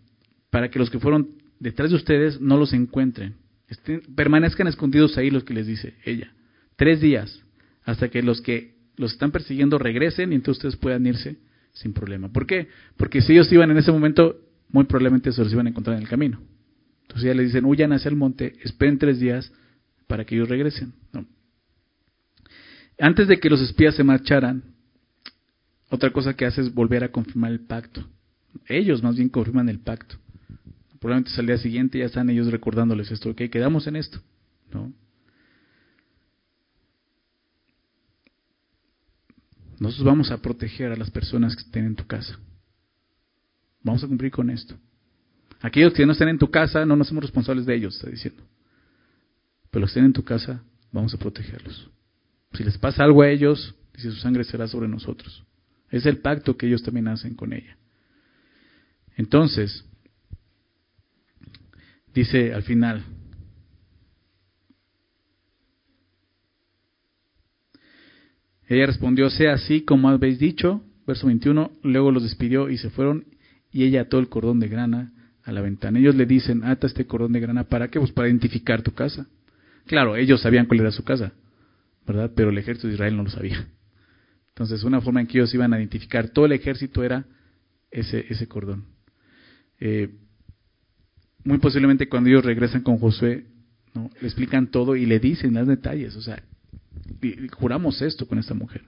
Para 0.49 0.69
que 0.69 0.79
los 0.79 0.89
que 0.89 0.99
fueron 0.99 1.29
detrás 1.59 1.89
de 1.89 1.97
ustedes 1.97 2.39
no 2.39 2.57
los 2.57 2.73
encuentren. 2.73 3.35
Estén, 3.67 4.01
permanezcan 4.15 4.67
escondidos 4.67 5.17
ahí 5.17 5.29
los 5.29 5.43
que 5.43 5.53
les 5.53 5.67
dice 5.67 5.95
ella. 6.05 6.31
Tres 6.75 7.01
días, 7.01 7.43
hasta 7.83 8.09
que 8.09 8.23
los 8.23 8.41
que 8.41 8.73
los 8.95 9.13
están 9.13 9.31
persiguiendo 9.31 9.77
regresen 9.77 10.31
y 10.31 10.35
entonces 10.35 10.59
ustedes 10.59 10.75
puedan 10.77 11.05
irse 11.05 11.37
sin 11.73 11.93
problema. 11.93 12.29
¿Por 12.31 12.45
qué? 12.45 12.67
Porque 12.97 13.21
si 13.21 13.33
ellos 13.33 13.51
iban 13.51 13.71
en 13.71 13.77
ese 13.77 13.91
momento, 13.91 14.39
muy 14.69 14.85
probablemente 14.85 15.31
se 15.31 15.43
los 15.43 15.51
iban 15.51 15.67
a 15.67 15.69
encontrar 15.69 15.95
en 15.95 16.03
el 16.03 16.09
camino. 16.09 16.41
Entonces 17.03 17.25
ya 17.25 17.33
les 17.33 17.47
dicen, 17.47 17.65
huyan 17.65 17.93
hacia 17.93 18.09
el 18.09 18.15
monte, 18.15 18.53
esperen 18.63 18.97
tres 18.97 19.19
días 19.19 19.51
para 20.07 20.25
que 20.25 20.35
ellos 20.35 20.49
regresen. 20.49 20.93
¿no? 21.11 21.25
Antes 22.99 23.27
de 23.27 23.39
que 23.39 23.49
los 23.49 23.61
espías 23.61 23.95
se 23.95 24.03
marcharan, 24.03 24.63
otra 25.89 26.11
cosa 26.11 26.35
que 26.35 26.45
hace 26.45 26.61
es 26.61 26.73
volver 26.73 27.03
a 27.03 27.11
confirmar 27.11 27.51
el 27.51 27.61
pacto. 27.61 28.07
Ellos 28.67 29.03
más 29.03 29.15
bien 29.15 29.29
confirman 29.29 29.69
el 29.69 29.79
pacto. 29.79 30.15
Probablemente 30.99 31.39
al 31.39 31.47
día 31.47 31.57
siguiente 31.57 31.99
ya 31.99 32.05
están 32.05 32.29
ellos 32.29 32.51
recordándoles 32.51 33.11
esto, 33.11 33.31
ok, 33.31 33.41
quedamos 33.51 33.87
en 33.87 33.95
esto. 33.95 34.19
¿no? 34.71 34.93
Nosotros 39.79 40.05
vamos 40.05 40.31
a 40.31 40.37
proteger 40.41 40.91
a 40.91 40.95
las 40.95 41.09
personas 41.11 41.55
que 41.55 41.63
estén 41.63 41.85
en 41.85 41.95
tu 41.95 42.05
casa. 42.05 42.37
Vamos 43.81 44.03
a 44.03 44.07
cumplir 44.07 44.31
con 44.31 44.49
esto. 44.49 44.75
Aquellos 45.61 45.93
que 45.93 46.05
no 46.05 46.11
estén 46.11 46.29
en 46.29 46.37
tu 46.37 46.49
casa, 46.49 46.85
no 46.85 46.95
nos 46.95 47.07
somos 47.07 47.23
responsables 47.23 47.65
de 47.65 47.75
ellos, 47.75 47.95
está 47.95 48.09
diciendo. 48.09 48.43
Pero 49.71 49.81
los 49.81 49.89
que 49.89 49.99
estén 49.99 50.05
en 50.05 50.13
tu 50.13 50.23
casa, 50.23 50.63
vamos 50.91 51.13
a 51.13 51.17
protegerlos 51.17 51.89
Si 52.53 52.63
les 52.63 52.77
pasa 52.77 53.03
algo 53.03 53.21
a 53.21 53.29
ellos, 53.29 53.75
dice 53.93 54.11
su 54.11 54.17
sangre 54.17 54.43
será 54.43 54.67
sobre 54.67 54.87
nosotros. 54.87 55.43
Es 55.89 56.05
el 56.05 56.17
pacto 56.17 56.57
que 56.57 56.67
ellos 56.67 56.83
también 56.83 57.07
hacen 57.07 57.35
con 57.35 57.53
ella. 57.53 57.77
Entonces, 59.15 59.85
dice 62.13 62.53
al 62.53 62.63
final, 62.63 63.03
ella 68.67 68.85
respondió, 68.85 69.29
sea 69.29 69.53
así 69.53 69.81
como 69.81 70.09
habéis 70.09 70.39
dicho, 70.39 70.83
verso 71.05 71.27
21, 71.27 71.71
luego 71.83 72.11
los 72.11 72.23
despidió 72.23 72.69
y 72.69 72.77
se 72.77 72.89
fueron 72.89 73.25
y 73.71 73.83
ella 73.83 74.01
ató 74.01 74.19
el 74.19 74.29
cordón 74.29 74.59
de 74.59 74.67
grana 74.67 75.11
a 75.43 75.51
la 75.51 75.61
ventana. 75.61 75.99
Ellos 75.99 76.15
le 76.15 76.25
dicen, 76.25 76.63
ata 76.63 76.87
este 76.87 77.05
cordón 77.05 77.33
de 77.33 77.39
grana, 77.39 77.65
¿para 77.65 77.89
qué? 77.89 77.99
Pues 77.99 78.11
para 78.11 78.27
identificar 78.27 78.81
tu 78.81 78.93
casa. 78.93 79.27
Claro, 79.85 80.15
ellos 80.15 80.41
sabían 80.41 80.65
cuál 80.65 80.81
era 80.81 80.91
su 80.91 81.03
casa, 81.03 81.33
¿verdad? 82.07 82.31
Pero 82.35 82.51
el 82.51 82.57
ejército 82.57 82.87
de 82.87 82.93
Israel 82.93 83.17
no 83.17 83.23
lo 83.23 83.29
sabía. 83.29 83.67
Entonces, 84.49 84.83
una 84.83 85.01
forma 85.01 85.19
en 85.19 85.27
que 85.27 85.39
ellos 85.39 85.53
iban 85.53 85.73
a 85.73 85.79
identificar 85.79 86.29
todo 86.29 86.45
el 86.45 86.51
ejército 86.51 87.03
era 87.03 87.25
ese, 87.91 88.25
ese 88.29 88.47
cordón. 88.47 88.85
Eh, 89.79 90.09
muy 91.43 91.57
posiblemente 91.57 92.07
cuando 92.07 92.29
ellos 92.29 92.45
regresan 92.45 92.81
con 92.81 92.97
Josué, 92.99 93.45
¿no? 93.93 94.09
le 94.21 94.27
explican 94.27 94.67
todo 94.67 94.95
y 94.95 95.05
le 95.05 95.19
dicen 95.19 95.55
los 95.55 95.67
detalles. 95.67 96.15
O 96.15 96.21
sea, 96.21 96.41
juramos 97.51 98.01
esto 98.01 98.27
con 98.27 98.39
esta 98.39 98.53
mujer. 98.53 98.83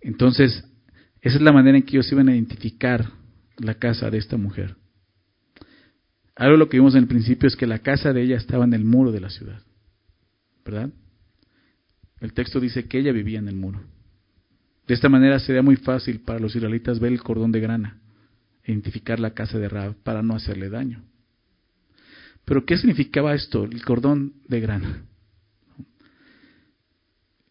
Entonces, 0.00 0.64
esa 1.20 1.36
es 1.36 1.42
la 1.42 1.52
manera 1.52 1.76
en 1.76 1.84
que 1.84 1.96
ellos 1.96 2.10
iban 2.12 2.28
a 2.28 2.34
identificar 2.34 3.10
la 3.58 3.74
casa 3.74 4.10
de 4.10 4.18
esta 4.18 4.36
mujer. 4.36 4.76
Algo 6.36 6.56
lo 6.56 6.68
que 6.68 6.76
vimos 6.76 6.94
en 6.94 7.02
el 7.02 7.08
principio 7.08 7.48
es 7.48 7.56
que 7.56 7.66
la 7.66 7.80
casa 7.80 8.12
de 8.12 8.22
ella 8.22 8.36
estaba 8.36 8.64
en 8.64 8.72
el 8.72 8.84
muro 8.84 9.10
de 9.10 9.20
la 9.20 9.30
ciudad. 9.30 9.60
¿Verdad? 10.64 10.90
El 12.20 12.32
texto 12.32 12.60
dice 12.60 12.86
que 12.86 12.98
ella 12.98 13.12
vivía 13.12 13.38
en 13.38 13.48
el 13.48 13.56
muro. 13.56 13.82
De 14.86 14.94
esta 14.94 15.08
manera 15.08 15.38
sería 15.40 15.62
muy 15.62 15.76
fácil 15.76 16.20
para 16.20 16.38
los 16.38 16.54
israelitas 16.54 17.00
ver 17.00 17.12
el 17.12 17.22
cordón 17.22 17.52
de 17.52 17.60
grana, 17.60 18.00
e 18.62 18.72
identificar 18.72 19.18
la 19.18 19.34
casa 19.34 19.58
de 19.58 19.68
Rab 19.68 19.94
para 20.02 20.22
no 20.22 20.34
hacerle 20.34 20.70
daño. 20.70 21.04
Pero 22.44 22.64
¿qué 22.64 22.78
significaba 22.78 23.34
esto, 23.34 23.64
el 23.64 23.84
cordón 23.84 24.34
de 24.46 24.60
grana? 24.60 25.07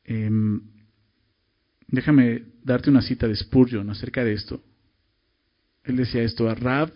Em, 0.07 0.61
déjame 1.87 2.43
darte 2.63 2.89
una 2.89 3.01
cita 3.01 3.27
de 3.27 3.35
Spurgeon 3.35 3.89
acerca 3.89 4.23
de 4.23 4.33
esto. 4.33 4.63
Él 5.83 5.97
decía 5.97 6.23
esto, 6.23 6.49
a 6.49 6.55
Rab 6.55 6.91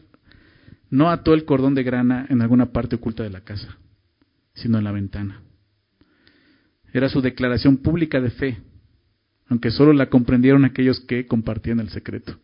no 0.90 1.10
ató 1.10 1.34
el 1.34 1.46
cordón 1.46 1.76
de 1.76 1.84
grana 1.84 2.26
en 2.30 2.42
alguna 2.42 2.72
parte 2.72 2.96
oculta 2.96 3.24
de 3.24 3.30
la 3.30 3.42
casa, 3.42 3.78
sino 4.54 4.78
en 4.78 4.84
la 4.84 4.92
ventana. 4.92 5.42
Era 6.94 7.10
su 7.10 7.22
declaración 7.22 7.78
pública 7.78 8.20
de 8.20 8.32
fe, 8.32 8.58
aunque 9.48 9.72
solo 9.72 9.94
la 9.94 10.10
comprendieron 10.10 10.66
aquellos 10.66 11.00
que 11.02 11.28
compartían 11.28 11.80
el 11.80 11.90
secreto. 11.90 12.38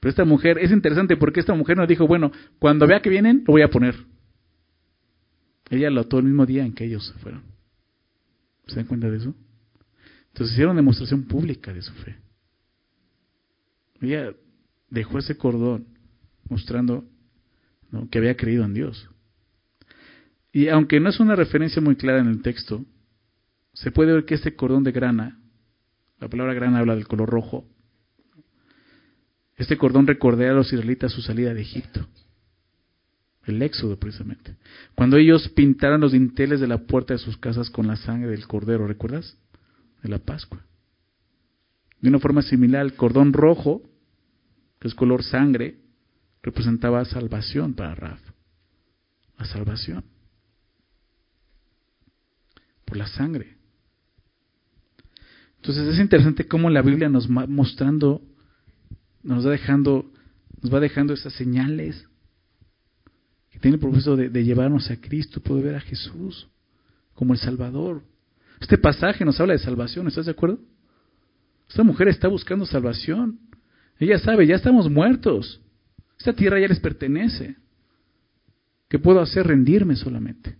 Pero 0.00 0.10
esta 0.10 0.24
mujer, 0.24 0.58
es 0.58 0.70
interesante 0.70 1.16
porque 1.16 1.40
esta 1.40 1.54
mujer 1.54 1.76
nos 1.76 1.88
dijo, 1.88 2.06
bueno, 2.06 2.30
cuando 2.58 2.86
vea 2.86 3.00
que 3.00 3.10
vienen, 3.10 3.42
lo 3.46 3.52
voy 3.52 3.62
a 3.62 3.70
poner. 3.70 3.96
Ella 5.70 5.90
lo 5.90 6.02
ató 6.02 6.18
el 6.18 6.24
mismo 6.24 6.46
día 6.46 6.64
en 6.64 6.72
que 6.72 6.84
ellos 6.84 7.06
se 7.06 7.18
fueron. 7.18 7.55
¿Se 8.66 8.76
dan 8.76 8.86
cuenta 8.86 9.10
de 9.10 9.18
eso? 9.18 9.34
Entonces 10.28 10.54
hicieron 10.54 10.76
demostración 10.76 11.24
pública 11.24 11.72
de 11.72 11.82
su 11.82 11.92
fe. 11.94 12.16
Ella 14.00 14.34
dejó 14.90 15.18
ese 15.18 15.36
cordón 15.36 15.86
mostrando 16.48 17.04
que 18.10 18.18
había 18.18 18.36
creído 18.36 18.64
en 18.64 18.74
Dios. 18.74 19.08
Y 20.52 20.68
aunque 20.68 21.00
no 21.00 21.08
es 21.08 21.20
una 21.20 21.36
referencia 21.36 21.80
muy 21.80 21.96
clara 21.96 22.20
en 22.20 22.28
el 22.28 22.42
texto, 22.42 22.84
se 23.72 23.90
puede 23.90 24.12
ver 24.12 24.24
que 24.24 24.34
este 24.34 24.54
cordón 24.54 24.84
de 24.84 24.92
grana, 24.92 25.38
la 26.18 26.28
palabra 26.28 26.54
grana 26.54 26.78
habla 26.78 26.94
del 26.94 27.06
color 27.06 27.28
rojo, 27.28 27.68
este 29.56 29.76
cordón 29.76 30.06
recordé 30.06 30.48
a 30.48 30.52
los 30.52 30.72
israelitas 30.72 31.12
su 31.12 31.22
salida 31.22 31.54
de 31.54 31.62
Egipto, 31.62 32.06
el 33.46 33.62
éxodo 33.62 33.96
precisamente, 33.96 34.56
cuando 34.94 35.16
ellos 35.16 35.48
pintaron 35.50 36.00
los 36.00 36.12
dinteles 36.12 36.60
de 36.60 36.66
la 36.66 36.78
puerta 36.78 37.14
de 37.14 37.18
sus 37.18 37.36
casas 37.36 37.70
con 37.70 37.86
la 37.86 37.96
sangre 37.96 38.30
del 38.30 38.46
cordero, 38.46 38.86
¿recuerdas? 38.86 39.36
De 40.02 40.08
la 40.08 40.18
Pascua. 40.18 40.64
De 42.00 42.08
una 42.08 42.18
forma 42.18 42.42
similar, 42.42 42.84
el 42.84 42.94
cordón 42.94 43.32
rojo, 43.32 43.82
que 44.80 44.88
es 44.88 44.94
color 44.94 45.22
sangre, 45.22 45.78
representaba 46.42 47.04
salvación 47.04 47.74
para 47.74 47.94
Raf. 47.94 48.20
La 49.38 49.44
salvación. 49.46 50.04
Por 52.84 52.96
la 52.96 53.06
sangre. 53.06 53.56
Entonces 55.56 55.94
es 55.94 56.00
interesante 56.00 56.46
cómo 56.46 56.68
la 56.70 56.82
Biblia 56.82 57.08
nos 57.08 57.28
va 57.28 57.46
mostrando, 57.46 58.22
nos 59.22 59.46
va 59.46 59.50
dejando, 59.50 60.12
nos 60.62 60.72
va 60.72 60.80
dejando 60.80 61.14
esas 61.14 61.32
señales 61.32 62.08
tiene 63.60 63.76
el 63.76 63.80
propósito 63.80 64.16
de, 64.16 64.28
de 64.28 64.44
llevarnos 64.44 64.90
a 64.90 65.00
Cristo, 65.00 65.40
poder 65.40 65.64
ver 65.64 65.74
a 65.76 65.80
Jesús 65.80 66.48
como 67.14 67.32
el 67.32 67.38
Salvador. 67.38 68.02
Este 68.60 68.78
pasaje 68.78 69.24
nos 69.24 69.40
habla 69.40 69.54
de 69.54 69.58
salvación, 69.58 70.06
¿estás 70.06 70.26
de 70.26 70.32
acuerdo? 70.32 70.58
Esta 71.68 71.82
mujer 71.82 72.08
está 72.08 72.28
buscando 72.28 72.64
salvación. 72.66 73.38
Ella 73.98 74.18
sabe, 74.18 74.46
ya 74.46 74.56
estamos 74.56 74.90
muertos. 74.90 75.60
Esta 76.18 76.32
tierra 76.32 76.60
ya 76.60 76.68
les 76.68 76.80
pertenece. 76.80 77.56
¿Qué 78.88 78.98
puedo 78.98 79.20
hacer? 79.20 79.46
Rendirme 79.46 79.96
solamente. 79.96 80.56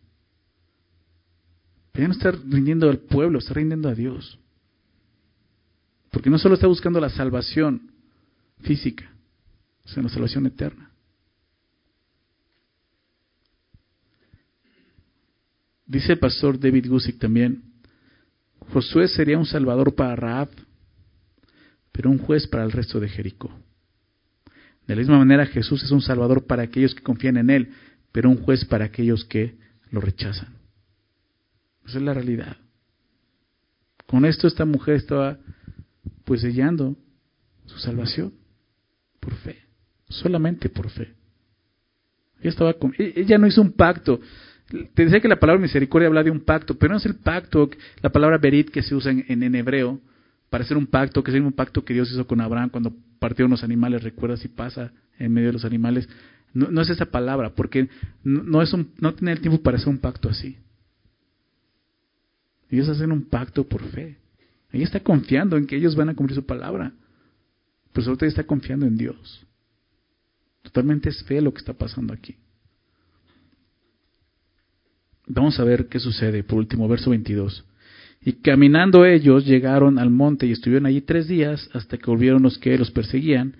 Pero 1.93 2.03
ya 2.03 2.09
no 2.09 2.15
está 2.15 2.31
rindiendo 2.33 2.91
al 2.91 2.99
pueblo, 2.99 3.39
está 3.39 3.55
rindiendo 3.55 3.89
a 3.89 3.95
Dios. 3.95 4.39
Porque 6.11 6.31
no 6.31 6.39
solo 6.39 6.55
está 6.55 6.67
buscando 6.67 7.01
la 7.01 7.11
salvación 7.11 7.93
física, 8.61 9.11
sino 9.85 10.05
la 10.05 10.09
salvación 10.09 10.47
eterna. 10.47 10.86
Dice 15.87 16.13
el 16.13 16.19
pastor 16.19 16.59
David 16.59 16.89
Gusick 16.89 17.19
también, 17.19 17.63
Josué 18.73 19.09
sería 19.09 19.39
un 19.39 19.47
salvador 19.47 19.95
para 19.95 20.17
Raab, 20.17 20.49
pero 21.93 22.11
un 22.11 22.19
juez 22.19 22.47
para 22.47 22.65
el 22.65 22.73
resto 22.73 22.99
de 22.99 23.09
Jericó. 23.09 23.51
De 24.87 24.95
la 24.95 25.01
misma 25.01 25.19
manera, 25.19 25.47
Jesús 25.47 25.83
es 25.83 25.91
un 25.91 26.01
salvador 26.01 26.47
para 26.47 26.63
aquellos 26.63 26.95
que 26.95 27.03
confían 27.03 27.37
en 27.37 27.51
Él, 27.51 27.73
pero 28.13 28.31
un 28.31 28.39
juez 28.39 28.65
para 28.65 28.85
aquellos 28.85 29.25
que 29.25 29.57
lo 29.91 30.01
rechazan. 30.01 30.57
Esa 31.87 31.99
es 31.99 32.05
la 32.05 32.15
realidad. 32.15 32.57
Con 34.07 34.25
esto 34.25 34.47
esta 34.47 34.65
mujer 34.65 34.97
estaba 34.97 35.39
pues 36.25 36.41
sellando 36.41 36.97
su 37.67 37.79
salvación 37.79 38.33
por 39.21 39.35
fe, 39.37 39.59
solamente 40.09 40.69
por 40.69 40.91
fe. 40.91 41.15
Ella, 42.41 42.51
estaba 42.51 42.75
con, 42.75 42.95
e-, 42.99 43.13
ella 43.17 43.39
no 43.39 43.47
hizo 43.47 43.61
un 43.61 43.73
pacto. 43.73 44.21
Te 44.69 45.05
decía 45.05 45.21
que 45.21 45.29
la 45.29 45.39
palabra 45.39 45.63
misericordia 45.63 46.09
habla 46.09 46.25
de 46.25 46.31
un 46.31 46.41
pacto, 46.41 46.77
pero 46.77 46.93
no 46.93 46.99
es 46.99 47.07
el 47.07 47.15
pacto, 47.17 47.71
la 48.03 48.11
palabra 48.11 48.39
berit 48.39 48.71
que 48.71 48.83
se 48.83 48.95
usa 48.95 49.13
en, 49.13 49.55
hebreo, 49.55 50.01
para 50.51 50.65
hacer 50.65 50.77
un 50.77 50.87
pacto, 50.87 51.23
que 51.23 51.31
es 51.31 51.41
un 51.41 51.53
pacto 51.53 51.85
que 51.85 51.95
Dios 51.95 52.11
hizo 52.11 52.27
con 52.27 52.41
Abraham 52.41 52.71
cuando 52.71 52.95
partió 53.21 53.47
unos 53.47 53.63
animales, 53.63 54.03
recuerda 54.03 54.37
si 54.37 54.49
pasa 54.49 54.93
en 55.19 55.33
medio 55.33 55.49
de 55.49 55.53
los 55.55 55.65
animales. 55.65 56.09
No, 56.53 56.81
es 56.81 56.91
esa 56.91 57.07
palabra, 57.07 57.55
porque 57.55 57.89
no, 58.25 58.63
es 58.63 58.73
un, 58.73 58.93
no 58.99 59.15
tiene 59.15 59.33
el 59.33 59.41
tiempo 59.41 59.63
para 59.63 59.77
hacer 59.77 59.89
un 59.89 59.99
pacto 59.99 60.29
así. 60.29 60.59
Ellos 62.71 62.89
hacen 62.89 63.13
un 63.13 63.23
pacto 63.23 63.69
por 63.69 63.85
fe. 63.91 64.17
Ella 64.73 64.85
está 64.85 65.01
confiando 65.01 65.57
en 65.57 65.67
que 65.67 65.77
ellos 65.77 65.95
van 65.95 66.09
a 66.09 66.15
cumplir 66.15 66.35
su 66.35 66.45
palabra. 66.45 66.93
Pero 67.93 68.05
sobre 68.05 68.19
todo 68.19 68.29
está 68.29 68.45
confiando 68.45 68.87
en 68.87 68.97
Dios. 68.97 69.47
Totalmente 70.63 71.11
es 71.11 71.23
fe 71.25 71.41
lo 71.41 71.53
que 71.53 71.59
está 71.59 71.75
pasando 71.75 72.13
aquí. 72.13 72.37
Vamos 75.27 75.59
a 75.59 75.65
ver 75.65 75.89
qué 75.89 75.99
sucede. 75.99 76.43
Por 76.45 76.59
último, 76.59 76.89
verso 76.89 77.11
22. 77.11 77.65
Y 78.25 78.35
caminando 78.35 79.05
ellos 79.05 79.45
llegaron 79.45 79.99
al 79.99 80.11
monte 80.11 80.47
y 80.47 80.53
estuvieron 80.53 80.87
allí 80.87 81.01
tres 81.01 81.29
días 81.29 81.69
hasta 81.73 81.99
que 81.99 82.11
volvieron 82.11 82.43
los 82.43 82.59
que 82.59 82.79
los 82.79 82.91
perseguían. 82.91 83.57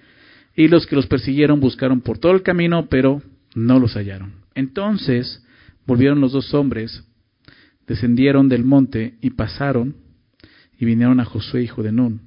Y 0.55 0.69
los 0.69 0.87
que 0.87 0.97
los 0.97 1.07
persiguieron 1.07 1.61
buscaron 1.61 2.01
por 2.01 2.19
todo 2.19 2.33
el 2.33 2.43
camino, 2.43 2.87
pero 2.89 3.23
no 3.55 3.79
los 3.79 3.95
hallaron. 3.95 4.33
Entonces 4.55 5.45
volvieron 5.87 6.21
los 6.21 6.33
dos 6.33 6.53
hombres, 6.55 7.05
descendieron 7.87 8.49
del 8.49 8.65
monte 8.65 9.15
y 9.21 9.31
pasaron 9.31 9.97
y 10.79 10.85
vinieron 10.85 11.21
a 11.21 11.25
Josué, 11.25 11.63
hijo 11.63 11.83
de 11.83 11.93
Nun, 11.93 12.21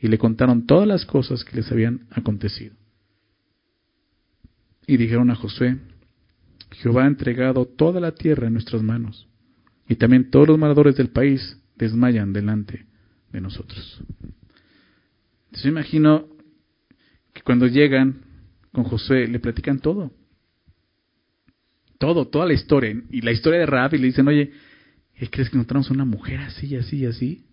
y 0.00 0.08
le 0.08 0.18
contaron 0.18 0.66
todas 0.66 0.86
las 0.86 1.04
cosas 1.06 1.44
que 1.44 1.56
les 1.56 1.70
habían 1.70 2.06
acontecido. 2.10 2.74
Y 4.86 4.96
dijeron 4.96 5.30
a 5.30 5.36
Josué, 5.36 5.78
Jehová 6.72 7.04
ha 7.04 7.08
entregado 7.08 7.66
toda 7.66 8.00
la 8.00 8.12
tierra 8.12 8.46
en 8.46 8.54
nuestras 8.54 8.82
manos, 8.82 9.28
y 9.88 9.96
también 9.96 10.30
todos 10.30 10.48
los 10.48 10.58
moradores 10.58 10.96
del 10.96 11.10
país 11.10 11.58
desmayan 11.76 12.32
delante 12.32 12.86
de 13.32 13.40
nosotros. 13.40 14.02
Entonces 15.46 15.64
yo 15.64 15.70
imagino 15.70 16.28
que 17.32 17.42
cuando 17.42 17.66
llegan 17.66 18.22
con 18.72 18.84
Josué 18.84 19.26
le 19.26 19.40
platican 19.40 19.80
todo. 19.80 20.12
Todo, 21.98 22.28
toda 22.28 22.46
la 22.46 22.54
historia. 22.54 22.94
Y 23.10 23.20
la 23.20 23.32
historia 23.32 23.58
de 23.60 23.66
Raab 23.66 23.94
y 23.94 23.98
le 23.98 24.06
dicen, 24.06 24.28
oye, 24.28 24.52
¿Y 25.20 25.26
crees 25.26 25.50
que 25.50 25.56
encontramos 25.56 25.90
una 25.90 26.06
mujer 26.06 26.40
así, 26.40 26.74
así, 26.76 27.04
así? 27.04 27.44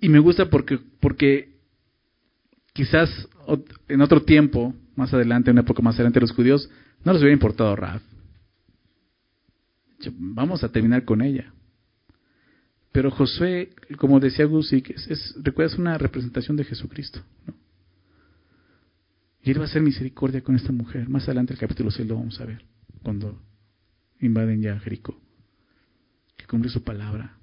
Y 0.00 0.08
me 0.08 0.20
gusta 0.20 0.48
porque, 0.48 0.78
porque 1.00 1.56
quizás 2.72 3.10
en 3.88 4.00
otro 4.00 4.22
tiempo, 4.22 4.74
más 4.94 5.12
adelante, 5.12 5.50
una 5.50 5.62
época 5.62 5.82
más 5.82 5.96
adelante, 5.96 6.20
los 6.20 6.30
judíos 6.30 6.70
no 7.06 7.12
les 7.12 7.22
hubiera 7.22 7.34
importado 7.34 7.76
Raf. 7.76 8.02
Vamos 10.10 10.64
a 10.64 10.72
terminar 10.72 11.04
con 11.04 11.22
ella. 11.22 11.52
Pero 12.90 13.12
Josué, 13.12 13.70
como 13.96 14.18
decía 14.18 14.44
Gusi, 14.44 14.82
es, 14.88 15.36
es, 15.36 15.78
una 15.78 15.98
representación 15.98 16.56
de 16.56 16.64
Jesucristo. 16.64 17.20
¿no? 17.46 17.54
Y 19.40 19.52
él 19.52 19.60
va 19.60 19.62
a 19.62 19.66
hacer 19.66 19.82
misericordia 19.82 20.40
con 20.40 20.56
esta 20.56 20.72
mujer. 20.72 21.08
Más 21.08 21.22
adelante 21.24 21.52
el 21.52 21.60
capítulo 21.60 21.92
6 21.92 22.08
lo 22.08 22.16
vamos 22.16 22.40
a 22.40 22.44
ver, 22.44 22.64
cuando 23.04 23.40
invaden 24.20 24.62
ya 24.62 24.80
Jericó. 24.80 25.16
Que 26.36 26.46
cumple 26.46 26.70
su 26.70 26.82
palabra. 26.82 27.38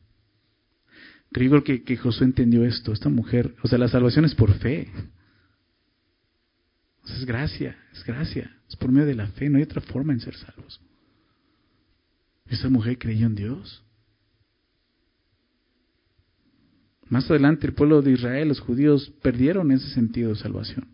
Creo 1.32 1.64
que, 1.64 1.84
que 1.84 1.96
Josué 1.96 2.28
entendió 2.28 2.66
esto, 2.66 2.92
esta 2.92 3.08
mujer, 3.08 3.56
o 3.64 3.70
sea, 3.70 3.78
la 3.78 3.88
salvación 3.88 4.26
es 4.26 4.36
por 4.36 4.54
fe. 4.56 4.90
Es 7.06 7.26
gracia, 7.26 7.78
es 7.92 8.04
gracia, 8.04 8.56
es 8.68 8.76
por 8.76 8.92
medio 8.92 9.08
de 9.08 9.16
la 9.16 9.28
fe, 9.28 9.50
no 9.50 9.58
hay 9.58 9.64
otra 9.64 9.82
forma 9.82 10.14
en 10.14 10.22
ser 10.22 10.36
salvos. 10.36 10.80
Esta 12.48 12.70
mujer 12.70 12.98
creyó 12.98 13.28
en 13.28 13.36
Dios. 13.36 13.84
Más 17.10 17.30
adelante 17.30 17.68
el 17.68 17.74
pueblo 17.74 18.02
de 18.02 18.12
Israel, 18.12 18.48
los 18.48 18.60
judíos, 18.60 19.12
perdieron 19.22 19.72
ese 19.72 19.90
sentido 19.90 20.30
de 20.30 20.36
salvación. 20.36 20.88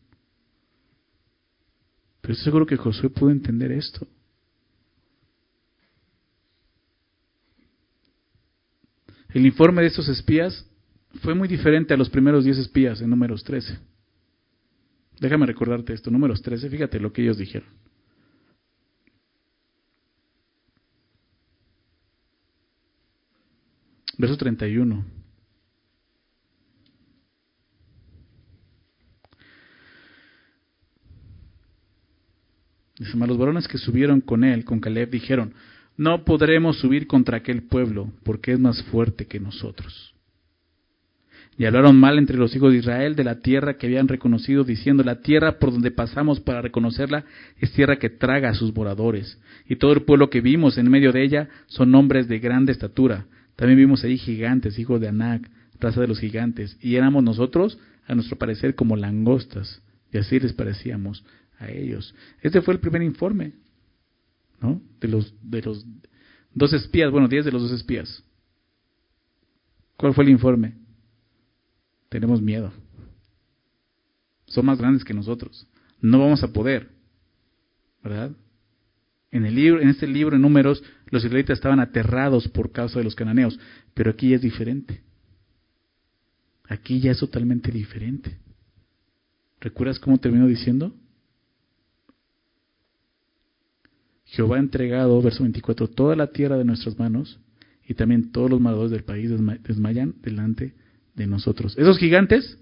Pero 2.22 2.34
estoy 2.34 2.46
seguro 2.46 2.66
que 2.66 2.78
Josué 2.78 3.10
pudo 3.10 3.32
entender 3.32 3.72
esto. 3.72 4.08
El 9.30 9.46
informe 9.46 9.82
de 9.82 9.88
estos 9.88 10.10
espías 10.10 10.66
fue 11.22 11.36
muy 11.36 11.48
diferente 11.48 11.94
a 11.94 11.98
los 11.98 12.10
primeros 12.10 12.44
10 12.44 12.58
espías 12.58 13.00
en 13.02 13.10
números 13.10 13.44
13. 13.44 13.89
Déjame 15.20 15.46
recordarte 15.46 15.94
esto, 15.94 16.10
números 16.10 16.42
13, 16.42 16.70
fíjate 16.70 17.00
lo 17.00 17.12
que 17.12 17.22
ellos 17.22 17.38
dijeron. 17.38 17.68
Verso 24.18 24.38
31. 24.38 25.06
Dice, 32.98 33.16
los 33.16 33.38
varones 33.38 33.68
que 33.68 33.78
subieron 33.78 34.20
con 34.20 34.44
él, 34.44 34.66
con 34.66 34.82
Caleb, 34.82 35.10
dijeron, 35.10 35.54
no 35.96 36.26
podremos 36.26 36.80
subir 36.80 37.08
contra 37.08 37.38
aquel 37.38 37.64
pueblo, 37.64 38.12
porque 38.24 38.52
es 38.52 38.60
más 38.60 38.84
fuerte 38.84 39.26
que 39.26 39.40
nosotros. 39.40 40.14
Y 41.60 41.66
hablaron 41.66 42.00
mal 42.00 42.18
entre 42.18 42.38
los 42.38 42.56
hijos 42.56 42.72
de 42.72 42.78
Israel 42.78 43.18
de 43.18 43.26
la 43.26 43.42
tierra 43.42 43.74
que 43.74 43.88
habían 43.88 44.08
reconocido, 44.08 44.64
diciendo, 44.64 45.04
la 45.04 45.20
tierra 45.20 45.60
por 45.60 45.74
donde 45.74 45.92
pasamos 45.92 46.40
para 46.40 46.62
reconocerla 46.62 47.26
es 47.58 47.74
tierra 47.74 48.00
que 48.00 48.10
traga 48.10 48.48
a 48.50 48.54
sus 48.54 48.74
moradores. 48.74 49.38
Y 49.68 49.76
todo 49.76 49.92
el 49.92 50.04
pueblo 50.04 50.30
que 50.30 50.40
vimos 50.40 50.78
en 50.78 50.90
medio 50.90 51.12
de 51.12 51.22
ella 51.22 51.50
son 51.68 51.94
hombres 51.96 52.30
de 52.30 52.40
grande 52.40 52.72
estatura. 52.72 53.26
También 53.58 53.78
vimos 53.78 54.06
ahí 54.06 54.18
gigantes, 54.18 54.80
hijos 54.80 55.02
de 55.02 55.10
Anac, 55.10 55.52
raza 55.82 56.00
de 56.00 56.08
los 56.08 56.22
gigantes. 56.22 56.78
Y 56.80 56.96
éramos 56.96 57.26
nosotros, 57.26 57.78
a 58.08 58.16
nuestro 58.16 58.38
parecer, 58.38 58.74
como 58.74 58.96
langostas. 58.96 59.82
Y 60.14 60.18
así 60.18 60.40
les 60.40 60.54
parecíamos 60.54 61.26
a 61.58 61.70
ellos. 61.70 62.16
Este 62.42 62.62
fue 62.62 62.76
el 62.76 62.80
primer 62.80 63.02
informe, 63.02 63.52
¿no? 64.62 64.82
De 65.02 65.10
los, 65.10 65.36
de 65.42 65.62
los 65.62 65.86
dos 66.54 66.72
espías, 66.72 67.12
bueno, 67.12 67.28
diez 67.28 67.44
de 67.44 67.52
los 67.52 67.64
dos 67.64 67.74
espías. 67.74 68.24
¿Cuál 69.98 70.14
fue 70.14 70.24
el 70.24 70.30
informe? 70.30 70.79
Tenemos 72.10 72.42
miedo. 72.42 72.74
Son 74.46 74.66
más 74.66 74.80
grandes 74.80 75.04
que 75.04 75.14
nosotros. 75.14 75.68
No 76.02 76.20
vamos 76.20 76.44
a 76.44 76.52
poder. 76.52 76.90
¿Verdad? 78.04 78.32
En 79.32 79.46
el 79.46 79.56
libro, 79.56 79.80
en 79.80 79.90
este 79.90 80.08
libro 80.08 80.36
de 80.36 80.42
números, 80.42 80.84
los 81.12 81.24
israelitas 81.24 81.58
estaban 81.58 81.80
aterrados 81.80 82.48
por 82.48 82.72
causa 82.72 83.00
de 83.00 83.06
los 83.06 83.16
cananeos, 83.16 83.60
pero 83.94 84.12
aquí 84.12 84.34
es 84.34 84.42
diferente. 84.42 85.04
Aquí 86.68 87.00
ya 87.00 87.12
es 87.12 87.20
totalmente 87.20 87.72
diferente. 87.72 88.40
¿Recuerdas 89.60 90.00
cómo 90.00 90.18
terminó 90.18 90.48
diciendo? 90.48 90.96
Jehová 94.26 94.58
ha 94.58 94.60
entregado, 94.60 95.22
verso 95.22 95.44
24, 95.44 95.90
toda 95.90 96.16
la 96.16 96.28
tierra 96.28 96.58
de 96.58 96.66
nuestras 96.66 96.98
manos 96.98 97.40
y 97.88 97.96
también 97.96 98.32
todos 98.32 98.50
los 98.50 98.62
moradores 98.62 98.92
del 98.92 99.04
país 99.04 99.32
desmayan 99.64 100.16
delante 100.22 100.66
de 100.66 100.76
nosotros. 101.16 101.78
Esos 101.78 101.98
gigantes 101.98 102.58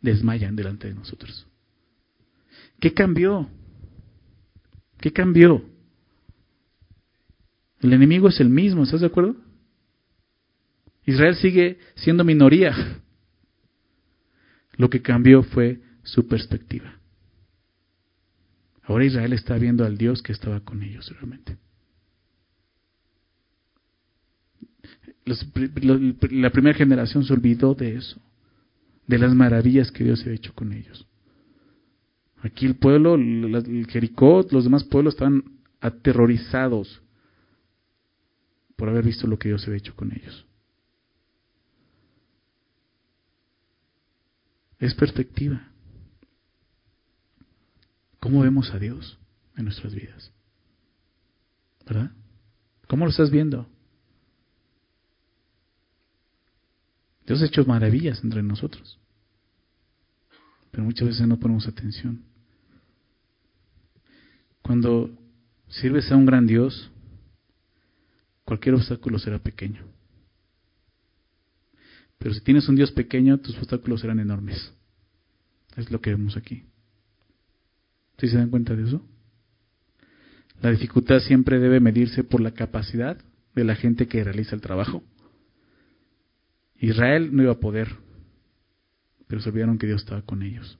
desmayan 0.00 0.56
delante 0.56 0.88
de 0.88 0.94
nosotros. 0.94 1.46
¿Qué 2.80 2.92
cambió? 2.92 3.48
¿Qué 4.98 5.12
cambió? 5.12 5.64
El 7.80 7.92
enemigo 7.92 8.28
es 8.28 8.40
el 8.40 8.48
mismo, 8.48 8.84
¿estás 8.84 9.00
de 9.00 9.06
acuerdo? 9.06 9.36
Israel 11.04 11.36
sigue 11.36 11.78
siendo 11.96 12.24
minoría. 12.24 13.00
Lo 14.76 14.88
que 14.90 15.02
cambió 15.02 15.42
fue 15.42 15.80
su 16.02 16.26
perspectiva. 16.26 16.98
Ahora 18.82 19.04
Israel 19.04 19.32
está 19.32 19.56
viendo 19.56 19.84
al 19.84 19.96
Dios 19.96 20.22
que 20.22 20.32
estaba 20.32 20.60
con 20.60 20.82
ellos 20.82 21.10
realmente. 21.10 21.56
La 25.24 26.50
primera 26.50 26.76
generación 26.76 27.24
se 27.24 27.32
olvidó 27.32 27.74
de 27.74 27.96
eso, 27.96 28.20
de 29.06 29.18
las 29.18 29.34
maravillas 29.34 29.90
que 29.90 30.04
Dios 30.04 30.20
había 30.22 30.34
hecho 30.34 30.54
con 30.54 30.72
ellos. 30.72 31.06
Aquí 32.42 32.66
el 32.66 32.76
pueblo, 32.76 33.14
el 33.14 33.86
Jericó, 33.88 34.46
los 34.50 34.64
demás 34.64 34.84
pueblos 34.84 35.14
estaban 35.14 35.44
aterrorizados 35.80 37.00
por 38.76 38.88
haber 38.88 39.04
visto 39.04 39.26
lo 39.26 39.38
que 39.38 39.48
Dios 39.48 39.64
había 39.66 39.78
hecho 39.78 39.96
con 39.96 40.12
ellos. 40.12 40.46
Es 44.78 44.94
perspectiva. 44.94 45.70
¿Cómo 48.20 48.42
vemos 48.42 48.72
a 48.74 48.78
Dios 48.78 49.18
en 49.56 49.64
nuestras 49.64 49.94
vidas? 49.94 50.32
¿Verdad? 51.86 52.10
¿Cómo 52.88 53.04
lo 53.04 53.10
estás 53.10 53.30
viendo? 53.30 53.68
Dios 57.26 57.40
ha 57.42 57.46
hecho 57.46 57.64
maravillas 57.64 58.22
entre 58.22 58.42
nosotros, 58.42 58.98
pero 60.70 60.84
muchas 60.84 61.08
veces 61.08 61.26
no 61.26 61.38
ponemos 61.38 61.66
atención. 61.66 62.22
Cuando 64.62 65.10
sirves 65.68 66.10
a 66.10 66.16
un 66.16 66.26
gran 66.26 66.46
Dios, 66.46 66.90
cualquier 68.44 68.74
obstáculo 68.74 69.18
será 69.18 69.38
pequeño. 69.38 69.84
Pero 72.18 72.34
si 72.34 72.40
tienes 72.40 72.68
un 72.68 72.76
Dios 72.76 72.90
pequeño, 72.92 73.38
tus 73.38 73.56
obstáculos 73.58 74.00
serán 74.00 74.20
enormes. 74.20 74.72
Es 75.76 75.90
lo 75.90 76.00
que 76.00 76.10
vemos 76.10 76.36
aquí. 76.36 76.64
¿Sí 78.18 78.28
se 78.28 78.36
dan 78.36 78.50
cuenta 78.50 78.74
de 78.74 78.84
eso? 78.84 79.06
La 80.62 80.70
dificultad 80.70 81.20
siempre 81.20 81.58
debe 81.58 81.80
medirse 81.80 82.24
por 82.24 82.40
la 82.40 82.52
capacidad 82.52 83.18
de 83.54 83.64
la 83.64 83.74
gente 83.74 84.06
que 84.06 84.24
realiza 84.24 84.54
el 84.54 84.62
trabajo. 84.62 85.02
Israel 86.78 87.34
no 87.34 87.42
iba 87.42 87.52
a 87.52 87.60
poder, 87.60 87.88
pero 89.26 89.40
se 89.40 89.48
olvidaron 89.48 89.78
que 89.78 89.86
Dios 89.86 90.02
estaba 90.02 90.22
con 90.22 90.42
ellos. 90.42 90.78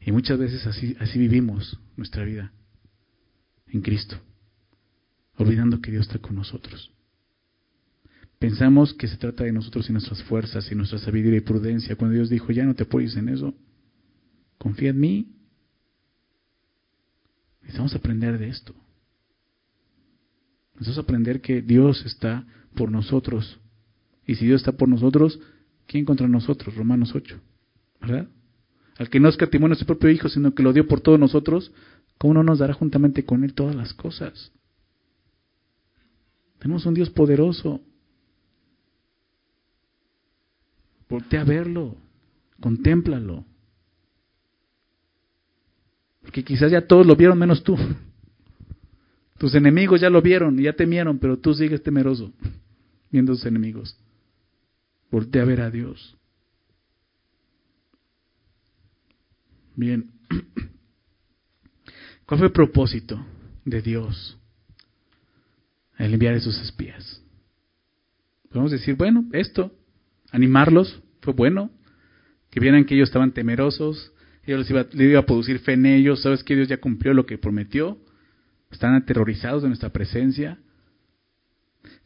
Y 0.00 0.12
muchas 0.12 0.38
veces 0.38 0.66
así, 0.66 0.96
así 0.98 1.18
vivimos 1.18 1.78
nuestra 1.96 2.24
vida 2.24 2.52
en 3.68 3.82
Cristo, 3.82 4.16
olvidando 5.36 5.80
que 5.80 5.90
Dios 5.90 6.06
está 6.06 6.18
con 6.18 6.36
nosotros. 6.36 6.92
Pensamos 8.38 8.94
que 8.94 9.06
se 9.06 9.18
trata 9.18 9.44
de 9.44 9.52
nosotros 9.52 9.88
y 9.90 9.92
nuestras 9.92 10.22
fuerzas 10.22 10.72
y 10.72 10.74
nuestra 10.74 10.98
sabiduría 10.98 11.38
y 11.38 11.42
prudencia, 11.42 11.96
cuando 11.96 12.14
Dios 12.14 12.30
dijo, 12.30 12.50
ya 12.52 12.64
no 12.64 12.74
te 12.74 12.84
apoyes 12.84 13.14
en 13.16 13.28
eso, 13.28 13.54
confía 14.58 14.90
en 14.90 15.00
mí, 15.00 15.40
Necesitamos 17.70 17.94
aprender 17.94 18.36
de 18.36 18.48
esto. 18.48 18.74
Necesitamos 20.74 21.04
aprender 21.04 21.40
que 21.40 21.62
Dios 21.62 22.04
está 22.04 22.44
por 22.74 22.90
nosotros. 22.90 23.60
Y 24.30 24.36
si 24.36 24.46
Dios 24.46 24.60
está 24.60 24.70
por 24.70 24.88
nosotros, 24.88 25.40
¿quién 25.88 26.04
contra 26.04 26.28
nosotros? 26.28 26.76
Romanos 26.76 27.16
8. 27.16 27.40
¿Verdad? 28.00 28.28
Al 28.96 29.10
que 29.10 29.18
no 29.18 29.28
escatimó 29.28 29.66
a 29.66 29.70
nuestro 29.70 29.88
propio 29.88 30.08
Hijo, 30.08 30.28
sino 30.28 30.54
que 30.54 30.62
lo 30.62 30.72
dio 30.72 30.86
por 30.86 31.00
todos 31.00 31.18
nosotros, 31.18 31.72
¿cómo 32.16 32.34
no 32.34 32.44
nos 32.44 32.60
dará 32.60 32.72
juntamente 32.72 33.24
con 33.24 33.42
Él 33.42 33.54
todas 33.54 33.74
las 33.74 33.92
cosas? 33.92 34.52
Tenemos 36.60 36.86
un 36.86 36.94
Dios 36.94 37.10
poderoso. 37.10 37.80
Voltea 41.08 41.40
a 41.40 41.44
verlo, 41.44 41.96
contémplalo. 42.60 43.44
Porque 46.22 46.44
quizás 46.44 46.70
ya 46.70 46.86
todos 46.86 47.04
lo 47.04 47.16
vieron 47.16 47.36
menos 47.36 47.64
tú. 47.64 47.76
Tus 49.38 49.56
enemigos 49.56 50.00
ya 50.00 50.08
lo 50.08 50.22
vieron 50.22 50.56
y 50.60 50.62
ya 50.62 50.72
temieron, 50.74 51.18
pero 51.18 51.36
tú 51.36 51.52
sigues 51.52 51.82
temeroso 51.82 52.32
viendo 53.10 53.32
a 53.32 53.34
tus 53.34 53.46
enemigos. 53.46 53.98
Voltea 55.10 55.42
a 55.42 55.46
ver 55.46 55.60
a 55.60 55.70
Dios. 55.70 56.16
Bien. 59.74 60.10
¿Cuál 62.26 62.38
fue 62.38 62.46
el 62.46 62.52
propósito 62.52 63.24
de 63.64 63.82
Dios 63.82 64.38
al 65.96 66.12
enviar 66.12 66.34
a 66.34 66.38
esos 66.38 66.60
espías? 66.60 67.22
Podemos 68.50 68.70
decir, 68.70 68.94
bueno, 68.94 69.24
esto, 69.32 69.72
animarlos, 70.30 71.02
fue 71.22 71.32
bueno, 71.32 71.70
que 72.50 72.60
vieran 72.60 72.84
que 72.84 72.94
ellos 72.94 73.08
estaban 73.08 73.32
temerosos, 73.32 74.12
Dios 74.44 74.60
les 74.60 74.70
iba, 74.70 74.86
iba 74.92 75.20
a 75.20 75.26
producir 75.26 75.60
fe 75.60 75.74
en 75.74 75.86
ellos, 75.86 76.22
sabes 76.22 76.42
que 76.42 76.56
Dios 76.56 76.68
ya 76.68 76.78
cumplió 76.78 77.14
lo 77.14 77.26
que 77.26 77.38
prometió, 77.38 77.98
están 78.70 78.94
aterrorizados 78.94 79.62
de 79.62 79.68
nuestra 79.68 79.90
presencia. 79.90 80.58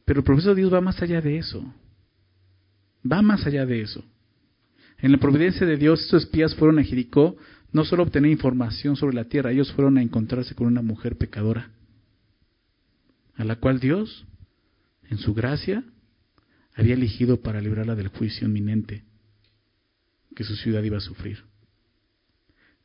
Pero 0.05 0.21
el 0.21 0.25
proceso 0.25 0.51
de 0.51 0.57
Dios 0.57 0.73
va 0.73 0.81
más 0.81 1.01
allá 1.03 1.21
de 1.21 1.39
eso, 1.39 1.75
va 3.11 3.23
más 3.23 3.47
allá 3.47 3.67
de 3.67 3.83
eso. 3.83 4.05
En 4.99 5.13
la 5.13 5.19
providencia 5.19 5.67
de 5.67 5.77
Dios, 5.77 6.03
estos 6.03 6.25
espías 6.25 6.55
fueron 6.55 6.79
a 6.79 6.85
Jericó 6.85 7.37
no 7.73 7.85
solo 7.85 8.03
a 8.03 8.07
obtener 8.07 8.31
información 8.31 8.97
sobre 8.97 9.17
la 9.17 9.25
tierra, 9.25 9.51
ellos 9.51 9.73
fueron 9.73 9.99
a 9.99 10.03
encontrarse 10.03 10.55
con 10.55 10.69
una 10.69 10.83
mujer 10.83 11.17
pecadora, 11.17 11.71
a 13.35 13.45
la 13.45 13.57
cual 13.57 13.81
Dios, 13.81 14.25
en 15.11 15.19
su 15.19 15.35
gracia, 15.35 15.83
había 16.75 16.95
elegido 16.95 17.41
para 17.41 17.61
librarla 17.61 17.97
del 17.97 18.09
juicio 18.09 18.47
inminente 18.47 19.03
que 20.37 20.45
su 20.45 20.55
ciudad 20.57 20.83
iba 20.83 20.99
a 20.99 21.01
sufrir 21.01 21.45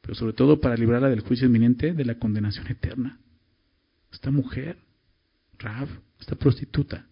pero 0.01 0.15
sobre 0.15 0.33
todo 0.33 0.59
para 0.59 0.75
librarla 0.75 1.09
del 1.09 1.21
juicio 1.21 1.47
inminente 1.47 1.93
de 1.93 2.05
la 2.05 2.15
condenación 2.15 2.67
eterna. 2.67 3.19
Esta 4.11 4.31
mujer, 4.31 4.77
Rav, 5.57 5.87
esta 6.19 6.35
prostituta. 6.35 7.05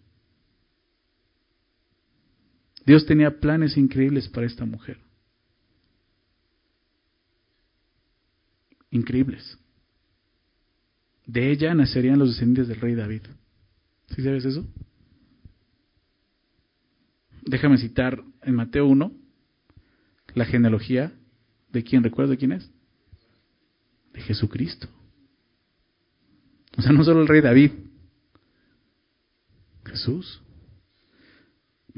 Dios 2.88 3.04
tenía 3.04 3.38
planes 3.38 3.76
increíbles 3.76 4.30
para 4.30 4.46
esta 4.46 4.64
mujer. 4.64 4.96
Increíbles. 8.90 9.58
De 11.26 11.50
ella 11.50 11.74
nacerían 11.74 12.18
los 12.18 12.30
descendientes 12.30 12.66
del 12.68 12.80
rey 12.80 12.94
David. 12.94 13.24
¿Sí 14.16 14.22
sabes 14.22 14.46
eso? 14.46 14.66
Déjame 17.42 17.76
citar 17.76 18.24
en 18.40 18.54
Mateo 18.54 18.86
1 18.86 19.12
la 20.32 20.46
genealogía 20.46 21.12
de 21.70 21.84
quién, 21.84 22.02
recuerdo 22.02 22.38
quién 22.38 22.52
es? 22.52 22.70
de 24.14 24.22
Jesucristo. 24.22 24.88
O 26.78 26.80
sea, 26.80 26.92
no 26.92 27.04
solo 27.04 27.20
el 27.20 27.28
rey 27.28 27.42
David, 27.42 27.72
Jesús. 29.84 30.40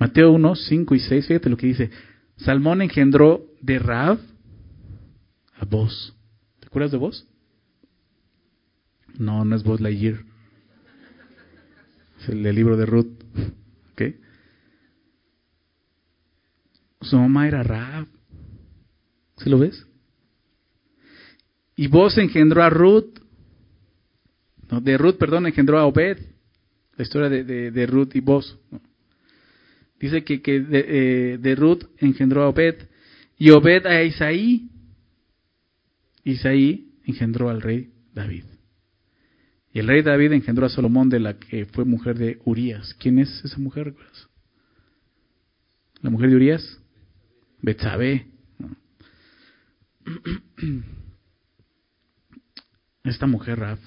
Mateo 0.00 0.32
1, 0.32 0.56
5 0.56 0.94
y 0.94 0.98
6, 0.98 1.26
fíjate 1.26 1.50
lo 1.50 1.58
que 1.58 1.66
dice. 1.66 1.90
Salmón 2.38 2.80
engendró 2.80 3.44
de 3.60 3.78
Rab 3.78 4.18
a 5.56 5.64
vos. 5.66 6.16
¿Te 6.58 6.68
acuerdas 6.68 6.90
de 6.90 6.96
vos? 6.96 7.28
No, 9.18 9.44
no 9.44 9.54
es 9.54 9.62
vos 9.62 9.78
Lightyear. 9.78 10.24
Es 12.22 12.30
el, 12.30 12.42
libro 12.42 12.78
de 12.78 12.86
Ruth. 12.86 13.12
¿Ok? 13.92 14.02
Su 17.02 17.18
mamá 17.18 17.46
era 17.46 17.62
Rab. 17.62 18.06
¿Se 19.36 19.50
lo 19.50 19.58
ves? 19.58 19.86
Y 21.76 21.88
vos 21.88 22.16
engendró 22.16 22.62
a 22.62 22.70
Ruth, 22.70 23.20
no, 24.70 24.80
de 24.80 24.96
Ruth, 24.96 25.16
perdón, 25.16 25.46
engendró 25.46 25.78
a 25.78 25.84
Obed. 25.84 26.18
La 26.96 27.02
historia 27.02 27.28
de, 27.28 27.70
de, 27.70 27.86
Ruth 27.86 28.14
y 28.14 28.20
vos. 28.20 28.58
Dice 30.00 30.24
que, 30.24 30.42
que 30.42 30.60
de, 30.60 31.38
eh, 31.42 31.54
Ruth 31.54 31.84
engendró 31.98 32.42
a 32.42 32.48
Obed. 32.48 32.88
Y 33.38 33.50
Obed 33.50 33.86
a 33.86 34.02
Isaí. 34.02 34.68
Isaí 36.24 36.94
engendró 37.04 37.50
al 37.50 37.60
rey 37.60 37.92
David. 38.14 38.44
Y 39.72 39.78
el 39.78 39.86
rey 39.86 40.02
David 40.02 40.32
engendró 40.32 40.66
a 40.66 40.70
Salomón, 40.70 41.08
de 41.10 41.20
la 41.20 41.38
que 41.38 41.66
fue 41.66 41.84
mujer 41.84 42.18
de 42.18 42.40
Urias. 42.44 42.94
¿Quién 42.98 43.18
es 43.20 43.44
esa 43.44 43.58
mujer? 43.58 43.94
¿La 46.02 46.10
mujer 46.10 46.30
de 46.30 46.36
Urias? 46.36 46.80
Betsabé. 47.62 48.26
esta 53.04 53.26
mujer 53.26 53.58
Raf, 53.58 53.80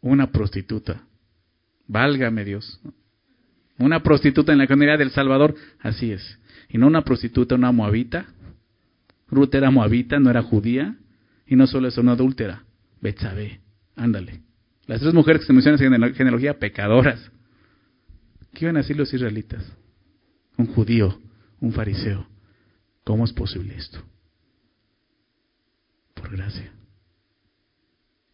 una 0.00 0.30
prostituta, 0.30 1.06
válgame 1.86 2.44
Dios, 2.44 2.80
una 3.78 4.02
prostituta 4.02 4.52
en 4.52 4.58
la 4.58 4.66
comunidad 4.66 4.98
del 4.98 5.10
Salvador, 5.10 5.54
así 5.80 6.12
es, 6.12 6.38
y 6.68 6.78
no 6.78 6.86
una 6.86 7.02
prostituta, 7.02 7.54
una 7.54 7.72
moabita, 7.72 8.26
Ruth 9.28 9.54
era 9.54 9.70
moabita, 9.70 10.18
no 10.18 10.30
era 10.30 10.42
judía, 10.42 10.96
y 11.46 11.56
no 11.56 11.66
solo 11.66 11.88
es 11.88 11.98
una 11.98 12.12
adúltera, 12.12 12.64
Betsabé, 13.00 13.60
ándale. 13.96 14.42
Las 14.86 15.00
tres 15.00 15.14
mujeres 15.14 15.42
que 15.42 15.46
se 15.46 15.52
mencionan 15.52 15.94
en 15.94 16.00
la 16.00 16.10
genealogía, 16.10 16.58
pecadoras. 16.58 17.30
¿Qué 18.54 18.64
iban 18.64 18.76
a 18.76 18.80
decir 18.80 18.96
los 18.96 19.12
israelitas? 19.12 19.64
Un 20.56 20.66
judío, 20.66 21.20
un 21.60 21.72
fariseo. 21.72 22.26
¿Cómo 23.04 23.24
es 23.24 23.32
posible 23.32 23.76
esto? 23.76 24.02
Por 26.14 26.30
gracia. 26.30 26.72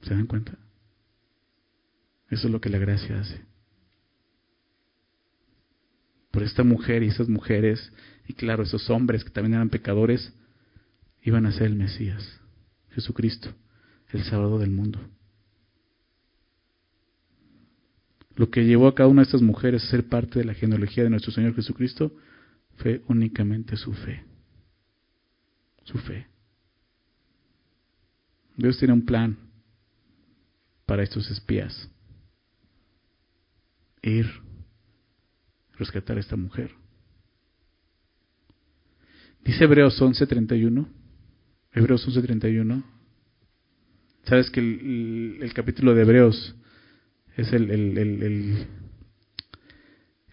¿Se 0.02 0.14
dan 0.14 0.26
cuenta? 0.26 0.52
Eso 2.30 2.46
es 2.46 2.52
lo 2.52 2.60
que 2.60 2.70
la 2.70 2.78
gracia 2.78 3.20
hace. 3.20 3.42
Por 6.34 6.42
esta 6.42 6.64
mujer 6.64 7.04
y 7.04 7.08
esas 7.08 7.28
mujeres, 7.28 7.92
y 8.26 8.32
claro, 8.32 8.64
esos 8.64 8.90
hombres 8.90 9.22
que 9.22 9.30
también 9.30 9.54
eran 9.54 9.70
pecadores, 9.70 10.32
iban 11.22 11.46
a 11.46 11.52
ser 11.52 11.68
el 11.68 11.76
Mesías, 11.76 12.40
Jesucristo, 12.90 13.54
el 14.10 14.24
Salvador 14.24 14.60
del 14.60 14.72
mundo. 14.72 14.98
Lo 18.34 18.50
que 18.50 18.64
llevó 18.64 18.88
a 18.88 18.96
cada 18.96 19.08
una 19.08 19.22
de 19.22 19.26
estas 19.26 19.42
mujeres 19.42 19.84
a 19.84 19.90
ser 19.90 20.08
parte 20.08 20.40
de 20.40 20.44
la 20.44 20.54
genealogía 20.54 21.04
de 21.04 21.10
nuestro 21.10 21.30
Señor 21.30 21.54
Jesucristo 21.54 22.12
fue 22.78 23.04
únicamente 23.06 23.76
su 23.76 23.92
fe. 23.92 24.24
Su 25.84 25.98
fe. 25.98 26.26
Dios 28.56 28.76
tiene 28.76 28.94
un 28.94 29.06
plan 29.06 29.38
para 30.84 31.04
estos 31.04 31.30
espías. 31.30 31.88
Ir, 34.02 34.43
rescatar 35.78 36.16
a 36.16 36.20
esta 36.20 36.36
mujer. 36.36 36.70
Dice 39.44 39.64
Hebreos 39.64 40.00
11:31. 40.00 40.88
Hebreos 41.72 42.06
11:31. 42.06 42.82
Sabes 44.24 44.50
que 44.50 44.60
el, 44.60 45.52
capítulo 45.54 45.94
de 45.94 46.02
Hebreos 46.02 46.54
es 47.36 47.52
el, 47.52 47.70
el, 47.70 47.98
el, 47.98 48.66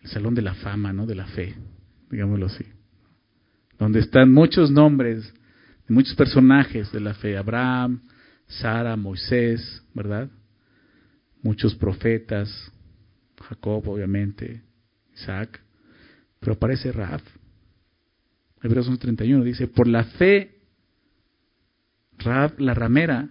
salón 0.05 0.33
de 0.33 0.41
la 0.41 0.53
fama, 0.55 0.93
¿no? 0.93 1.05
De 1.05 1.15
la 1.15 1.25
fe, 1.27 1.55
digámoslo 2.09 2.45
así. 2.45 2.63
Donde 3.77 3.99
están 3.99 4.31
muchos 4.31 4.71
nombres 4.71 5.33
de 5.87 5.93
muchos 5.93 6.15
personajes 6.15 6.91
de 6.91 7.01
la 7.01 7.13
fe. 7.15 7.35
Abraham, 7.37 8.01
Sara, 8.47 8.95
Moisés, 8.95 9.83
¿verdad? 9.93 10.29
muchos 11.41 11.75
profetas, 11.75 12.49
Jacob 13.41 13.87
obviamente, 13.87 14.61
Isaac, 15.21 15.61
pero 16.39 16.53
aparece 16.53 16.91
Raf. 16.91 17.21
Hebreos 18.63 18.89
11:31 18.89 19.43
dice, 19.43 19.67
por 19.67 19.87
la 19.87 20.03
fe, 20.03 20.59
Raf, 22.17 22.59
la 22.59 22.73
ramera, 22.73 23.29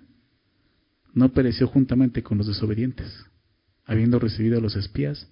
no 1.13 1.33
pereció 1.33 1.67
juntamente 1.67 2.23
con 2.23 2.39
los 2.39 2.47
desobedientes, 2.47 3.25
habiendo 3.85 4.19
recibido 4.19 4.59
a 4.59 4.61
los 4.61 4.77
espías 4.77 5.29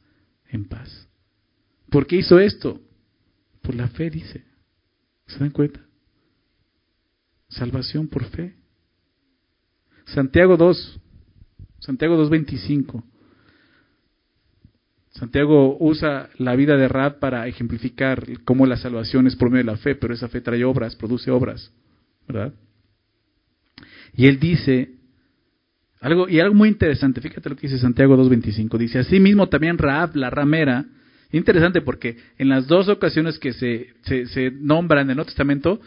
en 0.49 0.65
paz. 0.67 1.09
¿Por 1.91 2.07
qué 2.07 2.17
hizo 2.17 2.39
esto? 2.39 2.81
Por 3.63 3.75
la 3.75 3.89
fe, 3.89 4.11
dice. 4.11 4.45
¿Se 5.27 5.39
dan 5.39 5.51
cuenta? 5.51 5.81
Salvación 7.49 8.09
por 8.09 8.25
fe. 8.25 8.55
Santiago 10.07 10.57
2, 10.57 11.01
Santiago 11.81 12.17
2.25. 12.29 13.03
Santiago 15.19 15.77
usa 15.81 16.29
la 16.39 16.55
vida 16.55 16.77
de 16.77 16.87
Rab 16.87 17.19
para 17.19 17.49
ejemplificar 17.49 18.25
cómo 18.45 18.67
la 18.67 18.77
salvación 18.77 19.27
es 19.27 19.35
por 19.35 19.51
medio 19.51 19.65
de 19.65 19.73
la 19.73 19.77
fe, 19.77 19.97
pero 19.97 20.15
esa 20.15 20.29
fe 20.29 20.41
trae 20.41 20.65
obras, 20.65 20.95
produce 20.95 21.29
obras, 21.33 21.73
¿verdad? 22.29 22.55
Y 24.15 24.27
él 24.27 24.39
dice 24.39 24.93
algo 26.01 26.29
y 26.29 26.39
algo 26.39 26.55
muy 26.55 26.69
interesante, 26.69 27.21
fíjate 27.21 27.49
lo 27.49 27.57
que 27.57 27.67
dice 27.67 27.81
Santiago 27.81 28.17
2.25, 28.17 28.79
dice, 28.79 29.01
así 29.01 29.19
mismo 29.19 29.49
también 29.49 29.77
Raab, 29.77 30.15
la 30.15 30.31
ramera, 30.31 30.85
interesante 31.33 31.81
porque 31.81 32.17
en 32.39 32.49
las 32.49 32.69
dos 32.69 32.89
ocasiones 32.89 33.41
que 33.41 33.53
se, 33.53 33.89
se, 34.03 34.27
se 34.27 34.53
nombra 34.53 35.01
en 35.01 35.11
el 35.11 35.17
Nuevo 35.17 35.27
Testamento, 35.27 35.81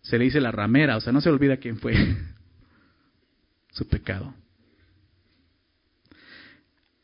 se 0.00 0.18
le 0.18 0.24
dice 0.24 0.40
la 0.40 0.50
ramera, 0.50 0.96
o 0.96 1.00
sea, 1.00 1.12
no 1.12 1.20
se 1.20 1.30
olvida 1.30 1.58
quién 1.58 1.76
fue 1.76 1.94
su 3.70 3.86
pecado. 3.86 4.34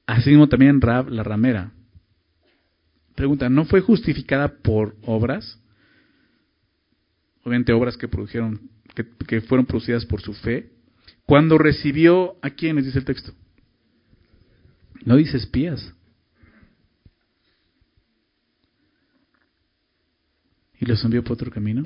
Así 0.08 0.30
mismo 0.30 0.48
también 0.48 0.80
Rab, 0.80 1.10
la 1.10 1.22
ramera. 1.22 1.70
Pregunta, 3.14 3.50
¿no 3.50 3.66
fue 3.66 3.82
justificada 3.82 4.48
por 4.62 4.96
obras? 5.02 5.60
Obviamente 7.44 7.74
obras 7.74 7.98
que 7.98 8.08
produjeron, 8.08 8.70
que 9.26 9.42
fueron 9.42 9.66
producidas 9.66 10.06
por 10.06 10.22
su 10.22 10.32
fe. 10.32 10.72
Cuando 11.26 11.58
recibió, 11.58 12.36
¿a 12.40 12.48
quiénes 12.48 12.86
dice 12.86 13.00
el 13.00 13.04
texto? 13.04 13.34
No 15.04 15.16
dice 15.16 15.36
espías. 15.36 15.92
Y 20.80 20.86
los 20.86 21.04
envió 21.04 21.22
por 21.22 21.32
otro 21.34 21.50
camino. 21.50 21.84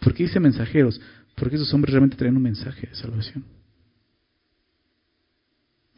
¿Por 0.00 0.14
qué 0.14 0.24
dice 0.24 0.40
mensajeros? 0.40 1.00
Porque 1.36 1.54
esos 1.54 1.72
hombres 1.72 1.92
realmente 1.92 2.16
traen 2.16 2.36
un 2.36 2.42
mensaje 2.42 2.88
de 2.88 2.96
salvación. 2.96 3.44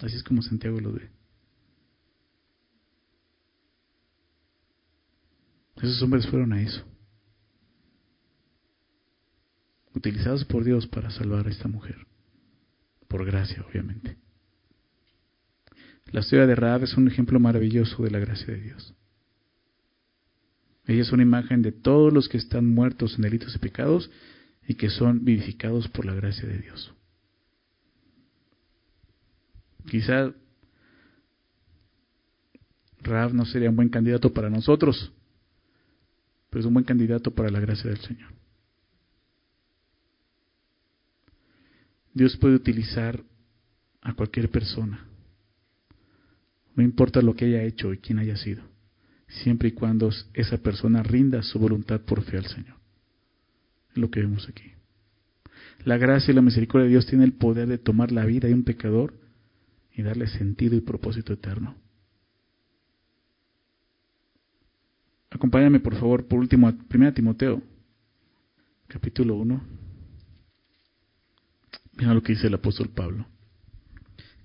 Así 0.01 0.15
es 0.17 0.23
como 0.23 0.43
Santiago 0.43 0.79
lo 0.79 0.93
ve. 0.93 1.24
Esos 5.85 6.01
hombres 6.01 6.27
fueron 6.27 6.55
a 6.55 6.63
eso. 6.63 6.83
Utilizados 9.95 10.43
por 10.47 10.65
Dios 10.65 10.87
para 10.87 11.11
salvar 11.11 11.47
a 11.47 11.51
esta 11.51 11.69
mujer. 11.69 12.07
Por 13.07 13.27
gracia, 13.27 13.63
obviamente. 13.69 14.17
La 16.11 16.21
historia 16.21 16.47
de 16.47 16.55
Raab 16.55 16.85
es 16.85 16.97
un 16.97 17.07
ejemplo 17.07 17.39
maravilloso 17.39 18.03
de 18.03 18.11
la 18.11 18.19
gracia 18.19 18.47
de 18.47 18.63
Dios. 18.63 18.95
Ella 20.87 21.03
es 21.03 21.13
una 21.13 21.23
imagen 21.23 21.61
de 21.61 21.73
todos 21.73 22.15
los 22.15 22.31
que 22.31 22.39
están 22.39 22.67
muertos 22.67 23.17
en 23.17 23.23
delitos 23.23 23.55
y 23.55 23.59
pecados 23.59 24.11
y 24.67 24.77
que 24.77 24.89
son 24.89 25.23
vivificados 25.23 25.89
por 25.89 26.07
la 26.07 26.15
gracia 26.15 26.49
de 26.49 26.61
Dios. 26.61 26.95
Quizá 29.91 30.33
Raab 33.03 33.35
no 33.35 33.45
sería 33.45 33.69
un 33.69 33.77
buen 33.77 33.91
candidato 33.91 34.33
para 34.33 34.49
nosotros, 34.49 35.13
es 36.61 36.67
un 36.67 36.75
buen 36.75 36.85
candidato 36.85 37.33
para 37.33 37.51
la 37.51 37.61
gracia 37.61 37.91
del 37.91 38.01
Señor. 38.01 38.33
Dios 42.13 42.37
puede 42.37 42.55
utilizar 42.55 43.23
a 44.01 44.15
cualquier 44.15 44.51
persona, 44.51 45.07
no 46.77 46.83
importa 46.83 47.23
lo 47.23 47.35
que 47.35 47.47
haya 47.47 47.63
hecho 47.63 47.93
y 47.93 47.99
quién 47.99 48.19
haya 48.19 48.37
sido, 48.37 48.63
siempre 49.27 49.69
y 49.69 49.73
cuando 49.73 50.11
esa 50.33 50.59
persona 50.59 51.03
rinda 51.03 51.43
su 51.43 51.59
voluntad 51.59 52.01
por 52.03 52.23
fe 52.23 52.39
al 52.39 52.47
Señor. 52.47 52.77
Es 53.91 53.99
lo 53.99 54.11
que 54.11 54.21
vemos 54.21 54.49
aquí. 54.49 54.73
La 55.85 55.99
gracia 55.99 56.33
y 56.33 56.35
la 56.35 56.43
misericordia 56.43 56.85
de 56.85 56.91
Dios 56.91 57.07
tiene 57.07 57.25
el 57.25 57.33
poder 57.33 57.69
de 57.69 57.79
tomar 57.79 58.13
la 58.13 58.25
vida 58.25 58.49
de 58.49 58.55
un 58.55 58.65
pecador 58.65 59.15
y 59.93 60.03
darle 60.03 60.27
sentido 60.27 60.77
y 60.77 60.81
propósito 60.81 61.33
eterno. 61.33 61.77
Acompáñame 65.35 65.81
por 65.81 65.97
favor 65.97 66.29
por 66.29 66.39
último 66.39 66.69
a 66.69 66.75
1 66.95 67.13
Timoteo, 67.13 67.61
capítulo 68.87 69.35
1. 69.35 69.65
Mira 71.97 72.15
lo 72.15 72.23
que 72.23 72.35
dice 72.35 72.47
el 72.47 72.55
apóstol 72.55 72.91
Pablo. 72.91 73.27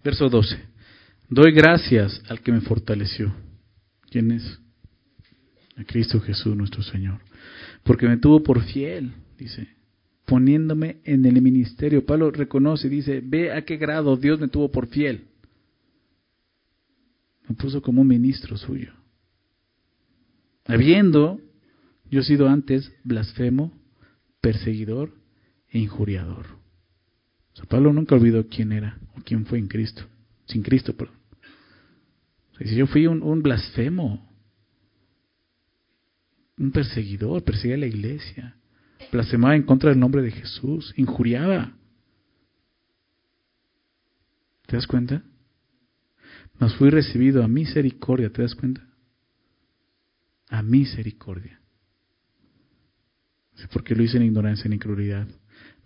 Verso 0.04 0.30
12. 0.30 0.58
Doy 1.30 1.52
gracias 1.52 2.20
al 2.28 2.42
que 2.42 2.52
me 2.52 2.62
fortaleció. 2.62 3.32
¿Quién 4.10 4.32
es? 4.32 4.60
A 5.78 5.84
Cristo 5.84 6.20
Jesús 6.22 6.56
nuestro 6.56 6.82
Señor. 6.82 7.20
Porque 7.84 8.08
me 8.08 8.18
tuvo 8.18 8.42
por 8.42 8.64
fiel, 8.64 9.14
dice, 9.38 9.68
poniéndome 10.26 11.02
en 11.04 11.24
el 11.24 11.40
ministerio. 11.40 12.04
Pablo 12.04 12.32
reconoce 12.32 12.88
y 12.88 12.90
dice, 12.90 13.22
ve 13.24 13.54
a 13.54 13.62
qué 13.64 13.78
grado 13.78 14.18
Dios 14.18 14.40
me 14.40 14.48
tuvo 14.48 14.72
por 14.72 14.88
fiel. 14.88 15.28
Me 17.48 17.56
puso 17.56 17.80
como 17.80 18.02
un 18.02 18.08
ministro 18.08 18.58
suyo. 18.58 18.99
Habiendo 20.70 21.42
yo 22.12 22.22
sido 22.22 22.48
antes 22.48 22.94
blasfemo, 23.04 23.74
perseguidor 24.40 25.12
e 25.70 25.80
injuriador. 25.80 26.46
O 27.62 27.66
Pablo 27.66 27.92
nunca 27.92 28.14
olvidó 28.14 28.48
quién 28.48 28.72
era 28.72 29.00
o 29.18 29.22
quién 29.22 29.48
fue 29.48 29.58
en 29.58 29.68
Cristo. 29.68 30.04
Sin 30.46 30.62
Cristo, 30.62 30.96
perdón. 30.96 31.16
Sea, 32.58 32.68
yo 32.68 32.86
fui 32.86 33.08
un, 33.08 33.42
blasfemo, 33.42 34.30
un 36.58 36.72
perseguidor, 36.72 37.44
perseguía 37.44 37.78
la 37.78 37.88
iglesia, 37.88 38.56
blasfemaba 39.12 39.56
en 39.56 39.64
contra 39.64 39.90
del 39.90 40.00
nombre 40.00 40.22
de 40.22 40.32
Jesús, 40.32 40.94
injuriaba. 40.98 41.74
¿Te 44.68 44.76
das 44.76 44.86
cuenta? 44.86 45.24
Mas 46.60 46.76
fui 46.76 46.92
recibido 46.92 47.44
a 47.44 47.48
misericordia, 47.48 48.32
¿te 48.32 48.44
das 48.44 48.54
cuenta? 48.54 48.89
A 50.50 50.62
misericordia. 50.62 51.62
Porque 53.72 53.96
lo 53.96 54.04
hice 54.04 54.18
en 54.18 54.24
ignorancia, 54.24 54.66
en 54.66 54.74
incredulidad. 54.74 55.28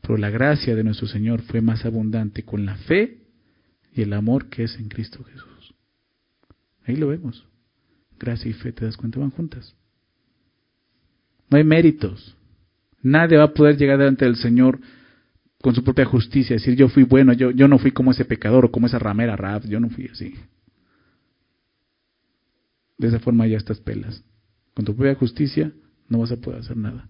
Pero 0.02 0.18
la 0.18 0.30
gracia 0.30 0.76
de 0.76 0.84
nuestro 0.84 1.08
Señor 1.08 1.42
fue 1.42 1.62
más 1.62 1.86
abundante 1.86 2.44
con 2.44 2.66
la 2.66 2.76
fe 2.76 3.20
y 3.94 4.02
el 4.02 4.14
amor 4.14 4.50
que 4.50 4.64
es 4.64 4.76
en 4.78 4.90
Cristo 4.90 5.24
Jesús. 5.24 5.76
Ahí 6.86 6.96
lo 6.96 7.08
vemos. 7.08 7.48
Gracia 8.20 8.50
y 8.50 8.54
fe, 8.54 8.72
¿te 8.72 8.86
das 8.86 8.98
cuenta? 8.98 9.20
Van 9.20 9.32
juntas. 9.32 9.76
No 11.50 11.58
hay 11.58 11.64
méritos. 11.64 12.36
Nadie 13.02 13.38
va 13.38 13.46
a 13.46 13.54
poder 13.54 13.78
llegar 13.78 13.98
delante 13.98 14.26
del 14.26 14.36
Señor 14.36 14.80
con 15.62 15.74
su 15.74 15.82
propia 15.82 16.04
justicia, 16.04 16.58
decir 16.58 16.76
yo 16.76 16.90
fui 16.90 17.04
bueno, 17.04 17.32
yo, 17.32 17.52
yo 17.52 17.70
no 17.70 17.80
fui 17.80 17.92
como 17.92 18.12
ese 18.12 18.26
pecador 18.26 18.66
o 18.66 18.72
como 18.72 18.88
esa 18.88 19.00
ramera 19.00 19.38
Rab, 19.38 19.66
yo 19.66 19.80
no 19.80 19.90
fui 19.90 20.08
así. 20.08 20.36
De 22.98 23.08
esa 23.08 23.20
forma 23.20 23.48
ya 23.48 23.58
estás 23.58 23.80
pelas. 23.80 24.22
Con 24.74 24.86
tu 24.86 24.96
propia 24.96 25.16
justicia 25.16 25.72
no 26.10 26.20
vas 26.20 26.32
a 26.32 26.38
poder 26.38 26.62
hacer 26.62 26.78
nada. 26.78 27.10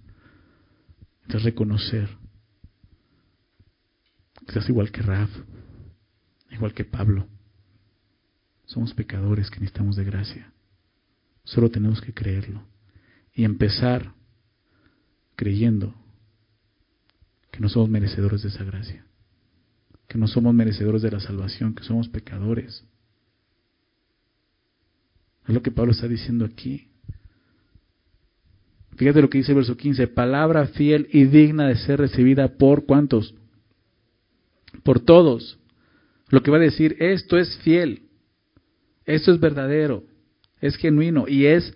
Entonces 1.23 1.43
reconocer 1.43 2.09
que 4.39 4.47
estás 4.47 4.67
igual 4.69 4.91
que 4.91 5.01
Rab, 5.01 5.29
igual 6.51 6.73
que 6.73 6.85
Pablo. 6.85 7.27
Somos 8.65 8.93
pecadores 8.93 9.49
que 9.49 9.59
necesitamos 9.59 9.95
de 9.95 10.03
gracia. 10.03 10.53
Solo 11.43 11.69
tenemos 11.69 12.01
que 12.01 12.13
creerlo. 12.13 12.65
Y 13.33 13.43
empezar 13.43 14.13
creyendo 15.35 15.95
que 17.51 17.59
no 17.59 17.69
somos 17.69 17.89
merecedores 17.89 18.43
de 18.43 18.49
esa 18.49 18.63
gracia, 18.63 19.05
que 20.07 20.17
no 20.17 20.27
somos 20.27 20.53
merecedores 20.53 21.01
de 21.01 21.11
la 21.11 21.19
salvación, 21.19 21.75
que 21.75 21.83
somos 21.83 22.09
pecadores. 22.09 22.85
Es 25.47 25.53
lo 25.53 25.61
que 25.61 25.71
Pablo 25.71 25.91
está 25.91 26.07
diciendo 26.07 26.45
aquí. 26.45 26.92
Fíjate 28.95 29.21
lo 29.21 29.29
que 29.29 29.39
dice 29.39 29.51
el 29.51 29.57
verso 29.57 29.75
15, 29.75 30.07
palabra 30.07 30.67
fiel 30.67 31.07
y 31.11 31.25
digna 31.25 31.67
de 31.67 31.75
ser 31.77 31.99
recibida 31.99 32.57
por 32.57 32.85
cuántos? 32.85 33.33
Por 34.83 34.99
todos. 34.99 35.59
Lo 36.29 36.43
que 36.43 36.51
va 36.51 36.57
a 36.57 36.61
decir, 36.61 36.95
esto 36.99 37.37
es 37.37 37.57
fiel, 37.57 38.03
esto 39.05 39.31
es 39.31 39.39
verdadero, 39.39 40.03
es 40.61 40.75
genuino 40.77 41.25
y 41.27 41.45
es 41.45 41.75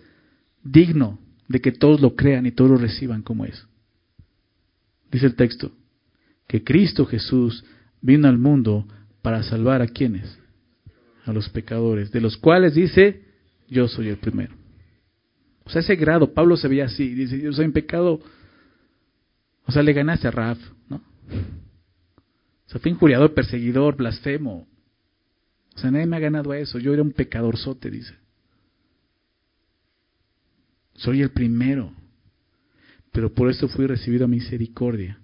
digno 0.62 1.18
de 1.48 1.60
que 1.60 1.72
todos 1.72 2.00
lo 2.00 2.14
crean 2.14 2.46
y 2.46 2.52
todos 2.52 2.70
lo 2.70 2.76
reciban 2.76 3.22
como 3.22 3.44
es. 3.44 3.66
Dice 5.10 5.26
el 5.26 5.34
texto, 5.34 5.72
que 6.46 6.62
Cristo 6.64 7.06
Jesús 7.06 7.64
vino 8.00 8.28
al 8.28 8.38
mundo 8.38 8.86
para 9.22 9.42
salvar 9.42 9.82
a 9.82 9.88
quienes? 9.88 10.38
A 11.24 11.32
los 11.32 11.48
pecadores, 11.48 12.10
de 12.10 12.20
los 12.20 12.36
cuales 12.36 12.74
dice, 12.74 13.22
yo 13.68 13.88
soy 13.88 14.08
el 14.08 14.16
primero. 14.16 14.57
O 15.68 15.70
sea, 15.70 15.82
ese 15.82 15.96
grado, 15.96 16.32
Pablo 16.32 16.56
se 16.56 16.66
veía 16.66 16.86
así, 16.86 17.14
dice, 17.14 17.38
yo 17.38 17.52
soy 17.52 17.66
un 17.66 17.72
pecado. 17.72 18.20
O 19.66 19.70
sea, 19.70 19.82
le 19.82 19.92
ganaste 19.92 20.26
a 20.26 20.30
Raf, 20.30 20.58
¿no? 20.88 20.96
O 20.96 22.70
sea, 22.70 22.80
fue 22.80 22.90
injuriador, 22.90 23.34
perseguidor, 23.34 23.94
blasfemo. 23.94 24.66
O 25.76 25.78
sea, 25.78 25.90
nadie 25.90 26.06
me 26.06 26.16
ha 26.16 26.20
ganado 26.20 26.52
a 26.52 26.58
eso. 26.58 26.78
Yo 26.78 26.94
era 26.94 27.02
un 27.02 27.12
pecadorzote, 27.12 27.90
dice. 27.90 28.14
Soy 30.94 31.20
el 31.20 31.32
primero. 31.32 31.92
Pero 33.12 33.34
por 33.34 33.50
eso 33.50 33.68
fui 33.68 33.86
recibido 33.86 34.24
a 34.24 34.28
misericordia. 34.28 35.20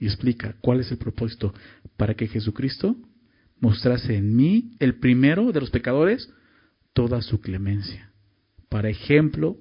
Y 0.00 0.06
explica 0.06 0.56
cuál 0.60 0.80
es 0.80 0.90
el 0.90 0.98
propósito. 0.98 1.54
Para 1.96 2.14
que 2.14 2.26
Jesucristo 2.26 2.96
mostrase 3.60 4.16
en 4.16 4.34
mí, 4.34 4.72
el 4.80 4.96
primero 4.96 5.52
de 5.52 5.60
los 5.60 5.70
pecadores, 5.70 6.28
toda 6.94 7.22
su 7.22 7.40
clemencia. 7.40 8.10
Para 8.68 8.88
ejemplo 8.88 9.56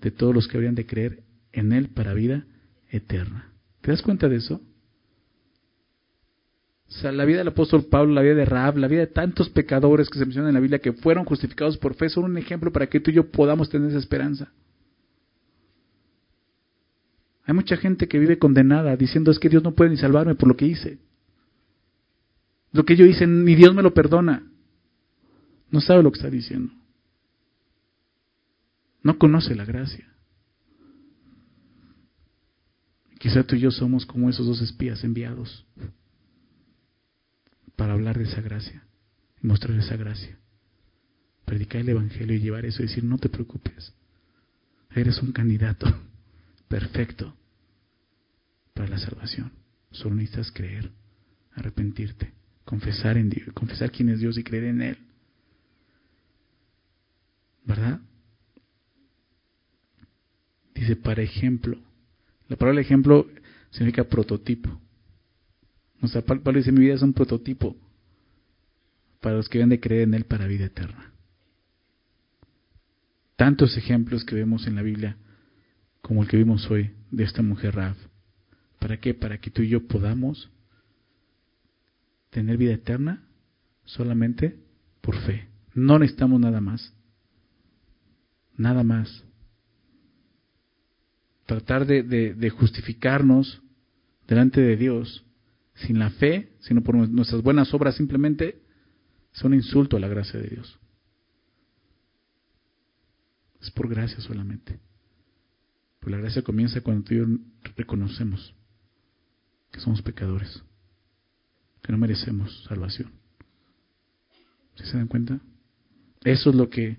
de 0.00 0.10
todos 0.10 0.34
los 0.34 0.48
que 0.48 0.56
habrían 0.56 0.74
de 0.74 0.86
creer 0.86 1.22
en 1.52 1.72
Él 1.72 1.88
para 1.88 2.14
vida 2.14 2.46
eterna. 2.90 3.52
¿Te 3.80 3.90
das 3.90 4.02
cuenta 4.02 4.28
de 4.28 4.36
eso? 4.36 4.60
O 6.88 6.92
sea, 6.92 7.12
la 7.12 7.26
vida 7.26 7.38
del 7.38 7.48
apóstol 7.48 7.84
Pablo, 7.84 8.14
la 8.14 8.22
vida 8.22 8.34
de 8.34 8.46
Raab, 8.46 8.78
la 8.78 8.88
vida 8.88 9.00
de 9.00 9.06
tantos 9.08 9.50
pecadores 9.50 10.08
que 10.08 10.18
se 10.18 10.24
mencionan 10.24 10.48
en 10.48 10.54
la 10.54 10.60
Biblia 10.60 10.78
que 10.78 10.94
fueron 10.94 11.24
justificados 11.24 11.76
por 11.76 11.94
fe 11.94 12.08
son 12.08 12.24
un 12.24 12.38
ejemplo 12.38 12.72
para 12.72 12.86
que 12.86 13.00
tú 13.00 13.10
y 13.10 13.14
yo 13.14 13.30
podamos 13.30 13.68
tener 13.68 13.90
esa 13.90 13.98
esperanza. 13.98 14.50
Hay 17.44 17.54
mucha 17.54 17.76
gente 17.76 18.08
que 18.08 18.18
vive 18.18 18.38
condenada 18.38 18.96
diciendo 18.96 19.30
es 19.30 19.38
que 19.38 19.48
Dios 19.48 19.62
no 19.62 19.74
puede 19.74 19.90
ni 19.90 19.96
salvarme 19.96 20.34
por 20.34 20.48
lo 20.48 20.56
que 20.56 20.66
hice. 20.66 20.98
Lo 22.72 22.84
que 22.84 22.96
yo 22.96 23.04
hice 23.04 23.26
ni 23.26 23.54
Dios 23.54 23.74
me 23.74 23.82
lo 23.82 23.92
perdona. 23.94 24.50
No 25.70 25.80
sabe 25.80 26.02
lo 26.02 26.10
que 26.10 26.18
está 26.18 26.30
diciendo. 26.30 26.72
No 29.02 29.18
conoce 29.18 29.54
la 29.54 29.64
gracia. 29.64 30.06
Quizá 33.18 33.42
tú 33.44 33.56
y 33.56 33.60
yo 33.60 33.70
somos 33.70 34.06
como 34.06 34.30
esos 34.30 34.46
dos 34.46 34.60
espías 34.60 35.02
enviados 35.02 35.66
para 37.76 37.92
hablar 37.92 38.18
de 38.18 38.24
esa 38.24 38.40
gracia 38.40 38.88
mostrar 39.42 39.78
esa 39.78 39.96
gracia. 39.96 40.38
Predicar 41.44 41.80
el 41.80 41.90
Evangelio 41.90 42.36
y 42.36 42.40
llevar 42.40 42.64
eso 42.66 42.82
y 42.82 42.86
decir, 42.86 43.04
no 43.04 43.18
te 43.18 43.28
preocupes, 43.28 43.92
eres 44.94 45.20
un 45.22 45.32
candidato 45.32 45.86
perfecto 46.68 47.34
para 48.74 48.88
la 48.88 48.98
salvación. 48.98 49.52
Solo 49.90 50.16
necesitas 50.16 50.52
creer, 50.52 50.90
arrepentirte, 51.52 52.32
confesar 52.64 53.16
en 53.16 53.30
Dios, 53.30 53.52
confesar 53.54 53.90
quién 53.90 54.10
es 54.10 54.20
Dios 54.20 54.36
y 54.36 54.44
creer 54.44 54.64
en 54.64 54.82
Él. 54.82 54.98
¿Verdad? 57.64 58.00
Dice, 60.78 60.94
para 60.94 61.22
ejemplo. 61.22 61.76
La 62.46 62.56
palabra 62.56 62.80
ejemplo 62.80 63.26
significa 63.70 64.04
prototipo. 64.04 64.80
O 66.00 66.06
sea, 66.06 66.22
Pablo 66.22 66.52
dice, 66.52 66.70
mi 66.70 66.80
vida 66.80 66.94
es 66.94 67.02
un 67.02 67.12
prototipo 67.12 67.76
para 69.20 69.36
los 69.36 69.48
que 69.48 69.58
deben 69.58 69.70
de 69.70 69.80
creer 69.80 70.02
en 70.02 70.14
Él 70.14 70.24
para 70.24 70.46
vida 70.46 70.66
eterna. 70.66 71.12
Tantos 73.34 73.76
ejemplos 73.76 74.24
que 74.24 74.36
vemos 74.36 74.66
en 74.68 74.76
la 74.76 74.82
Biblia 74.82 75.16
como 76.00 76.22
el 76.22 76.28
que 76.28 76.36
vimos 76.36 76.70
hoy 76.70 76.92
de 77.10 77.24
esta 77.24 77.42
mujer 77.42 77.74
Rav. 77.74 77.96
¿Para 78.78 78.98
qué? 79.00 79.14
Para 79.14 79.38
que 79.38 79.50
tú 79.50 79.62
y 79.62 79.68
yo 79.68 79.88
podamos 79.88 80.48
tener 82.30 82.56
vida 82.56 82.74
eterna 82.74 83.24
solamente 83.84 84.56
por 85.00 85.16
fe. 85.22 85.48
No 85.74 85.98
necesitamos 85.98 86.40
nada 86.40 86.60
más. 86.60 86.92
Nada 88.56 88.84
más. 88.84 89.24
Tratar 91.48 91.86
de, 91.86 92.50
justificarnos 92.50 93.62
delante 94.26 94.60
de 94.60 94.76
Dios 94.76 95.24
sin 95.76 95.98
la 95.98 96.10
fe, 96.10 96.52
sino 96.60 96.82
por 96.82 96.94
nuestras 96.94 97.40
buenas 97.40 97.72
obras 97.72 97.96
simplemente, 97.96 98.60
es 99.34 99.42
un 99.42 99.54
insulto 99.54 99.96
a 99.96 100.00
la 100.00 100.08
gracia 100.08 100.38
de 100.38 100.48
Dios. 100.48 100.78
Es 103.62 103.70
por 103.70 103.88
gracia 103.88 104.20
solamente. 104.20 104.78
Pues 106.00 106.10
la 106.10 106.18
gracia 106.18 106.42
comienza 106.42 106.82
cuando 106.82 107.04
tú 107.04 107.14
y 107.14 107.16
yo 107.16 107.24
reconocemos 107.76 108.54
que 109.72 109.80
somos 109.80 110.02
pecadores, 110.02 110.62
que 111.80 111.92
no 111.92 111.96
merecemos 111.96 112.62
salvación. 112.68 113.10
¿Sí 114.74 114.84
se 114.84 114.98
dan 114.98 115.08
cuenta? 115.08 115.40
Eso 116.24 116.50
es 116.50 116.56
lo 116.56 116.68
que 116.68 116.98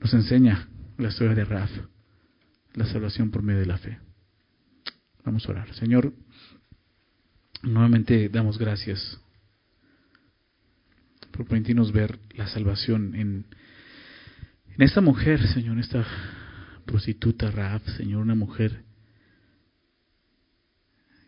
nos 0.00 0.14
enseña 0.14 0.66
la 0.96 1.08
historia 1.08 1.34
de 1.34 1.44
Raf, 1.44 1.70
la 2.76 2.86
salvación 2.86 3.30
por 3.30 3.42
medio 3.42 3.60
de 3.60 3.66
la 3.66 3.78
fe. 3.78 3.98
Vamos 5.24 5.46
a 5.46 5.50
orar. 5.50 5.74
Señor, 5.74 6.12
nuevamente 7.62 8.28
damos 8.28 8.58
gracias 8.58 9.18
por 11.32 11.46
permitirnos 11.46 11.90
ver 11.90 12.20
la 12.34 12.46
salvación 12.46 13.14
en, 13.14 13.46
en 14.74 14.82
esta 14.82 15.00
mujer, 15.00 15.44
Señor, 15.48 15.78
esta 15.78 16.06
prostituta 16.84 17.50
Raab, 17.50 17.82
Señor, 17.96 18.22
una 18.22 18.34
mujer 18.34 18.84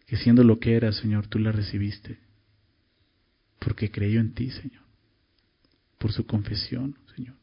que 0.07 0.16
siendo 0.16 0.44
lo 0.44 0.61
que 0.61 0.76
era, 0.76 0.92
Señor, 0.92 1.26
tú 1.26 1.38
la 1.38 1.53
recibiste, 1.53 2.18
porque 3.59 3.90
creyó 3.90 4.20
en 4.20 4.32
ti, 4.32 4.51
Señor, 4.51 4.82
por 5.99 6.12
su 6.12 6.26
confesión, 6.26 6.96
Señor, 7.14 7.36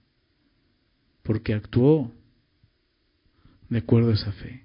porque 1.22 1.54
actuó 1.54 2.12
de 3.70 3.80
acuerdo 3.80 4.12
a 4.12 4.16
esa 4.16 4.32
fe. 4.34 4.64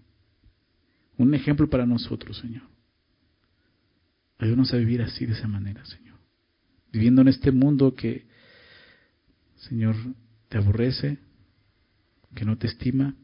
Un 1.16 1.34
ejemplo 1.34 1.68
para 1.68 1.86
nosotros, 1.86 2.38
Señor. 2.38 2.62
Ayúdanos 4.38 4.72
a 4.72 4.78
vivir 4.78 5.03
así, 5.03 5.26
de 5.26 5.32
esa 5.32 5.48
manera, 5.48 5.84
Señor. 5.84 6.18
Viviendo 6.92 7.20
en 7.22 7.28
este 7.28 7.53
mundo 7.53 7.94
que, 7.94 8.26
Señor, 9.57 9.94
te 10.48 10.59
aborrece, 10.59 11.18
que 12.34 12.44
no 12.44 12.57
te 12.57 12.66
estima, 12.66 13.14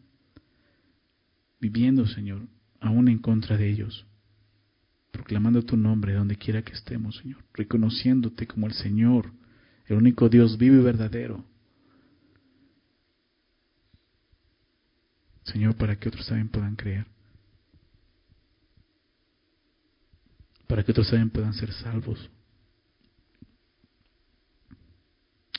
viviendo, 1.58 2.06
Señor, 2.06 2.46
aún 2.80 3.08
en 3.08 3.18
contra 3.18 3.56
de 3.56 3.68
ellos, 3.68 4.06
proclamando 5.10 5.62
tu 5.62 5.76
nombre 5.76 6.12
donde 6.12 6.36
quiera 6.36 6.62
que 6.62 6.74
estemos, 6.74 7.16
Señor, 7.16 7.42
reconociéndote 7.54 8.46
como 8.46 8.66
el 8.66 8.74
Señor, 8.74 9.32
el 9.86 9.96
único 9.96 10.28
Dios 10.28 10.58
vivo 10.58 10.76
y 10.76 10.82
verdadero. 10.82 11.44
Señor, 15.46 15.76
para 15.76 15.96
que 15.96 16.08
otros 16.08 16.26
también 16.26 16.48
puedan 16.48 16.76
creer. 16.76 17.06
Para 20.66 20.82
que 20.82 20.90
otros 20.90 21.08
también 21.08 21.30
puedan 21.30 21.54
ser 21.54 21.72
salvos. 21.72 22.30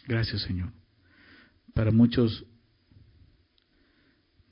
Gracias, 0.05 0.41
Señor. 0.41 0.71
Para 1.73 1.91
muchos 1.91 2.45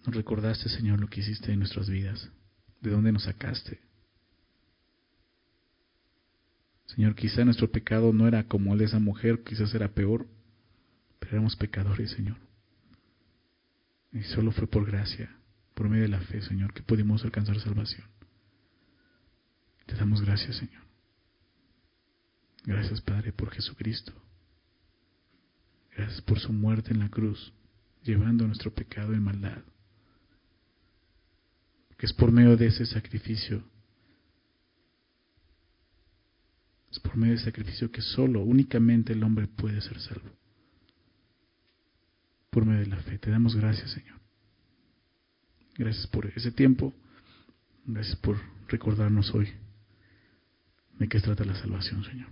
nos 0.06 0.16
recordaste, 0.16 0.70
Señor, 0.70 1.00
lo 1.00 1.08
que 1.08 1.22
hiciste 1.22 1.52
en 1.52 1.60
nuestras 1.60 1.90
vidas, 1.90 2.30
de 2.82 2.92
dónde 2.92 3.12
nos 3.12 3.24
sacaste. 3.24 3.80
Señor, 6.86 7.16
quizá 7.16 7.44
nuestro 7.44 7.72
pecado 7.72 8.14
no 8.14 8.28
era 8.28 8.48
como 8.48 8.74
el 8.74 8.80
de 8.80 8.86
esa 8.86 9.00
mujer, 9.00 9.44
quizás 9.44 9.74
era 9.74 9.90
peor, 9.90 10.28
pero 11.20 11.34
éramos 11.34 11.56
pecadores, 11.56 12.12
Señor. 12.12 12.38
Y 14.16 14.24
solo 14.24 14.52
fue 14.52 14.66
por 14.66 14.88
gracia, 14.88 15.30
por 15.76 15.88
medio 15.88 16.04
de 16.04 16.10
la 16.10 16.22
fe, 16.22 16.42
Señor, 16.42 16.74
que 16.74 16.82
pudimos 16.82 17.24
alcanzar 17.24 17.60
salvación. 17.60 18.08
Te 19.86 19.94
damos 19.94 20.24
gracias, 20.24 20.56
Señor. 20.56 20.82
Gracias, 22.64 23.00
Padre, 23.02 23.32
por 23.32 23.52
Jesucristo. 23.52 24.12
Gracias 25.96 26.22
por 26.22 26.40
su 26.40 26.52
muerte 26.52 26.92
en 26.92 27.00
la 27.00 27.10
cruz, 27.10 27.54
llevando 28.02 28.48
nuestro 28.48 28.74
pecado 28.74 29.14
y 29.14 29.20
maldad 29.20 29.62
que 31.98 32.06
es 32.06 32.14
por 32.14 32.32
medio 32.32 32.58
de 32.58 32.68
ese 32.68 32.86
sacrificio. 32.86 33.64
Es 36.92 37.00
por 37.00 37.16
medio 37.18 37.34
de 37.34 37.42
ese 37.42 37.46
sacrificio 37.46 37.92
que 37.92 38.02
solo, 38.02 38.42
únicamente 38.42 39.14
el 39.14 39.24
hombre 39.24 39.48
puede 39.48 39.82
ser 39.82 40.00
salvo. 40.00 40.30
Por 42.56 42.66
medio 42.66 42.80
de 42.80 42.88
la 42.88 43.02
fe. 43.02 43.18
Te 43.18 43.30
damos 43.30 43.54
gracias, 43.54 43.92
Señor. 43.92 44.18
Gracias 45.78 46.08
por 46.08 46.26
ese 46.28 46.54
tiempo. 46.54 46.94
Gracias 47.86 48.16
por 48.16 48.40
recordarnos 48.70 49.36
hoy 49.36 49.50
de 50.98 51.10
qué 51.10 51.20
trata 51.20 51.44
la 51.44 51.56
salvación, 51.56 52.06
Señor. 52.06 52.30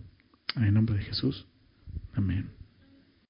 En 0.56 0.64
el 0.64 0.74
nombre 0.74 0.96
de 0.96 1.04
Jesús. 1.04 1.46
Amén. 2.14 2.63